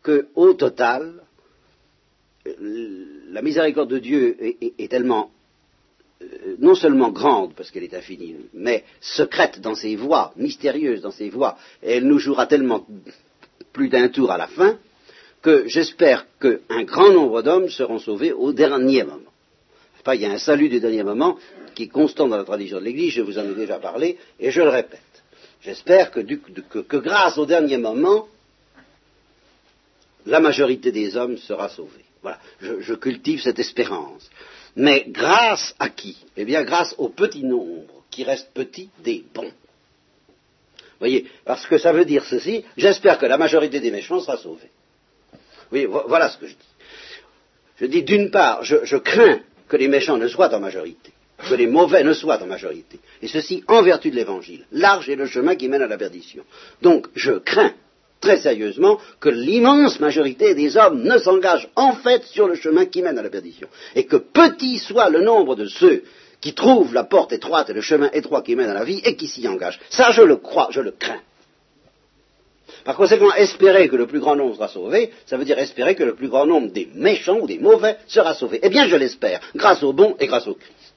que, 0.02 0.28
au 0.34 0.54
total, 0.54 1.22
euh, 2.46 2.52
la 3.30 3.42
miséricorde 3.42 3.90
de 3.90 3.98
Dieu 3.98 4.36
est 4.40 4.90
tellement 4.90 5.30
non 6.58 6.74
seulement 6.74 7.10
grande, 7.10 7.54
parce 7.54 7.70
qu'elle 7.70 7.84
est 7.84 7.94
infinie, 7.94 8.36
mais 8.52 8.84
secrète 9.00 9.60
dans 9.60 9.74
ses 9.74 9.96
voies, 9.96 10.32
mystérieuse 10.36 11.00
dans 11.00 11.10
ses 11.10 11.30
voies, 11.30 11.56
et 11.82 11.92
elle 11.92 12.06
nous 12.06 12.18
jouera 12.18 12.46
tellement 12.46 12.86
plus 13.72 13.88
d'un 13.88 14.08
tour 14.08 14.30
à 14.30 14.36
la 14.36 14.46
fin, 14.46 14.78
que 15.42 15.66
j'espère 15.66 16.26
qu'un 16.38 16.82
grand 16.84 17.12
nombre 17.12 17.42
d'hommes 17.42 17.70
seront 17.70 17.98
sauvés 17.98 18.32
au 18.32 18.52
dernier 18.52 19.04
moment. 19.04 19.30
Pas, 20.04 20.14
il 20.14 20.22
y 20.22 20.26
a 20.26 20.32
un 20.32 20.38
salut 20.38 20.68
du 20.68 20.80
dernier 20.80 21.02
moment 21.02 21.38
qui 21.74 21.84
est 21.84 21.88
constant 21.88 22.28
dans 22.28 22.36
la 22.36 22.44
tradition 22.44 22.78
de 22.78 22.84
l'Église, 22.84 23.12
je 23.14 23.22
vous 23.22 23.38
en 23.38 23.44
ai 23.44 23.54
déjà 23.54 23.78
parlé, 23.78 24.18
et 24.38 24.50
je 24.50 24.60
le 24.60 24.68
répète. 24.68 25.00
J'espère 25.62 26.10
que, 26.10 26.20
grâce 26.98 27.38
au 27.38 27.46
dernier 27.46 27.76
moment, 27.76 28.28
la 30.26 30.40
majorité 30.40 30.90
des 30.90 31.16
hommes 31.16 31.36
sera 31.38 31.68
sauvée. 31.68 32.04
Voilà, 32.22 32.38
je 32.60 32.94
cultive 32.94 33.40
cette 33.40 33.58
espérance. 33.58 34.28
Mais 34.76 35.04
grâce 35.08 35.74
à 35.78 35.88
qui? 35.88 36.16
Eh 36.36 36.44
bien, 36.44 36.62
grâce 36.62 36.94
au 36.98 37.08
petit 37.08 37.42
nombre 37.42 38.04
qui 38.10 38.24
reste 38.24 38.50
petit 38.54 38.90
des 39.02 39.24
bons. 39.34 39.52
Voyez, 40.98 41.26
parce 41.44 41.66
que 41.66 41.78
ça 41.78 41.92
veut 41.92 42.04
dire 42.04 42.24
ceci, 42.24 42.64
j'espère 42.76 43.18
que 43.18 43.26
la 43.26 43.38
majorité 43.38 43.80
des 43.80 43.90
méchants 43.90 44.20
sera 44.20 44.36
sauvée. 44.36 44.70
Oui, 45.72 45.86
voilà 45.86 46.28
ce 46.28 46.36
que 46.36 46.46
je 46.46 46.52
dis. 46.52 46.70
Je 47.80 47.86
dis 47.86 48.02
d'une 48.02 48.30
part, 48.30 48.62
je, 48.62 48.96
crains 48.96 49.40
que 49.68 49.76
les 49.76 49.88
méchants 49.88 50.18
ne 50.18 50.28
soient 50.28 50.54
en 50.54 50.60
majorité, 50.60 51.12
que 51.48 51.54
les 51.54 51.66
mauvais 51.66 52.04
ne 52.04 52.12
soient 52.12 52.42
en 52.42 52.46
majorité, 52.46 53.00
et 53.22 53.28
ceci 53.28 53.64
en 53.68 53.82
vertu 53.82 54.10
de 54.10 54.16
l'évangile. 54.16 54.66
Large 54.72 55.08
est 55.08 55.16
le 55.16 55.26
chemin 55.26 55.56
qui 55.56 55.68
mène 55.68 55.82
à 55.82 55.86
la 55.86 55.96
perdition. 55.96 56.44
Donc, 56.82 57.06
je 57.14 57.32
crains 57.32 57.72
très 58.20 58.40
sérieusement 58.40 58.98
que 59.18 59.28
l'immense 59.28 59.98
majorité 59.98 60.54
des 60.54 60.76
hommes 60.76 61.02
ne 61.02 61.18
s'engagent 61.18 61.68
en 61.74 61.94
fait 61.94 62.24
sur 62.24 62.46
le 62.46 62.54
chemin 62.54 62.86
qui 62.86 63.02
mène 63.02 63.18
à 63.18 63.22
la 63.22 63.30
perdition. 63.30 63.68
Et 63.94 64.04
que 64.04 64.16
petit 64.16 64.78
soit 64.78 65.10
le 65.10 65.22
nombre 65.22 65.56
de 65.56 65.66
ceux 65.66 66.04
qui 66.40 66.54
trouvent 66.54 66.94
la 66.94 67.04
porte 67.04 67.32
étroite 67.32 67.70
et 67.70 67.74
le 67.74 67.80
chemin 67.80 68.10
étroit 68.12 68.42
qui 68.42 68.56
mène 68.56 68.70
à 68.70 68.74
la 68.74 68.84
vie 68.84 69.00
et 69.04 69.16
qui 69.16 69.26
s'y 69.26 69.46
engagent. 69.48 69.80
Ça, 69.90 70.10
je 70.10 70.22
le 70.22 70.36
crois, 70.36 70.68
je 70.70 70.80
le 70.80 70.92
crains. 70.92 71.20
Par 72.84 72.96
conséquent, 72.96 73.32
espérer 73.34 73.88
que 73.88 73.96
le 73.96 74.06
plus 74.06 74.20
grand 74.20 74.36
nombre 74.36 74.54
sera 74.54 74.68
sauvé, 74.68 75.10
ça 75.26 75.36
veut 75.36 75.44
dire 75.44 75.58
espérer 75.58 75.94
que 75.94 76.04
le 76.04 76.14
plus 76.14 76.28
grand 76.28 76.46
nombre 76.46 76.72
des 76.72 76.88
méchants 76.94 77.38
ou 77.40 77.46
des 77.46 77.58
mauvais 77.58 77.96
sera 78.06 78.34
sauvé. 78.34 78.58
Eh 78.62 78.70
bien, 78.70 78.88
je 78.88 78.96
l'espère, 78.96 79.40
grâce 79.54 79.82
au 79.82 79.92
bon 79.92 80.16
et 80.18 80.26
grâce 80.26 80.46
au 80.46 80.54
Christ. 80.54 80.94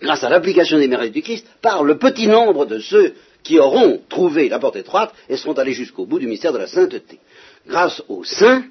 Grâce 0.00 0.24
à 0.24 0.30
l'application 0.30 0.78
des 0.78 0.88
mérites 0.88 1.12
du 1.12 1.22
Christ, 1.22 1.46
par 1.60 1.84
le 1.84 1.98
petit 1.98 2.26
nombre 2.26 2.64
de 2.64 2.78
ceux 2.78 3.14
qui 3.46 3.60
auront 3.60 4.02
trouvé 4.08 4.48
la 4.48 4.58
porte 4.58 4.74
étroite 4.74 5.14
et 5.28 5.36
seront 5.36 5.52
allés 5.52 5.72
jusqu'au 5.72 6.04
bout 6.04 6.18
du 6.18 6.26
mystère 6.26 6.52
de 6.52 6.58
la 6.58 6.66
sainteté. 6.66 7.20
Grâce 7.68 8.02
aux 8.08 8.24
saints, 8.24 8.64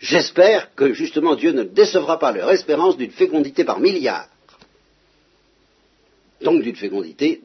j'espère 0.00 0.74
que 0.74 0.92
justement 0.92 1.34
Dieu 1.34 1.52
ne 1.52 1.62
décevra 1.62 2.18
pas 2.18 2.30
leur 2.32 2.50
espérance 2.50 2.98
d'une 2.98 3.10
fécondité 3.10 3.64
par 3.64 3.80
milliards, 3.80 4.28
donc 6.42 6.60
d'une 6.60 6.76
fécondité 6.76 7.40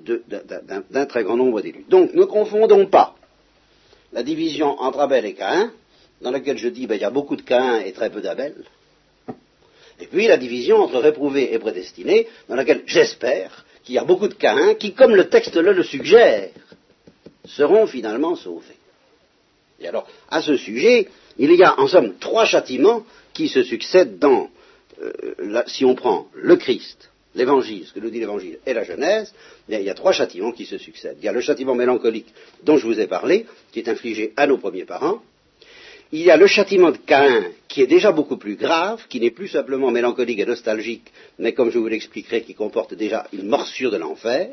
d'un 0.90 1.06
très 1.06 1.24
grand 1.24 1.38
nombre 1.38 1.62
d'élus. 1.62 1.86
Donc 1.88 2.14
ne 2.14 2.26
confondons 2.26 2.88
pas 2.88 3.16
la 4.12 4.22
division 4.22 4.78
entre 4.82 5.00
Abel 5.00 5.26
et 5.26 5.36
Caïn, 5.36 5.72
dans 6.22 6.32
laquelle 6.32 6.58
je 6.58 6.68
dis 6.68 6.86
ben, 6.86 6.96
il 6.96 7.02
y 7.02 7.06
a 7.06 7.12
beaucoup 7.12 7.38
de 7.38 7.44
Caïn 7.44 7.80
et 7.80 7.94
très 7.94 8.10
peu 8.10 8.20
d'Abel, 8.20 8.56
et 10.02 10.08
puis 10.08 10.28
la 10.28 10.36
division 10.36 10.82
entre 10.82 11.00
réprouvé 11.00 11.54
et 11.54 11.60
prédestiné, 11.60 12.28
dans 12.50 12.56
laquelle 12.56 12.84
j'espère 12.86 13.66
qu'il 13.90 13.96
y 13.96 13.98
a 13.98 14.04
beaucoup 14.04 14.28
de 14.28 14.36
Caïns 14.36 14.76
qui, 14.76 14.94
comme 14.94 15.16
le 15.16 15.30
texte 15.30 15.56
le 15.56 15.82
suggère, 15.82 16.50
seront 17.44 17.88
finalement 17.88 18.36
sauvés. 18.36 18.78
Et 19.80 19.88
alors, 19.88 20.08
à 20.30 20.44
ce 20.44 20.58
sujet, 20.58 21.08
il 21.40 21.52
y 21.56 21.64
a 21.64 21.80
en 21.80 21.88
somme 21.88 22.14
trois 22.20 22.46
châtiments 22.46 23.04
qui 23.34 23.48
se 23.48 23.64
succèdent 23.64 24.20
dans, 24.20 24.52
euh, 25.02 25.64
si 25.66 25.86
on 25.86 25.96
prend 25.96 26.28
le 26.36 26.56
Christ, 26.58 27.10
l'évangile, 27.34 27.88
ce 27.88 27.94
que 27.94 28.00
nous 28.00 28.12
dit 28.12 28.20
l'évangile, 28.20 28.60
et 28.64 28.76
la 28.76 28.84
Genèse, 28.84 29.34
il 29.68 29.82
y 29.82 29.90
a 29.90 29.96
trois 29.96 30.12
châtiments 30.12 30.52
qui 30.52 30.68
se 30.68 30.78
succèdent. 30.78 31.18
Il 31.20 31.26
y 31.26 31.28
a 31.28 31.34
le 31.34 31.42
châtiment 31.42 31.74
mélancolique 31.74 32.32
dont 32.62 32.78
je 32.78 32.86
vous 32.86 33.00
ai 33.00 33.08
parlé, 33.08 33.48
qui 33.72 33.80
est 33.80 33.90
infligé 33.90 34.34
à 34.38 34.46
nos 34.46 34.60
premiers 34.60 34.86
parents, 34.86 35.24
il 36.12 36.22
y 36.22 36.32
a 36.32 36.38
le 36.38 36.48
châtiment 36.48 36.92
de 36.92 36.98
Caïn, 36.98 37.46
qui 37.68 37.82
est 37.82 37.88
déjà 37.88 38.12
beaucoup 38.12 38.38
plus 38.38 38.56
grave, 38.56 39.06
qui 39.10 39.20
n'est 39.20 39.30
plus 39.30 39.48
simplement 39.48 39.92
mélancolique 39.92 40.40
et 40.40 40.46
nostalgique, 40.46 41.12
mais 41.38 41.54
comme 41.54 41.70
je 41.70 41.78
vous 41.78 41.88
l'expliquerai, 41.88 42.42
qui 42.42 42.56
comporte 42.56 42.96
déjà 42.96 43.28
une 43.32 43.48
morsure 43.48 43.92
de 43.92 43.98
l'enfer. 43.98 44.50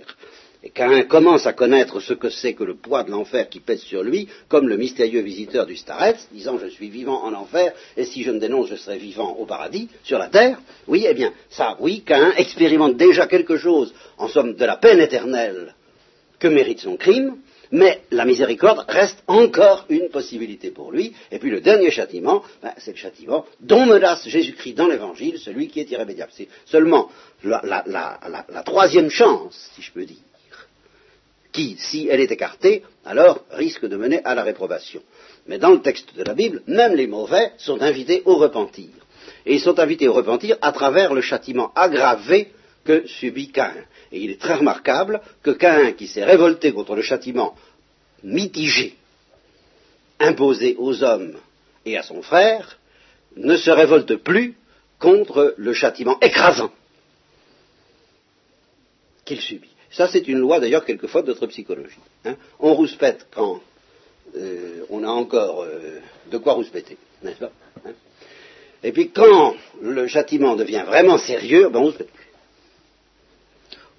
Et 0.63 0.71
Caïn 0.71 1.05
commence 1.05 1.47
à 1.47 1.53
connaître 1.53 2.01
ce 2.01 2.13
que 2.13 2.29
c'est 2.29 2.55
que 2.55 2.65
le 2.65 2.75
poids 2.75 3.05
de 3.05 3.11
l'enfer 3.11 3.49
qui 3.49 3.61
pèse 3.61 3.81
sur 3.81 4.03
lui, 4.03 4.29
comme 4.49 4.69
le 4.69 4.77
mystérieux 4.77 5.21
visiteur 5.21 5.65
du 5.65 5.77
Starets, 5.77 6.17
disant 6.33 6.59
je 6.59 6.67
suis 6.67 6.91
vivant 6.91 7.23
en 7.25 7.33
enfer, 7.33 7.73
et 7.97 8.05
si 8.05 8.23
je 8.23 8.33
me 8.33 8.39
dénonce, 8.39 8.69
je 8.69 8.77
serai 8.77 8.99
vivant 8.99 9.37
au 9.39 9.47
paradis, 9.47 9.89
sur 10.03 10.19
la 10.19 10.29
terre. 10.29 10.59
Oui, 10.89 11.07
eh 11.09 11.15
bien, 11.15 11.33
ça, 11.49 11.77
oui, 11.81 12.03
Caïn 12.05 12.33
expérimente 12.37 12.97
déjà 12.97 13.27
quelque 13.27 13.57
chose, 13.57 13.95
en 14.19 14.29
somme, 14.29 14.55
de 14.55 14.65
la 14.65 14.77
peine 14.77 15.01
éternelle 15.01 15.75
que 16.39 16.49
mérite 16.49 16.81
son 16.81 16.97
crime, 16.97 17.37
mais 17.71 18.03
la 18.11 18.25
miséricorde 18.25 18.85
reste 18.89 19.23
encore 19.27 19.87
une 19.89 20.09
possibilité 20.09 20.71
pour 20.71 20.93
lui. 20.93 21.15
Et 21.31 21.39
puis 21.39 21.51
le 21.51 21.61
dernier 21.61 21.91
châtiment, 21.91 22.43
ben, 22.63 22.73
c'est 22.79 22.93
le 22.93 22.97
châtiment 22.97 23.45
dont 23.61 23.87
menace 23.87 24.27
Jésus-Christ 24.29 24.75
dans 24.75 24.89
l'Évangile, 24.89 25.39
celui 25.39 25.69
qui 25.69 25.81
est 25.81 25.91
irrémédiable. 25.91 26.33
C'est 26.35 26.49
seulement 26.65 27.11
la, 27.43 28.63
troisième 28.65 29.11
chance, 29.11 29.71
si 29.75 29.83
je 29.83 29.93
peux 29.93 30.05
dire, 30.05 30.17
qui, 31.53 31.77
si 31.79 32.09
elle 32.11 32.21
est 32.21 32.31
écartée, 32.31 32.83
alors 33.05 33.45
risque 33.51 33.87
de 33.87 33.97
mener 33.97 34.21
à 34.25 34.35
la 34.35 34.43
réprobation. 34.43 35.03
Mais 35.47 35.59
dans 35.59 35.71
le 35.71 35.81
texte 35.81 36.15
de 36.17 36.23
la 36.23 36.35
Bible, 36.35 36.63
même 36.67 36.95
les 36.95 37.07
mauvais 37.07 37.53
sont 37.57 37.81
invités 37.81 38.23
au 38.27 38.37
repentir. 38.37 38.91
Et 39.45 39.55
ils 39.55 39.61
sont 39.61 39.79
invités 39.79 40.09
au 40.09 40.13
repentir 40.13 40.57
à 40.61 40.73
travers 40.73 41.15
le 41.15 41.21
châtiment 41.21 41.73
aggravé 41.75 42.53
que 42.87 43.07
subit 43.07 43.51
Caïn. 43.51 43.85
Et 44.13 44.21
il 44.21 44.31
est 44.31 44.41
très 44.41 44.55
remarquable 44.55 45.21
que 45.43 45.51
Caïn, 45.51 45.93
qui 45.93 46.07
s'est 46.07 46.25
révolté 46.25 46.73
contre 46.73 46.95
le 46.95 47.03
châtiment 47.03 47.55
mitigé 48.23 48.95
imposé 50.19 50.77
aux 50.79 51.03
hommes 51.03 51.37
et 51.85 51.99
à 51.99 52.03
son 52.03 52.23
frère, 52.23 52.79
ne 53.37 53.57
se 53.57 53.71
révolte 53.71 54.17
plus 54.17 54.55
contre 54.99 55.55
le 55.59 55.73
châtiment 55.75 56.19
écrasant 56.21 56.71
qu'il 59.25 59.41
subit. 59.41 59.71
Ça, 59.91 60.09
c'est 60.09 60.27
une 60.29 60.39
loi 60.39 60.61
d'ailleurs 60.61 60.85
quelquefois 60.85 61.23
de 61.23 61.29
notre 61.29 61.47
psychologie. 61.49 61.99
Hein. 62.25 62.37
On 62.61 62.75
rouspète 62.75 63.27
quand 63.35 63.61
euh, 64.37 64.85
on 64.91 65.05
a 65.05 65.09
encore 65.09 65.63
euh, 65.63 66.01
de 66.31 66.39
quoi 66.39 66.55
rouspéter, 66.55 66.97
n'est-ce 67.23 67.39
pas 67.39 67.53
hein. 67.85 67.93
Et 68.83 68.93
puis 68.93 69.11
quand 69.11 69.55
le 69.81 70.07
châtiment 70.07 70.55
devient 70.57 70.85
vraiment 70.87 71.19
sérieux, 71.19 71.69
ben 71.71 71.81
on 71.81 71.85
rouspète 71.85 72.11
plus. 72.11 72.26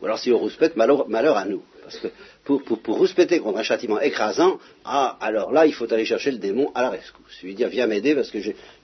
Ou 0.02 0.06
alors 0.06 0.20
si 0.20 0.32
on 0.32 0.38
rouspète, 0.38 0.76
malheur, 0.76 1.38
à 1.38 1.46
nous. 1.46 1.64
Parce 1.84 1.98
que 1.98 2.08
pour, 2.44 2.64
pour, 2.64 2.80
pour 2.80 2.98
rouspéter 2.98 3.40
contre 3.40 3.60
un 3.60 3.64
châtiment 3.64 4.00
écrasant, 4.00 4.60
ah, 4.84 5.18
alors 5.22 5.52
là, 5.52 5.66
il 5.66 5.74
faut 5.74 5.92
aller 5.92 6.06
chercher 6.06 6.32
le 6.32 6.38
démon 6.38 6.72
à 6.76 6.82
la 6.82 6.90
rescousse. 6.90 7.42
Lui 7.42 7.56
dire, 7.56 7.70
viens 7.70 7.88
m'aider 7.88 8.14
parce 8.14 8.30
que 8.30 8.40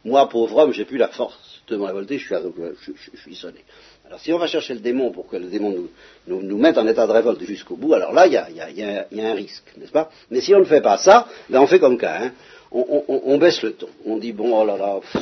moi, 0.06 0.28
pauvre 0.30 0.58
homme, 0.58 0.74
j'ai 0.74 0.86
plus 0.86 0.98
la 0.98 1.10
force 1.10 1.62
de 1.68 1.78
me 1.78 1.84
révolter, 1.84 2.18
je 2.18 2.26
suis, 2.26 2.36
je, 2.82 2.92
je, 3.14 3.22
suis 3.22 3.36
sonné. 3.36 3.60
Alors 4.06 4.20
si 4.20 4.34
on 4.34 4.38
va 4.38 4.48
chercher 4.48 4.74
le 4.74 4.80
démon 4.80 5.12
pour 5.12 5.28
que 5.28 5.38
le 5.38 5.48
démon 5.48 5.72
nous, 5.72 5.90
nous, 6.28 6.42
nous 6.42 6.58
mette 6.58 6.78
en 6.78 6.88
état 6.88 7.08
de 7.08 7.12
révolte 7.12 7.44
jusqu'au 7.44 7.76
bout, 7.76 7.94
alors 7.94 8.12
là, 8.12 8.28
il 8.28 8.34
y 8.34 8.38
a, 8.38 8.50
y, 8.50 8.60
a, 8.60 8.70
y, 8.70 8.84
a, 8.84 9.08
y 9.12 9.22
a, 9.22 9.30
un 9.30 9.34
risque, 9.34 9.72
n'est-ce 9.78 9.92
pas? 9.92 10.10
Mais 10.30 10.42
si 10.42 10.54
on 10.54 10.60
ne 10.60 10.66
fait 10.66 10.82
pas 10.82 10.98
ça, 10.98 11.28
ben 11.50 11.60
on 11.60 11.68
fait 11.68 11.80
comme 11.80 11.98
Cain. 11.98 12.18
Hein. 12.22 12.32
On, 12.72 13.04
on, 13.08 13.22
on, 13.26 13.38
baisse 13.38 13.62
le 13.62 13.74
ton. 13.74 13.88
On 14.06 14.18
dit, 14.18 14.34
bon, 14.34 14.60
oh 14.60 14.66
là 14.66 14.78
là, 14.78 15.00
pff, 15.00 15.22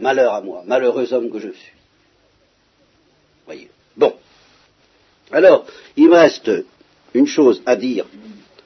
malheur 0.00 0.34
à 0.34 0.40
moi, 0.40 0.62
malheureux 0.66 1.12
homme 1.12 1.30
que 1.30 1.38
je 1.38 1.50
suis. 1.50 1.75
Bon. 3.96 4.14
Alors, 5.30 5.66
il 5.96 6.08
me 6.08 6.16
reste 6.16 6.50
une 7.14 7.26
chose 7.26 7.62
à 7.66 7.76
dire 7.76 8.06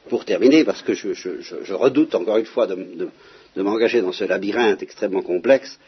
pour 0.08 0.24
terminer, 0.24 0.64
parce 0.64 0.82
que 0.82 0.94
je, 0.94 1.72
redoute 1.72 2.14
encore 2.14 2.38
une 2.38 2.46
fois 2.46 2.66
de, 2.66 3.08
m'engager 3.56 4.00
dans 4.00 4.12
ce 4.12 4.24
labyrinthe 4.24 4.82
extrêmement 4.82 5.22
complexe. 5.22 5.78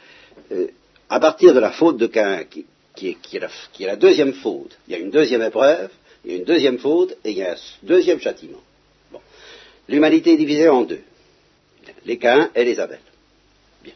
Euh, 0.53 0.69
à 1.09 1.19
partir 1.19 1.53
de 1.53 1.61
la 1.61 1.73
faute 1.73 1.97
de 1.97 2.07
Cain, 2.07 2.45
qui, 2.45 2.67
est, 3.09 3.81
la, 3.81 3.97
deuxième 3.97 4.33
faute, 4.33 4.79
il 4.87 4.93
y 4.93 4.95
a 4.95 4.99
une 4.99 5.11
deuxième 5.11 5.43
épreuve, 5.43 5.91
il 6.25 6.31
y 6.31 6.35
a 6.35 6.37
une 6.39 6.45
deuxième 6.45 6.79
faute, 6.79 7.17
et 7.25 7.33
il 7.33 7.39
y 7.39 7.43
a 7.43 7.53
un 7.53 7.57
deuxième 7.83 8.21
châtiment. 8.21 8.61
Bon. 9.11 9.21
L'humanité 9.89 10.35
est 10.35 10.37
divisée 10.37 10.69
en 10.69 10.83
deux, 10.83 11.01
les 12.07 12.19
Caïns 12.19 12.51
et 12.55 12.65
les 12.65 12.79
Abel. 12.79 13.01
Bien. 13.83 13.95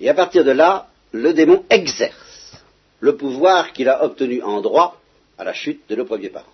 Et 0.00 0.08
à 0.08 0.14
partir 0.14 0.44
de 0.44 0.52
là, 0.52 0.88
le 1.12 1.32
démon 1.32 1.64
exerce 1.68 2.25
le 3.00 3.16
pouvoir 3.16 3.72
qu'il 3.72 3.88
a 3.88 4.04
obtenu 4.04 4.42
en 4.42 4.60
droit 4.60 5.00
à 5.38 5.44
la 5.44 5.52
chute 5.52 5.82
de 5.88 5.96
nos 5.96 6.04
premiers 6.04 6.30
parents. 6.30 6.46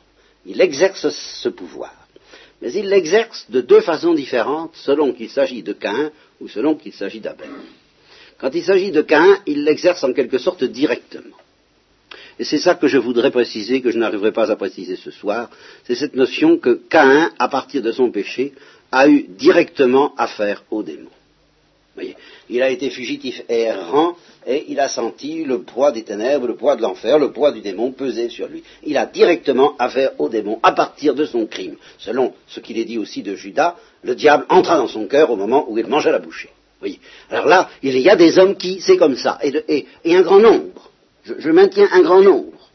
Il 0.45 0.61
exerce 0.61 1.09
ce 1.09 1.49
pouvoir. 1.49 1.95
Mais 2.61 2.73
il 2.73 2.89
l'exerce 2.89 3.51
de 3.51 3.61
deux 3.61 3.81
façons 3.81 4.15
différentes 4.15 4.75
selon 4.75 5.13
qu'il 5.13 5.31
s'agit 5.31 5.63
de 5.63 5.73
Cain 5.73 6.11
ou 6.41 6.49
selon 6.49 6.77
qu'il 6.77 6.93
s'agit 6.93 7.21
d'Abel. 7.21 7.51
Quand 8.39 8.55
il 8.55 8.63
s'agit 8.65 8.91
de 8.91 9.03
Cain, 9.03 9.39
il 9.47 9.65
l'exerce 9.65 10.03
en 10.05 10.13
quelque 10.13 10.39
sorte 10.39 10.65
directement. 10.65 11.37
Et 12.39 12.45
c'est 12.45 12.59
ça 12.59 12.75
que 12.75 12.89
je 12.89 12.99
voudrais 12.99 13.31
préciser, 13.31 13.81
que 13.81 13.91
je 13.91 13.99
n'arriverai 13.99 14.33
pas 14.33 14.51
à 14.51 14.57
préciser 14.57 14.97
ce 14.97 15.11
soir, 15.11 15.51
c'est 15.85 15.95
cette 15.95 16.17
notion 16.17 16.59
que 16.59 16.81
Cain, 16.89 17.31
à 17.39 17.49
partir 17.49 17.83
de 17.83 17.93
son 17.93 18.11
péché, 18.11 18.53
a 18.91 19.09
eu 19.09 19.27
directement 19.29 20.15
affaire 20.17 20.65
au 20.71 20.83
démon. 20.83 21.11
Il 22.49 22.63
a 22.63 22.71
été 22.71 22.91
fugitif 22.91 23.43
errant, 23.49 24.17
et 24.47 24.65
il 24.69 24.81
a 24.81 24.89
senti 24.89 25.45
le 25.45 25.63
poids 25.63 25.93
des 25.93 26.03
ténèbres, 26.03 26.47
le 26.47 26.57
poids 26.57 26.77
de 26.77 26.83
l'enfer, 26.83 27.19
le 27.19 27.33
poids 27.33 27.53
du 27.53 27.61
démon 27.61 27.93
peser 27.93 28.29
sur 28.29 28.49
lui. 28.49 28.63
Il 28.85 28.97
a 28.97 29.07
directement 29.07 29.77
affaire 29.79 30.13
au 30.19 30.29
démon 30.29 30.59
à 30.63 30.73
partir 30.73 31.15
de 31.15 31.25
son 31.25 31.47
crime. 31.47 31.77
Selon 31.99 32.33
ce 32.49 32.61
qu'il 32.61 32.79
est 32.79 32.85
dit 32.85 32.99
aussi 32.99 33.23
de 33.23 33.35
Judas, 33.35 33.77
le 34.03 34.15
diable 34.15 34.47
entra 34.49 34.77
dans 34.77 34.89
son 34.89 35.07
cœur 35.07 35.31
au 35.31 35.37
moment 35.37 35.67
où 35.69 35.79
il 35.79 35.87
mangeait 35.87 36.13
la 36.13 36.19
bouchée. 36.19 36.51
Alors 37.31 37.47
là, 37.47 37.71
il 37.83 37.97
y 37.99 38.11
a 38.11 38.17
des 38.17 38.39
hommes 38.39 38.57
qui, 38.57 38.81
c'est 38.81 38.97
comme 38.97 39.17
ça, 39.17 39.39
et, 39.43 39.87
un 40.05 40.23
grand 40.23 40.41
nombre, 40.41 40.91
je, 41.25 41.51
maintiens 41.51 41.89
un 41.93 42.01
grand 42.01 42.23
nombre, 42.23 42.71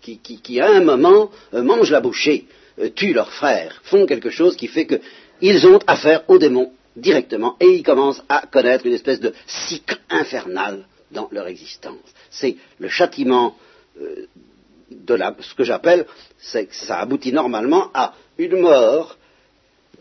qui 0.00 0.60
à 0.60 0.70
un 0.70 0.80
moment 0.80 1.30
euh, 1.52 1.62
mangent 1.62 1.90
la 1.90 2.00
bouchée, 2.00 2.46
euh, 2.78 2.88
tuent 2.88 3.12
leurs 3.12 3.32
frères, 3.32 3.82
font 3.84 4.06
quelque 4.06 4.30
chose 4.30 4.56
qui 4.56 4.68
fait 4.68 4.86
qu'ils 4.86 5.66
ont 5.66 5.80
affaire 5.86 6.22
au 6.28 6.38
démon 6.38 6.72
directement, 6.96 7.56
et 7.60 7.68
ils 7.68 7.82
commencent 7.82 8.22
à 8.28 8.46
connaître 8.46 8.86
une 8.86 8.92
espèce 8.92 9.20
de 9.20 9.32
cycle 9.46 9.98
infernal 10.10 10.84
dans 11.10 11.28
leur 11.30 11.46
existence. 11.46 11.98
C'est 12.30 12.56
le 12.78 12.88
châtiment 12.88 13.56
euh, 14.00 14.26
de 14.90 15.18
ce 15.40 15.54
que 15.54 15.64
j'appelle, 15.64 16.06
c'est 16.38 16.72
ça 16.72 16.98
aboutit 16.98 17.32
normalement 17.32 17.90
à 17.94 18.14
une 18.38 18.60
mort 18.60 19.16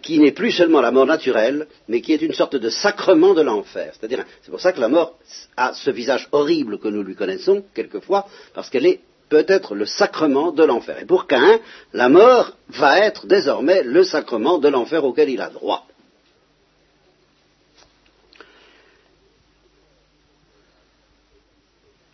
qui 0.02 0.20
n'est 0.20 0.32
plus 0.32 0.52
seulement 0.52 0.82
la 0.82 0.92
mort 0.92 1.06
naturelle, 1.06 1.68
mais 1.88 2.02
qui 2.02 2.14
est 2.14 2.22
une 2.22 2.34
sorte 2.34 2.56
de 2.56 2.70
sacrement 2.70 3.34
de 3.34 3.42
l'enfer. 3.42 3.94
C'est-à-dire, 3.94 4.26
c'est 4.42 4.52
pour 4.52 4.60
ça 4.60 4.74
que 4.74 4.80
la 4.80 4.88
mort 4.88 5.18
a 5.58 5.74
ce 5.74 5.92
visage 5.92 6.28
horrible 6.32 6.80
que 6.80 6.88
nous 6.88 7.04
lui 7.04 7.16
connaissons, 7.16 7.64
quelquefois, 7.74 8.26
parce 8.54 8.70
qu'elle 8.70 8.88
est 8.88 9.02
peut-être 9.30 9.76
le 9.76 9.86
sacrement 9.86 10.52
de 10.52 10.64
l'enfer. 10.64 10.98
Et 11.00 11.06
pour 11.06 11.28
Cain, 11.28 11.60
la 11.94 12.10
mort 12.10 12.52
va 12.70 13.00
être 13.00 13.28
désormais 13.28 13.84
le 13.84 14.04
sacrement 14.04 14.58
de 14.58 14.68
l'enfer 14.68 15.06
auquel 15.06 15.30
il 15.30 15.40
a 15.40 15.50
droit. 15.50 15.86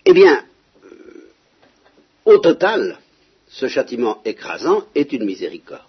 Eh 0.09 0.13
bien, 0.13 0.43
au 2.23 2.37
total, 2.37 2.97
ce 3.49 3.67
châtiment 3.67 4.21
écrasant 4.23 4.85
est 4.95 5.11
une 5.11 5.25
miséricorde 5.25 5.83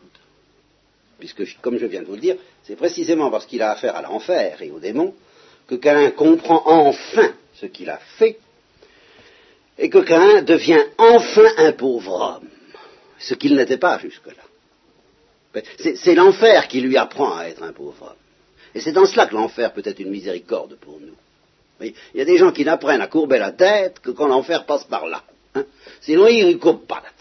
puisque, 1.18 1.60
comme 1.60 1.78
je 1.78 1.86
viens 1.86 2.02
de 2.02 2.06
vous 2.06 2.14
le 2.14 2.20
dire, 2.20 2.36
c'est 2.64 2.76
précisément 2.76 3.30
parce 3.30 3.46
qu'il 3.46 3.62
a 3.62 3.72
affaire 3.72 3.96
à 3.96 4.02
l'enfer 4.02 4.62
et 4.62 4.70
aux 4.70 4.80
démons 4.80 5.14
que 5.66 5.74
Cain 5.74 6.10
comprend 6.10 6.62
enfin 6.66 7.32
ce 7.54 7.66
qu'il 7.66 7.90
a 7.90 7.98
fait 8.18 8.38
et 9.78 9.90
que 9.90 9.98
Cain 9.98 10.42
devient 10.42 10.82
enfin 10.96 11.46
un 11.56 11.72
pauvre 11.72 12.12
homme, 12.12 12.48
ce 13.18 13.34
qu'il 13.34 13.54
n'était 13.54 13.78
pas 13.78 13.98
jusque-là. 13.98 15.62
C'est 15.76 16.14
l'enfer 16.14 16.68
qui 16.68 16.80
lui 16.80 16.96
apprend 16.96 17.36
à 17.36 17.44
être 17.44 17.62
un 17.62 17.72
pauvre 17.72 18.02
homme. 18.02 18.22
Et 18.74 18.80
c'est 18.80 18.92
dans 18.92 19.06
cela 19.06 19.26
que 19.26 19.34
l'enfer 19.34 19.72
peut 19.72 19.82
être 19.84 20.00
une 20.00 20.10
miséricorde 20.10 20.76
pour 20.76 21.00
nous. 21.00 21.14
Il 21.80 21.94
y 22.14 22.20
a 22.20 22.24
des 22.24 22.38
gens 22.38 22.52
qui 22.52 22.64
n'apprennent 22.64 23.00
à 23.00 23.06
courber 23.06 23.38
la 23.38 23.52
tête 23.52 24.00
que 24.00 24.10
quand 24.10 24.26
l'enfer 24.26 24.66
passe 24.66 24.84
par 24.84 25.06
là. 25.06 25.22
Hein. 25.54 25.64
Sinon, 26.00 26.26
ils 26.26 26.46
ne 26.46 26.54
courbent 26.54 26.86
pas 26.86 26.96
la 26.96 27.10
tête 27.10 27.18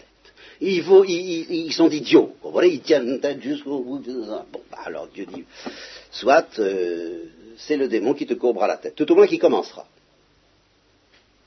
ils, 0.60 1.72
sont 1.72 1.88
idiots. 1.88 2.34
Vous 2.42 2.60
ils 2.62 2.80
tiennent 2.80 3.20
tête 3.20 3.42
jusqu'au 3.42 3.80
bout. 3.80 3.98
Bon, 3.98 4.60
bah 4.70 4.78
alors 4.84 5.08
Dieu 5.08 5.26
dit, 5.26 5.44
soit 6.10 6.46
euh, 6.58 7.24
c'est 7.56 7.76
le 7.76 7.88
démon 7.88 8.14
qui 8.14 8.26
te 8.26 8.34
courbera 8.34 8.66
la 8.66 8.76
tête, 8.76 8.94
tout 8.94 9.10
au 9.12 9.14
moins 9.14 9.26
qui 9.26 9.38
commencera. 9.38 9.86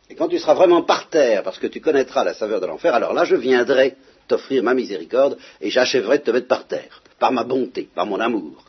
Et 0.09 0.15
quand 0.15 0.27
tu 0.27 0.39
seras 0.39 0.53
vraiment 0.53 0.83
par 0.83 1.09
terre, 1.09 1.43
parce 1.43 1.57
que 1.57 1.67
tu 1.67 1.79
connaîtras 1.79 2.23
la 2.23 2.33
saveur 2.33 2.59
de 2.59 2.65
l'enfer, 2.65 2.93
alors 2.93 3.13
là 3.13 3.23
je 3.23 3.35
viendrai 3.35 3.95
t'offrir 4.27 4.63
ma 4.63 4.73
miséricorde 4.73 5.37
et 5.61 5.69
j'achèverai 5.69 6.19
de 6.19 6.23
te 6.23 6.31
mettre 6.31 6.47
par 6.47 6.67
terre, 6.67 7.01
par 7.19 7.31
ma 7.31 7.43
bonté, 7.43 7.87
par 7.93 8.05
mon 8.05 8.19
amour. 8.19 8.63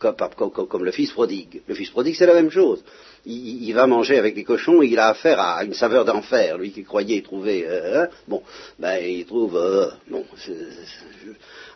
Comme, 0.00 0.82
le 0.84 0.92
fils 0.92 1.12
prodigue. 1.12 1.60
Le 1.68 1.74
fils 1.74 1.90
prodigue, 1.90 2.14
c'est 2.16 2.24
la 2.24 2.32
même 2.32 2.50
chose. 2.50 2.82
Il, 3.26 3.70
va 3.74 3.86
manger 3.86 4.16
avec 4.16 4.34
les 4.34 4.44
cochons 4.44 4.82
et 4.82 4.86
il 4.86 4.98
a 4.98 5.08
affaire 5.08 5.38
à 5.38 5.62
une 5.62 5.74
saveur 5.74 6.06
d'enfer. 6.06 6.56
Lui 6.56 6.72
qui 6.72 6.84
croyait 6.84 7.20
trouver, 7.20 7.66
euh, 7.68 8.04
hein, 8.04 8.08
bon, 8.26 8.42
ben 8.78 8.96
il 8.96 9.26
trouve, 9.26 9.58
euh, 9.58 9.90
bon. 10.08 10.24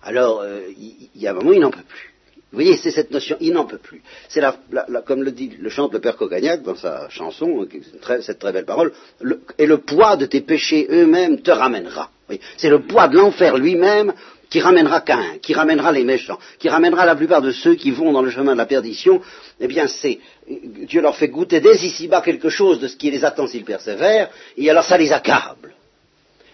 Alors, 0.03 0.41
euh, 0.41 0.61
il, 0.70 1.20
y 1.20 1.27
a 1.27 1.33
un 1.33 1.35
moment, 1.35 1.53
il 1.53 1.61
n'en 1.61 1.70
peut 1.70 1.85
plus. 1.87 2.14
Vous 2.51 2.61
voyez, 2.61 2.79
c'est 2.79 2.93
cette 2.93 3.11
notion, 3.11 3.37
il 3.41 3.53
n'en 3.53 3.66
peut 3.66 3.79
plus. 3.79 4.01
C'est 4.29 4.41
la, 4.41 4.57
comme 5.05 5.22
le 5.22 5.33
dit, 5.33 5.53
le 5.59 5.68
chante 5.68 5.93
le 5.93 6.01
père 6.01 6.16
Cogagnac 6.16 6.62
dans 6.62 6.77
sa 6.77 7.11
chanson, 7.11 7.66
très, 8.01 8.22
cette 8.22 8.39
très 8.39 8.53
belle 8.53 8.64
parole, 8.64 8.93
le, 9.20 9.41
et 9.59 9.66
le 9.66 9.79
poids 9.79 10.16
de 10.16 10.25
tes 10.25 10.41
péchés 10.41 10.87
eux-mêmes 10.89 11.43
te 11.43 11.51
ramènera. 11.51 12.11
C'est 12.57 12.70
le 12.70 12.81
poids 12.81 13.09
de 13.09 13.16
l'enfer 13.16 13.59
lui-même 13.59 14.14
qui 14.55 14.61
ramènera 14.61 15.01
Cain, 15.01 15.39
qui 15.43 15.53
ramènera 15.53 15.91
les 15.91 16.05
méchants, 16.05 16.39
qui 16.61 16.69
ramènera 16.69 17.05
la 17.05 17.17
plupart 17.17 17.43
de 17.43 17.51
ceux 17.51 17.75
qui 17.75 17.91
vont 17.91 18.13
dans 18.13 18.23
le 18.23 18.31
chemin 18.31 18.53
de 18.53 18.59
la 18.59 18.67
perdition, 18.67 19.21
eh 19.59 19.67
bien 19.67 19.89
c'est 19.89 20.21
Dieu 20.47 21.01
leur 21.01 21.17
fait 21.17 21.27
goûter 21.27 21.59
dès 21.59 21.75
ici-bas 21.75 22.21
quelque 22.21 22.49
chose 22.49 22.79
de 22.79 22.87
ce 22.87 22.95
qui 22.95 23.11
les 23.11 23.25
attend 23.25 23.49
s'ils 23.49 23.65
persévèrent, 23.65 24.31
et 24.57 24.71
alors 24.71 24.85
ça 24.85 24.97
les 24.97 25.11
accable. 25.11 25.75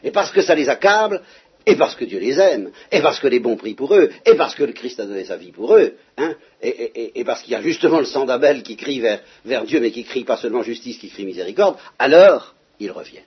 Et 0.03 0.13
parce 0.13 0.31
que 0.31 0.41
ça 0.41 0.55
les 0.55 0.71
accable, 0.71 1.21
et 1.67 1.77
parce 1.77 1.95
que 1.95 2.07
Dieu 2.07 2.19
les 2.21 2.41
aime, 2.41 2.71
et 2.91 3.03
parce 3.03 3.21
que 3.21 3.29
les 3.29 3.39
bons 3.39 3.57
prient 3.57 3.75
pour 3.75 3.95
eux, 3.95 4.09
et 4.25 4.35
parce 4.35 4.55
que 4.55 4.65
le 4.65 4.73
Christ 4.73 4.99
a 5.01 5.05
donné 5.05 5.27
sa 5.27 5.37
vie 5.37 5.53
pour 5.53 5.77
eux, 5.77 5.93
hein, 6.17 6.35
et, 6.63 7.23
parce 7.27 7.43
qu'il 7.43 7.53
y 7.53 7.57
a 7.57 7.61
justement 7.61 7.99
le 7.99 8.07
sang 8.07 8.25
d'Abel 8.25 8.63
qui 8.63 8.77
crie 8.77 9.01
vers, 9.01 9.65
Dieu, 9.67 9.79
mais 9.79 9.91
qui 9.91 10.05
crie 10.05 10.25
pas 10.25 10.39
seulement 10.39 10.63
justice, 10.63 10.97
qui 10.97 11.11
crie 11.11 11.27
miséricorde, 11.27 11.77
alors 11.99 12.55
il 12.79 12.91
revient. 12.93 13.27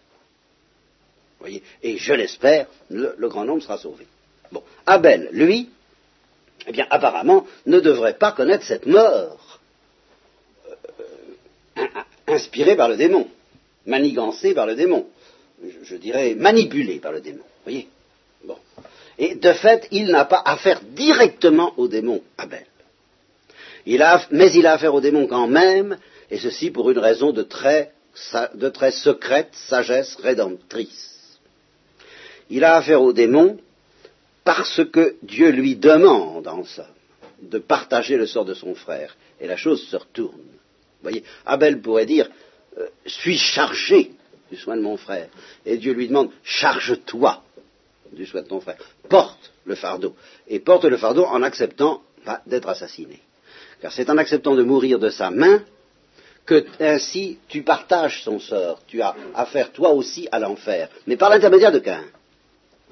Voyez 1.39 1.61
et 1.83 1.97
je 1.97 2.13
l'espère, 2.13 2.65
le, 2.89 3.13
le 3.15 3.29
grand 3.29 3.45
nombre 3.45 3.61
sera 3.61 3.77
sauvé. 3.77 4.07
Bon, 4.53 4.61
Abel, 4.85 5.29
lui, 5.31 5.69
eh 6.67 6.71
bien, 6.71 6.85
apparemment, 6.91 7.47
ne 7.65 7.79
devrait 7.79 8.19
pas 8.19 8.33
connaître 8.33 8.63
cette 8.63 8.85
mort 8.85 9.59
euh, 11.77 11.87
inspirée 12.27 12.75
par 12.75 12.87
le 12.87 12.95
démon, 12.95 13.27
manigancée 13.87 14.53
par 14.53 14.67
le 14.67 14.75
démon, 14.75 15.07
je, 15.83 15.95
dirais 15.95 16.35
manipulée 16.35 16.99
par 16.99 17.11
le 17.11 17.21
démon. 17.21 17.43
Voyez 17.63 17.87
Bon. 18.43 18.57
Et 19.17 19.33
de 19.35 19.53
fait, 19.53 19.87
il 19.89 20.11
n'a 20.11 20.25
pas 20.25 20.43
affaire 20.45 20.81
directement 20.83 21.73
au 21.77 21.87
démon, 21.87 22.21
Abel. 22.37 22.67
Il 23.87 24.03
a, 24.03 24.23
mais 24.29 24.53
il 24.53 24.67
a 24.67 24.73
affaire 24.73 24.93
au 24.93 25.01
démon 25.01 25.25
quand 25.25 25.47
même, 25.47 25.97
et 26.29 26.37
ceci 26.37 26.69
pour 26.69 26.91
une 26.91 26.99
raison 26.99 27.31
de 27.31 27.41
très, 27.41 27.91
de 28.53 28.69
très 28.69 28.91
secrète 28.91 29.49
sagesse 29.53 30.15
rédemptrice. 30.17 31.39
Il 32.51 32.63
a 32.63 32.75
affaire 32.75 33.01
au 33.01 33.13
démon 33.13 33.57
parce 34.43 34.81
que 34.91 35.15
Dieu 35.23 35.49
lui 35.49 35.75
demande, 35.75 36.47
en 36.47 36.63
somme, 36.63 36.85
de 37.41 37.59
partager 37.59 38.17
le 38.17 38.25
sort 38.25 38.45
de 38.45 38.53
son 38.53 38.75
frère. 38.75 39.15
Et 39.39 39.47
la 39.47 39.57
chose 39.57 39.83
se 39.87 39.95
retourne. 39.95 40.39
Voyez, 41.01 41.23
Abel 41.45 41.81
pourrait 41.81 42.05
dire, 42.05 42.29
euh, 42.77 42.87
suis 43.05 43.37
chargé 43.37 44.11
du 44.49 44.57
soin 44.57 44.77
de 44.77 44.81
mon 44.81 44.97
frère. 44.97 45.27
Et 45.65 45.77
Dieu 45.77 45.93
lui 45.93 46.07
demande, 46.07 46.31
charge-toi 46.43 47.43
du 48.11 48.25
soin 48.25 48.41
de 48.41 48.47
ton 48.47 48.61
frère. 48.61 48.77
Porte 49.09 49.51
le 49.65 49.75
fardeau. 49.75 50.15
Et 50.47 50.59
porte 50.59 50.85
le 50.85 50.97
fardeau 50.97 51.25
en 51.25 51.41
acceptant 51.43 52.01
bah, 52.25 52.41
d'être 52.45 52.69
assassiné. 52.69 53.19
Car 53.81 53.91
c'est 53.91 54.09
en 54.09 54.17
acceptant 54.17 54.55
de 54.55 54.63
mourir 54.63 54.99
de 54.99 55.09
sa 55.09 55.29
main 55.29 55.63
que 56.45 56.65
ainsi 56.79 57.37
tu 57.47 57.63
partages 57.63 58.23
son 58.23 58.39
sort. 58.39 58.81
Tu 58.87 59.01
as 59.01 59.15
affaire 59.35 59.71
toi 59.71 59.91
aussi 59.91 60.27
à 60.31 60.39
l'enfer, 60.39 60.89
mais 61.07 61.17
par 61.17 61.29
l'intermédiaire 61.29 61.71
de 61.71 61.79
Caïn. 61.79 62.05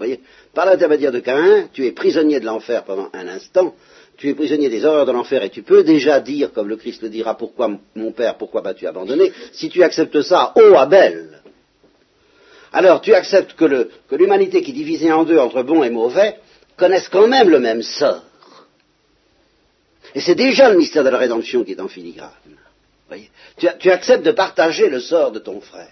Voyez. 0.01 0.19
Par 0.55 0.65
l'intermédiaire 0.65 1.11
de 1.11 1.19
Caïn, 1.19 1.69
tu 1.73 1.85
es 1.85 1.91
prisonnier 1.91 2.39
de 2.39 2.45
l'enfer 2.45 2.83
pendant 2.85 3.09
un 3.13 3.27
instant, 3.27 3.75
tu 4.17 4.29
es 4.29 4.33
prisonnier 4.33 4.67
des 4.67 4.83
horreurs 4.83 5.05
de 5.05 5.11
l'enfer 5.11 5.43
et 5.43 5.51
tu 5.51 5.61
peux 5.61 5.83
déjà 5.83 6.19
dire, 6.19 6.51
comme 6.53 6.69
le 6.69 6.75
Christ 6.75 7.03
le 7.03 7.09
dira, 7.09 7.37
pourquoi 7.37 7.69
mon 7.93 8.11
Père, 8.11 8.35
pourquoi 8.35 8.63
m'as-tu 8.63 8.87
abandonné 8.87 9.31
Si 9.51 9.69
tu 9.69 9.83
acceptes 9.83 10.23
ça, 10.23 10.53
ô 10.55 10.75
Abel, 10.75 11.39
alors 12.73 13.01
tu 13.01 13.13
acceptes 13.13 13.53
que 13.53 13.89
l'humanité 14.15 14.63
qui 14.63 14.71
est 14.71 14.73
divisée 14.73 15.11
en 15.11 15.23
deux 15.23 15.37
entre 15.37 15.61
bon 15.61 15.83
et 15.83 15.91
mauvais 15.91 16.35
connaisse 16.77 17.07
quand 17.07 17.27
même 17.27 17.49
le 17.49 17.59
même 17.59 17.83
sort. 17.83 18.23
Et 20.15 20.19
c'est 20.19 20.33
déjà 20.33 20.71
le 20.71 20.79
mystère 20.79 21.03
de 21.03 21.09
la 21.09 21.19
rédemption 21.19 21.63
qui 21.63 21.73
est 21.73 21.79
en 21.79 21.87
filigrane. 21.87 22.31
Tu, 23.57 23.91
acceptes 23.91 24.25
de 24.25 24.31
partager 24.31 24.89
le 24.89 24.99
sort 24.99 25.31
de 25.31 25.37
ton 25.37 25.61
frère 25.61 25.91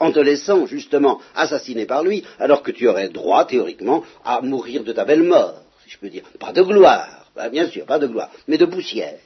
en 0.00 0.12
te 0.12 0.18
laissant 0.18 0.66
justement 0.66 1.20
assassiner 1.34 1.86
par 1.86 2.02
lui, 2.02 2.24
alors 2.38 2.62
que 2.62 2.70
tu 2.70 2.88
aurais 2.88 3.08
droit, 3.08 3.44
théoriquement, 3.44 4.04
à 4.24 4.40
mourir 4.40 4.84
de 4.84 4.92
ta 4.92 5.04
belle 5.04 5.22
mort, 5.22 5.62
si 5.84 5.90
je 5.90 5.98
peux 5.98 6.08
dire. 6.08 6.24
Pas 6.38 6.52
de 6.52 6.62
gloire, 6.62 7.30
bah, 7.34 7.48
bien 7.48 7.68
sûr, 7.68 7.84
pas 7.84 7.98
de 7.98 8.06
gloire, 8.06 8.30
mais 8.46 8.58
de 8.58 8.66
poussière. 8.66 9.18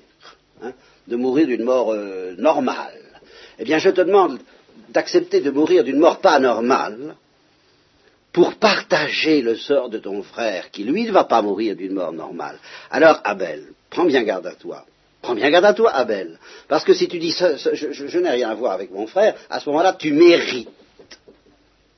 Hein, 0.62 0.72
de 1.08 1.16
mourir 1.16 1.46
d'une 1.46 1.64
mort 1.64 1.92
euh, 1.92 2.34
normale. 2.38 3.00
Eh 3.58 3.64
bien, 3.64 3.78
je 3.78 3.90
te 3.90 4.00
demande 4.00 4.38
d'accepter 4.90 5.40
de 5.40 5.50
mourir 5.50 5.82
d'une 5.82 5.98
mort 5.98 6.20
pas 6.20 6.38
normale 6.38 7.16
pour 8.32 8.54
partager 8.54 9.42
le 9.42 9.56
sort 9.56 9.90
de 9.90 9.98
ton 9.98 10.22
frère, 10.22 10.70
qui 10.70 10.84
lui 10.84 11.04
ne 11.04 11.12
va 11.12 11.24
pas 11.24 11.42
mourir 11.42 11.76
d'une 11.76 11.94
mort 11.94 12.12
normale. 12.12 12.58
Alors, 12.90 13.20
Abel, 13.24 13.72
prends 13.90 14.04
bien 14.04 14.22
garde 14.22 14.46
à 14.46 14.54
toi. 14.54 14.84
Prends 15.22 15.36
bien 15.36 15.50
garde 15.50 15.64
à 15.64 15.72
toi, 15.72 15.92
Abel. 15.92 16.38
Parce 16.68 16.84
que 16.84 16.92
si 16.92 17.06
tu 17.06 17.18
dis 17.18 17.30
je, 17.30 18.18
n'ai 18.18 18.30
rien 18.30 18.50
à 18.50 18.54
voir 18.54 18.72
avec 18.72 18.90
mon 18.90 19.06
frère, 19.06 19.36
à 19.48 19.60
ce 19.60 19.68
moment-là, 19.70 19.94
tu 19.94 20.12
mérites 20.12 20.68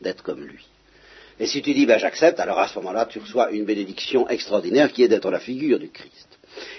d'être 0.01 0.23
comme 0.23 0.45
lui. 0.45 0.67
Et 1.41 1.47
si 1.47 1.63
tu 1.63 1.73
dis 1.73 1.87
ben, 1.87 1.99
j'accepte, 1.99 2.39
alors 2.39 2.59
à 2.59 2.69
ce 2.69 2.77
moment-là, 2.77 3.07
tu 3.07 3.19
reçois 3.19 3.51
une 3.51 3.65
bénédiction 3.65 4.29
extraordinaire 4.29 4.93
qui 4.93 5.03
est 5.03 5.09
d'être 5.09 5.31
la 5.31 5.41
figure 5.41 5.79
du 5.79 5.89
Christ. 5.91 6.29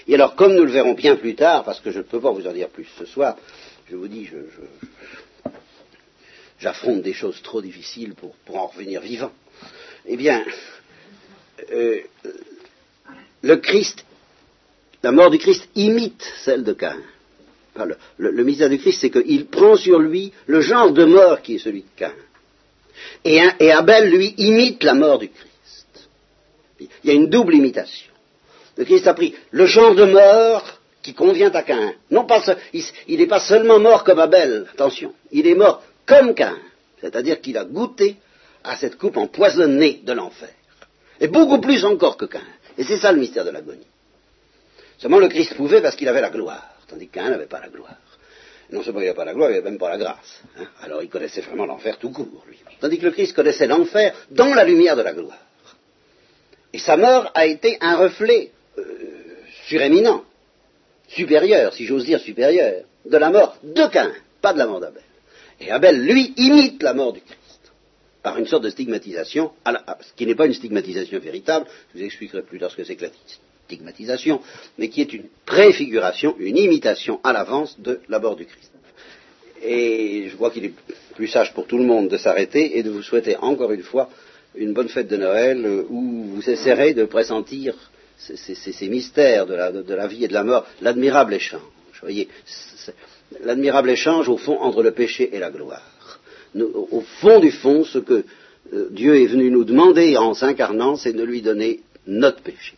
Et 0.06 0.14
alors, 0.14 0.36
comme 0.36 0.54
nous 0.54 0.64
le 0.64 0.70
verrons 0.70 0.94
bien 0.94 1.16
plus 1.16 1.34
tard, 1.34 1.64
parce 1.64 1.80
que 1.80 1.90
je 1.90 1.98
ne 1.98 2.04
peux 2.04 2.20
pas 2.20 2.30
vous 2.30 2.46
en 2.46 2.52
dire 2.52 2.68
plus 2.68 2.86
ce 2.96 3.04
soir, 3.04 3.36
je 3.90 3.96
vous 3.96 4.08
dis, 4.08 4.30
j'affronte 6.60 7.02
des 7.02 7.12
choses 7.12 7.42
trop 7.42 7.60
difficiles 7.60 8.14
pour, 8.14 8.34
en 8.56 8.68
revenir 8.68 9.00
vivant. 9.00 9.32
Eh 10.06 10.16
bien, 10.16 10.44
euh, 11.72 12.00
le 13.42 13.56
Christ 13.56 14.04
la 15.06 15.12
mort 15.12 15.30
du 15.30 15.38
Christ 15.38 15.68
imite 15.76 16.24
celle 16.44 16.64
de 16.64 16.72
Caïn. 16.72 17.00
le, 18.16 18.42
mystère 18.42 18.68
du 18.68 18.76
Christ, 18.76 19.02
c'est 19.02 19.10
qu'il 19.10 19.46
prend 19.46 19.76
sur 19.76 20.00
lui 20.00 20.32
le 20.46 20.60
genre 20.60 20.90
de 20.90 21.04
mort 21.04 21.42
qui 21.42 21.54
est 21.54 21.58
celui 21.58 21.82
de 21.82 21.94
Caïn. 21.94 22.12
Et, 23.24 23.70
Abel, 23.70 24.10
lui, 24.10 24.34
imite 24.36 24.82
la 24.82 24.94
mort 24.94 25.20
du 25.20 25.28
Christ. 25.28 26.08
Il 26.80 26.88
y 27.04 27.10
a 27.10 27.14
une 27.14 27.28
double 27.28 27.54
imitation. 27.54 28.12
Le 28.76 28.84
Christ 28.84 29.06
a 29.06 29.14
pris 29.14 29.32
le 29.52 29.66
genre 29.66 29.94
de 29.94 30.06
mort 30.06 30.64
qui 31.02 31.14
convient 31.14 31.52
à 31.52 31.62
Caïn. 31.62 31.92
Non 32.10 32.24
pas, 32.24 32.42
il 32.72 33.18
n'est 33.20 33.28
pas 33.28 33.38
seulement 33.38 33.78
mort 33.78 34.02
comme 34.02 34.18
Abel, 34.18 34.66
attention, 34.72 35.14
il 35.30 35.46
est 35.46 35.54
mort 35.54 35.84
comme 36.04 36.34
Caïn. 36.34 36.58
C'est-à-dire 37.00 37.40
qu'il 37.40 37.56
a 37.58 37.64
goûté 37.64 38.16
à 38.64 38.76
cette 38.76 38.98
coupe 38.98 39.18
empoisonnée 39.18 40.00
de 40.02 40.12
l'enfer. 40.12 40.50
Et 41.20 41.28
beaucoup 41.28 41.60
plus 41.60 41.84
encore 41.84 42.16
que 42.16 42.24
Caïn. 42.24 42.42
Et 42.76 42.82
c'est 42.82 42.98
ça 42.98 43.12
le 43.12 43.20
mystère 43.20 43.44
de 43.44 43.50
l'agonie. 43.50 43.86
Seulement 44.98 45.18
le 45.18 45.28
Christ 45.28 45.54
pouvait 45.54 45.82
parce 45.82 45.96
qu'il 45.96 46.08
avait 46.08 46.20
la 46.20 46.30
gloire, 46.30 46.76
tandis 46.88 47.08
qu'un 47.08 47.30
n'avait 47.30 47.46
pas 47.46 47.60
la 47.60 47.68
gloire. 47.68 47.96
Non 48.70 48.82
seulement 48.82 49.00
il 49.00 49.04
n'avait 49.04 49.16
pas 49.16 49.24
la 49.24 49.34
gloire, 49.34 49.50
il 49.50 49.54
n'avait 49.54 49.70
même 49.70 49.78
pas 49.78 49.90
la 49.90 49.98
grâce. 49.98 50.42
Hein. 50.58 50.66
Alors 50.82 51.02
il 51.02 51.08
connaissait 51.08 51.42
vraiment 51.42 51.66
l'enfer 51.66 51.98
tout 51.98 52.10
court, 52.10 52.44
lui. 52.48 52.58
Tandis 52.80 52.98
que 52.98 53.04
le 53.04 53.12
Christ 53.12 53.34
connaissait 53.34 53.66
l'enfer 53.66 54.14
dans 54.30 54.54
la 54.54 54.64
lumière 54.64 54.96
de 54.96 55.02
la 55.02 55.12
gloire. 55.12 55.38
Et 56.72 56.78
sa 56.78 56.96
mort 56.96 57.30
a 57.34 57.46
été 57.46 57.78
un 57.80 57.96
reflet 57.96 58.50
euh, 58.78 58.82
suréminent, 59.66 60.24
supérieur, 61.08 61.72
si 61.74 61.86
j'ose 61.86 62.04
dire 62.04 62.20
supérieur, 62.20 62.84
de 63.04 63.16
la 63.16 63.30
mort 63.30 63.56
de 63.62 63.86
Cain, 63.86 64.12
pas 64.42 64.52
de 64.52 64.58
la 64.58 64.66
mort 64.66 64.80
d'Abel. 64.80 65.02
Et 65.60 65.70
Abel, 65.70 66.04
lui, 66.04 66.34
imite 66.36 66.82
la 66.82 66.92
mort 66.92 67.12
du 67.12 67.20
Christ 67.20 67.36
par 68.22 68.38
une 68.38 68.46
sorte 68.46 68.64
de 68.64 68.70
stigmatisation, 68.70 69.52
ce 69.64 70.12
qui 70.16 70.26
n'est 70.26 70.34
pas 70.34 70.46
une 70.46 70.54
stigmatisation 70.54 71.20
véritable, 71.20 71.66
je 71.94 71.98
vous 71.98 72.04
expliquerai 72.04 72.42
plus 72.42 72.58
tard 72.58 72.72
ce 72.72 72.76
que 72.76 72.84
c'est 72.84 72.96
que 72.96 73.04
la 73.04 73.10
stigmatisation, 73.66 74.40
mais 74.78 74.88
qui 74.88 75.00
est 75.00 75.12
une 75.12 75.24
préfiguration, 75.44 76.34
une 76.38 76.56
imitation 76.56 77.20
à 77.22 77.32
l'avance 77.32 77.78
de 77.80 78.00
la 78.08 78.18
mort 78.18 78.36
du 78.36 78.46
Christ. 78.46 78.72
Et 79.62 80.28
je 80.28 80.34
crois 80.36 80.50
qu'il 80.50 80.64
est 80.64 80.72
plus 81.14 81.28
sage 81.28 81.52
pour 81.52 81.66
tout 81.66 81.78
le 81.78 81.84
monde 81.84 82.08
de 82.08 82.16
s'arrêter 82.16 82.78
et 82.78 82.82
de 82.82 82.90
vous 82.90 83.02
souhaiter 83.02 83.36
encore 83.36 83.72
une 83.72 83.82
fois 83.82 84.08
une 84.54 84.72
bonne 84.72 84.88
fête 84.88 85.08
de 85.08 85.16
Noël 85.16 85.64
euh, 85.64 85.82
où 85.90 86.24
vous 86.34 86.48
essaierez 86.48 86.94
de 86.94 87.04
pressentir 87.04 87.74
ces, 88.18 88.88
mystères 88.88 89.46
de 89.46 89.54
la, 89.54 90.06
vie 90.06 90.24
et 90.24 90.28
de 90.28 90.32
la 90.32 90.42
mort, 90.42 90.66
l'admirable 90.80 91.34
échange. 91.34 91.60
Voyez, 92.00 92.28
l'admirable 93.42 93.90
échange 93.90 94.28
au 94.28 94.38
fond 94.38 94.58
entre 94.58 94.82
le 94.82 94.92
péché 94.92 95.30
et 95.34 95.38
la 95.38 95.50
gloire. 95.50 96.18
au 96.54 97.02
fond 97.20 97.40
du 97.40 97.50
fond, 97.50 97.84
ce 97.84 97.98
que 97.98 98.24
euh, 98.72 98.88
Dieu 98.90 99.16
est 99.22 99.26
venu 99.26 99.50
nous 99.50 99.64
demander 99.64 100.16
en 100.16 100.32
s'incarnant, 100.34 100.96
c'est 100.96 101.12
de 101.12 101.22
lui 101.22 101.42
donner 101.42 101.80
notre 102.06 102.42
péché. 102.42 102.74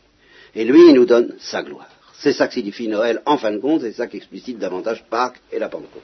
Et 0.59 0.65
lui, 0.65 0.89
il 0.89 0.95
nous 0.95 1.07
donne 1.07 1.37
sa 1.39 1.63
gloire. 1.63 1.87
C'est 2.15 2.33
ça 2.33 2.49
que 2.49 2.55
signifie 2.55 2.89
Noël 2.89 3.23
en 3.27 3.39
fin 3.39 3.53
de 3.53 3.59
compte, 3.59 3.83
c'est 3.83 3.93
ça 3.93 4.09
qui 4.09 4.17
explicite 4.17 4.59
davantage 4.59 5.05
Pâques 5.09 5.41
et 5.53 5.61
la 5.61 5.69
Pentecôte. 5.69 6.03